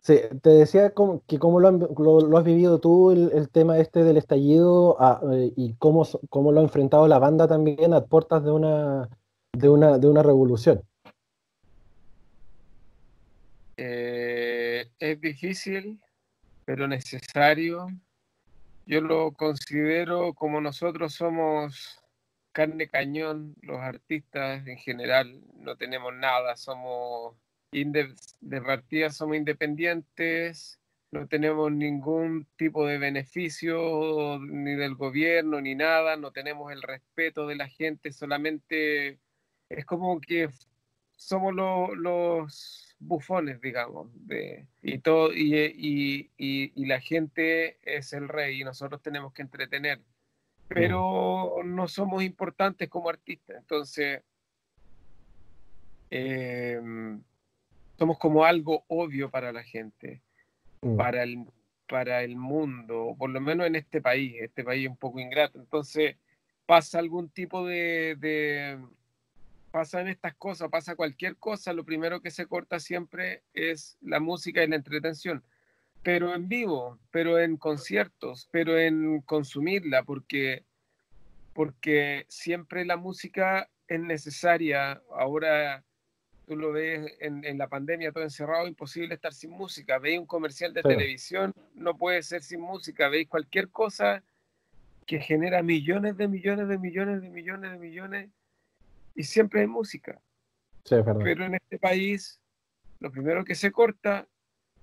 [0.00, 0.92] Sí, te decía
[1.26, 4.98] que cómo lo, has vivido tú el, tema este del estallido
[5.32, 9.08] eh, y cómo, cómo, lo ha enfrentado la banda también a puertas de una,
[9.54, 10.82] de una, de una revolución.
[13.80, 14.17] Eh,
[14.98, 16.00] es difícil,
[16.64, 17.88] pero necesario.
[18.86, 22.02] Yo lo considero como nosotros somos
[22.52, 27.36] carne cañón, los artistas en general, no tenemos nada, somos
[27.70, 30.80] de partida somos independientes,
[31.10, 37.46] no tenemos ningún tipo de beneficio ni del gobierno ni nada, no tenemos el respeto
[37.46, 39.20] de la gente, solamente
[39.68, 40.48] es como que
[41.16, 48.64] somos los bufones, digamos, de, y, todo, y, y, la gente es el rey y
[48.64, 50.00] nosotros tenemos que entretener,
[50.68, 54.22] pero no somos importantes como artistas, entonces...
[56.10, 56.80] Eh,
[57.98, 60.22] somos como algo obvio para la gente,
[60.82, 60.96] mm.
[60.96, 61.44] para, el,
[61.88, 65.58] para el mundo, por lo menos en este país, este país es un poco ingrato.
[65.58, 66.16] Entonces
[66.64, 68.78] pasa algún tipo de, de
[69.78, 74.60] pasan estas cosas, pasa cualquier cosa, lo primero que se corta siempre es la música
[74.60, 75.44] y la entretención,
[76.02, 80.64] pero en vivo, pero en conciertos, pero en consumirla, porque,
[81.52, 85.00] porque siempre la música es necesaria.
[85.14, 85.84] Ahora
[86.44, 90.00] tú lo ves en, la pandemia todo encerrado, imposible estar sin música.
[90.00, 93.08] Veis un comercial de televisión, no puede ser sin música.
[93.08, 94.24] Veis cualquier cosa
[95.06, 98.30] que genera millones de millones de millones de millones de millones
[99.18, 100.22] y siempre hay música.
[100.88, 102.40] Pero en este país,
[103.00, 104.28] lo primero que se corta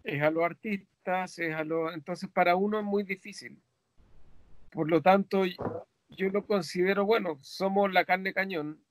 [0.04, 1.94] es a los artistas, es a los...
[1.94, 3.58] entonces para uno es muy difícil.
[4.72, 5.46] Por lo tanto,
[6.10, 8.84] yo lo considero, bueno, somos la carne cañón,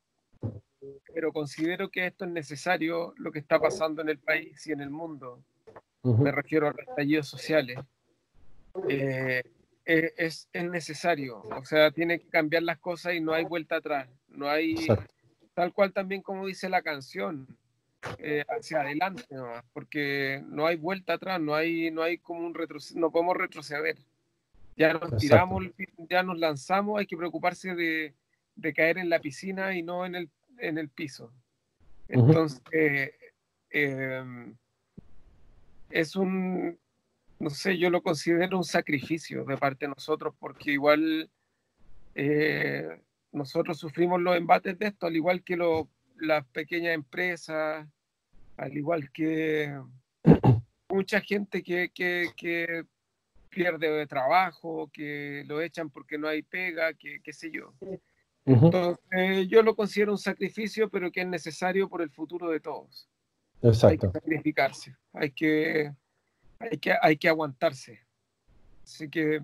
[1.12, 4.80] pero considero que esto es necesario, lo que está pasando en el país y en
[4.80, 5.44] el mundo.
[6.02, 7.78] Me refiero a los estallidos sociales.
[8.88, 9.42] Eh,
[9.84, 14.08] es, es, necesario, o sea, tiene que cambiar las cosas y no hay vuelta atrás.
[14.28, 14.74] No hay,
[15.54, 17.46] tal cual también como dice la canción,
[18.18, 19.24] eh, hacia adelante,
[19.72, 23.96] porque no hay vuelta atrás, no hay, no hay como un retroceso, no podemos retroceder.
[24.76, 25.64] Ya nos tiramos,
[26.10, 28.14] ya nos lanzamos, hay que preocuparse de,
[28.74, 31.32] caer en la piscina y no en el, en el piso.
[32.08, 33.12] Entonces,
[33.70, 34.54] em,
[35.90, 36.78] es un,
[37.38, 41.30] no sé, yo lo considero un sacrificio de parte de nosotros, porque igual
[42.14, 43.00] eh,
[43.34, 45.58] nosotros sufrimos los embates de esto, al igual que
[46.16, 47.86] las pequeñas empresas,
[48.56, 49.76] al igual que
[50.88, 52.84] mucha gente que, que, que
[53.50, 57.74] pierde trabajo, que lo echan porque no hay pega, que qué sé yo.
[58.46, 63.08] Entonces, yo lo considero un sacrificio, pero que es necesario por el futuro de todos.
[63.62, 63.88] Exacto.
[63.88, 65.92] Hay que sacrificarse, hay que,
[66.58, 68.00] hay que, hay que aguantarse.
[68.84, 69.40] Así que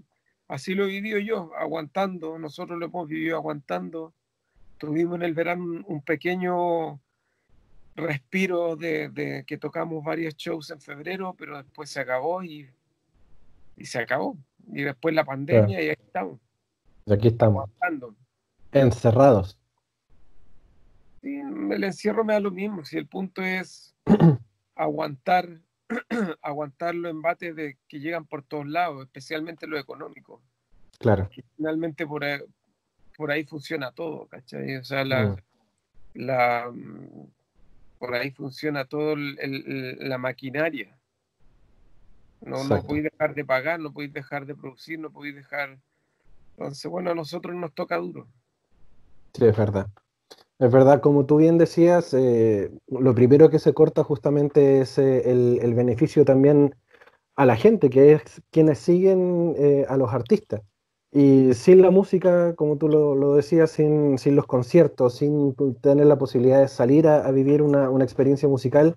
[0.50, 2.38] así lo he vivido yo, aguantando.
[2.38, 4.12] Nosotros lo hemos vivido aguantando.
[4.78, 7.00] Tuvimos en el verano un pequeño
[7.94, 12.68] respiro de, que tocamos varios shows en febrero, pero después se acabó y,
[13.76, 14.36] y se acabó.
[14.72, 16.40] Y después la pandemia y ahí estamos.
[17.06, 17.64] Y aquí estamos.
[17.64, 18.14] Aguantando.
[18.72, 19.58] Encerrados.
[21.22, 22.84] Sí, el encierro me da lo mismo.
[22.84, 23.94] Si el punto es
[24.74, 25.60] aguantar,
[26.42, 30.42] aguantar los embates de, que llegan por todos lados, especialmente lo económico.
[30.98, 31.30] Claro.
[31.56, 32.40] finalmente por ahí,
[33.16, 34.76] por ahí funciona todo, ¿cachai?
[34.76, 35.36] O sea, la, mm.
[36.14, 36.72] la
[37.98, 40.96] por ahí funciona todo la maquinaria.
[42.40, 45.78] No, no podéis dejar de pagar, no podéis dejar de producir, no podéis dejar.
[46.52, 48.26] Entonces, bueno, a nosotros nos toca duro.
[49.34, 49.90] Sí, es verdad.
[50.60, 55.30] Es verdad, como tú bien decías, eh, lo primero que se corta justamente es eh,
[55.30, 56.74] el, beneficio también
[57.34, 60.60] a la gente, que es quienes siguen eh, a los artistas.
[61.12, 66.60] Y sin la música, como tú lo, decías, sin, los conciertos, sin tener la posibilidad
[66.60, 68.96] de salir a, vivir una, una, experiencia musical,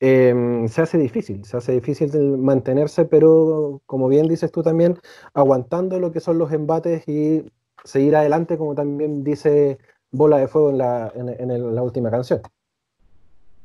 [0.00, 4.98] em, se hace difícil, se hace difícil mantenerse, pero como bien dices tú también,
[5.32, 7.44] aguantando lo que son los embates y
[7.84, 9.78] seguir adelante, como también dice
[10.10, 12.40] Bola de Fuego en la, en, la última canción.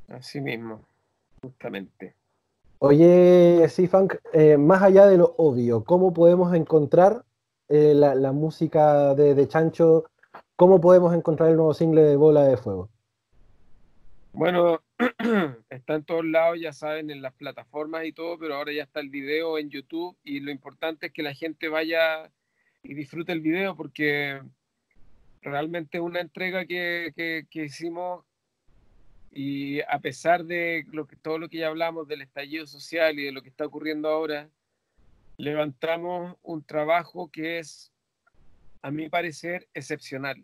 [0.07, 0.81] Así mismo,
[1.41, 2.15] justamente.
[2.79, 7.23] Oye, sí, Funk, eh, más allá de lo obvio, ¿cómo podemos encontrar
[7.69, 10.03] eh, la, música de, Chancho,
[10.55, 12.89] ¿cómo podemos encontrar el nuevo single de Bola de Fuego?
[14.33, 14.81] Bueno,
[15.69, 18.99] está en todos lados, ya saben, en las plataformas y todo, pero ahora ya está
[18.99, 22.29] el video en YouTube y lo importante es que la gente vaya
[22.83, 24.41] y disfrute el video porque
[25.43, 27.13] realmente una entrega que,
[27.49, 28.25] que, hicimos
[29.31, 33.25] y a pesar de lo que, todo lo que ya hablamos del estallido social y
[33.25, 34.49] de lo que está ocurriendo ahora,
[35.37, 37.91] levantamos un trabajo que es,
[38.81, 40.43] a mi parecer, excepcional.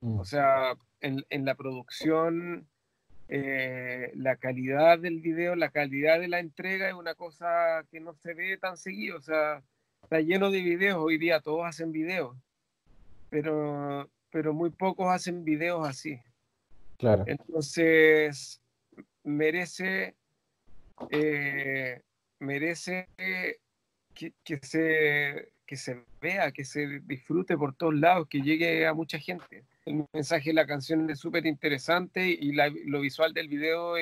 [0.00, 0.18] Mm.
[0.18, 2.68] O sea, en, en la producción,
[3.28, 8.14] eh, la calidad del video, la calidad de la entrega es una cosa que no
[8.14, 9.16] se ve tan seguido.
[9.18, 9.62] O sea,
[10.02, 10.98] está lleno de videos.
[10.98, 12.36] Hoy día todos hacen videos,
[13.30, 16.20] pero, pero muy pocos hacen videos así.
[16.98, 17.24] Claro.
[17.26, 18.60] Entonces,
[19.24, 20.14] merece,
[21.08, 22.02] eh,
[22.38, 23.08] merece
[24.12, 29.18] que, se, que se vea, que se disfrute por todos lados, que llegue a mucha
[29.18, 29.64] gente.
[29.86, 33.96] El mensaje de la canción es súper interesante y lo visual del video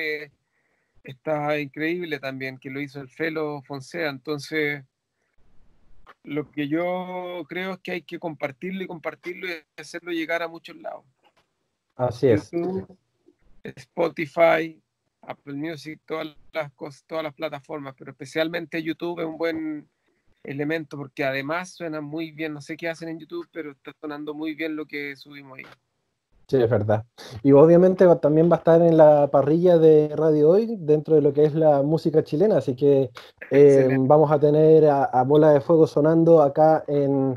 [1.01, 4.09] está increíble también, que lo hizo el Felo Fonsea.
[4.09, 4.83] Entonces,
[6.25, 10.47] lo que yo creo es que hay que compartirlo y compartirlo y hacerlo llegar a
[10.47, 11.05] muchos lados.
[11.95, 12.51] Así es.
[13.63, 14.81] Spotify,
[15.21, 19.89] Apple Music, todas las cosas, todas las plataformas, pero especialmente YouTube es un buen
[20.43, 24.33] elemento, porque además suena muy bien, no sé qué hacen en YouTube, pero está sonando
[24.33, 25.65] muy bien lo que subimos ahí.
[26.47, 27.05] Sí, es verdad.
[27.41, 31.33] Y obviamente también va a estar en la parrilla de Radio Hoy, dentro de lo
[31.33, 33.09] que es la música chilena, así que
[33.49, 37.33] eh, vamos a tener a, Bola de Fuego sonando acá en,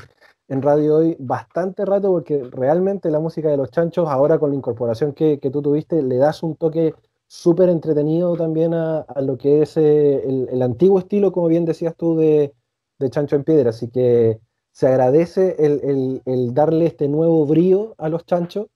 [0.47, 5.13] Radio Hoy bastante rato, porque realmente la música de los chanchos, ahora con la incorporación
[5.13, 6.93] que, tú tuviste, le das un toque
[7.27, 12.15] súper entretenido también a, lo que es eh, el, antiguo estilo, como bien decías tú,
[12.15, 12.53] de,
[12.99, 14.39] de Chancho en Piedra, así que
[14.71, 18.67] se agradece el, darle este nuevo brío a los chanchos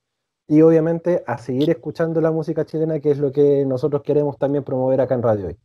[0.47, 4.63] y obviamente a seguir escuchando la música chilena, que es lo que nosotros queremos también
[4.63, 5.57] promover acá en Radio Hoy.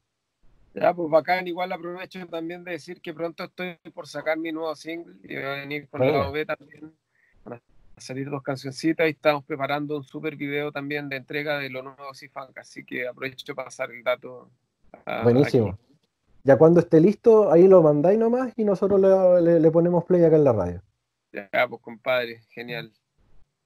[0.74, 4.74] Ya, pues bacán, igual aprovecho también de decir que pronto estoy por sacar mi nuevo
[4.76, 6.92] single y voy a venir con la OV también.
[7.44, 7.60] Van
[7.96, 11.82] a salir dos cancioncitas y estamos preparando un super video también de entrega de lo
[11.82, 14.50] nuevo Cifunk, así que aprovecho para pasar el dato.
[15.24, 15.76] Buenísimo.
[16.44, 19.00] Ya cuando esté listo, ahí lo mandáis nomás y nosotros
[19.42, 20.82] le, ponemos play acá en la radio.
[21.32, 22.92] Ya, pues compadre, genial.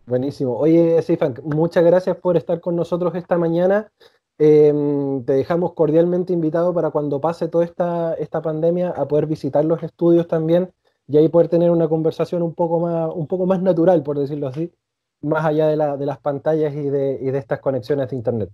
[0.06, 0.56] Buenísimo.
[0.56, 3.90] Oye, Sifan, muchas gracias por estar con nosotros esta mañana.
[4.38, 9.64] Em, te dejamos cordialmente invitado para cuando pase toda esta, esta pandemia a poder visitar
[9.64, 10.72] los estudios también
[11.06, 14.48] y ahí poder tener una conversación un poco más, un poco más natural, por decirlo
[14.48, 14.72] así,
[15.20, 18.50] más allá de, la, de las pantallas y de, y de estas conexiones de Internet.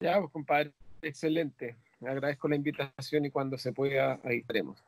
[0.00, 1.76] Ya, pues compadre, excelente.
[2.02, 4.82] Agradezco la invitación y cuando se pueda, ahí estaremos.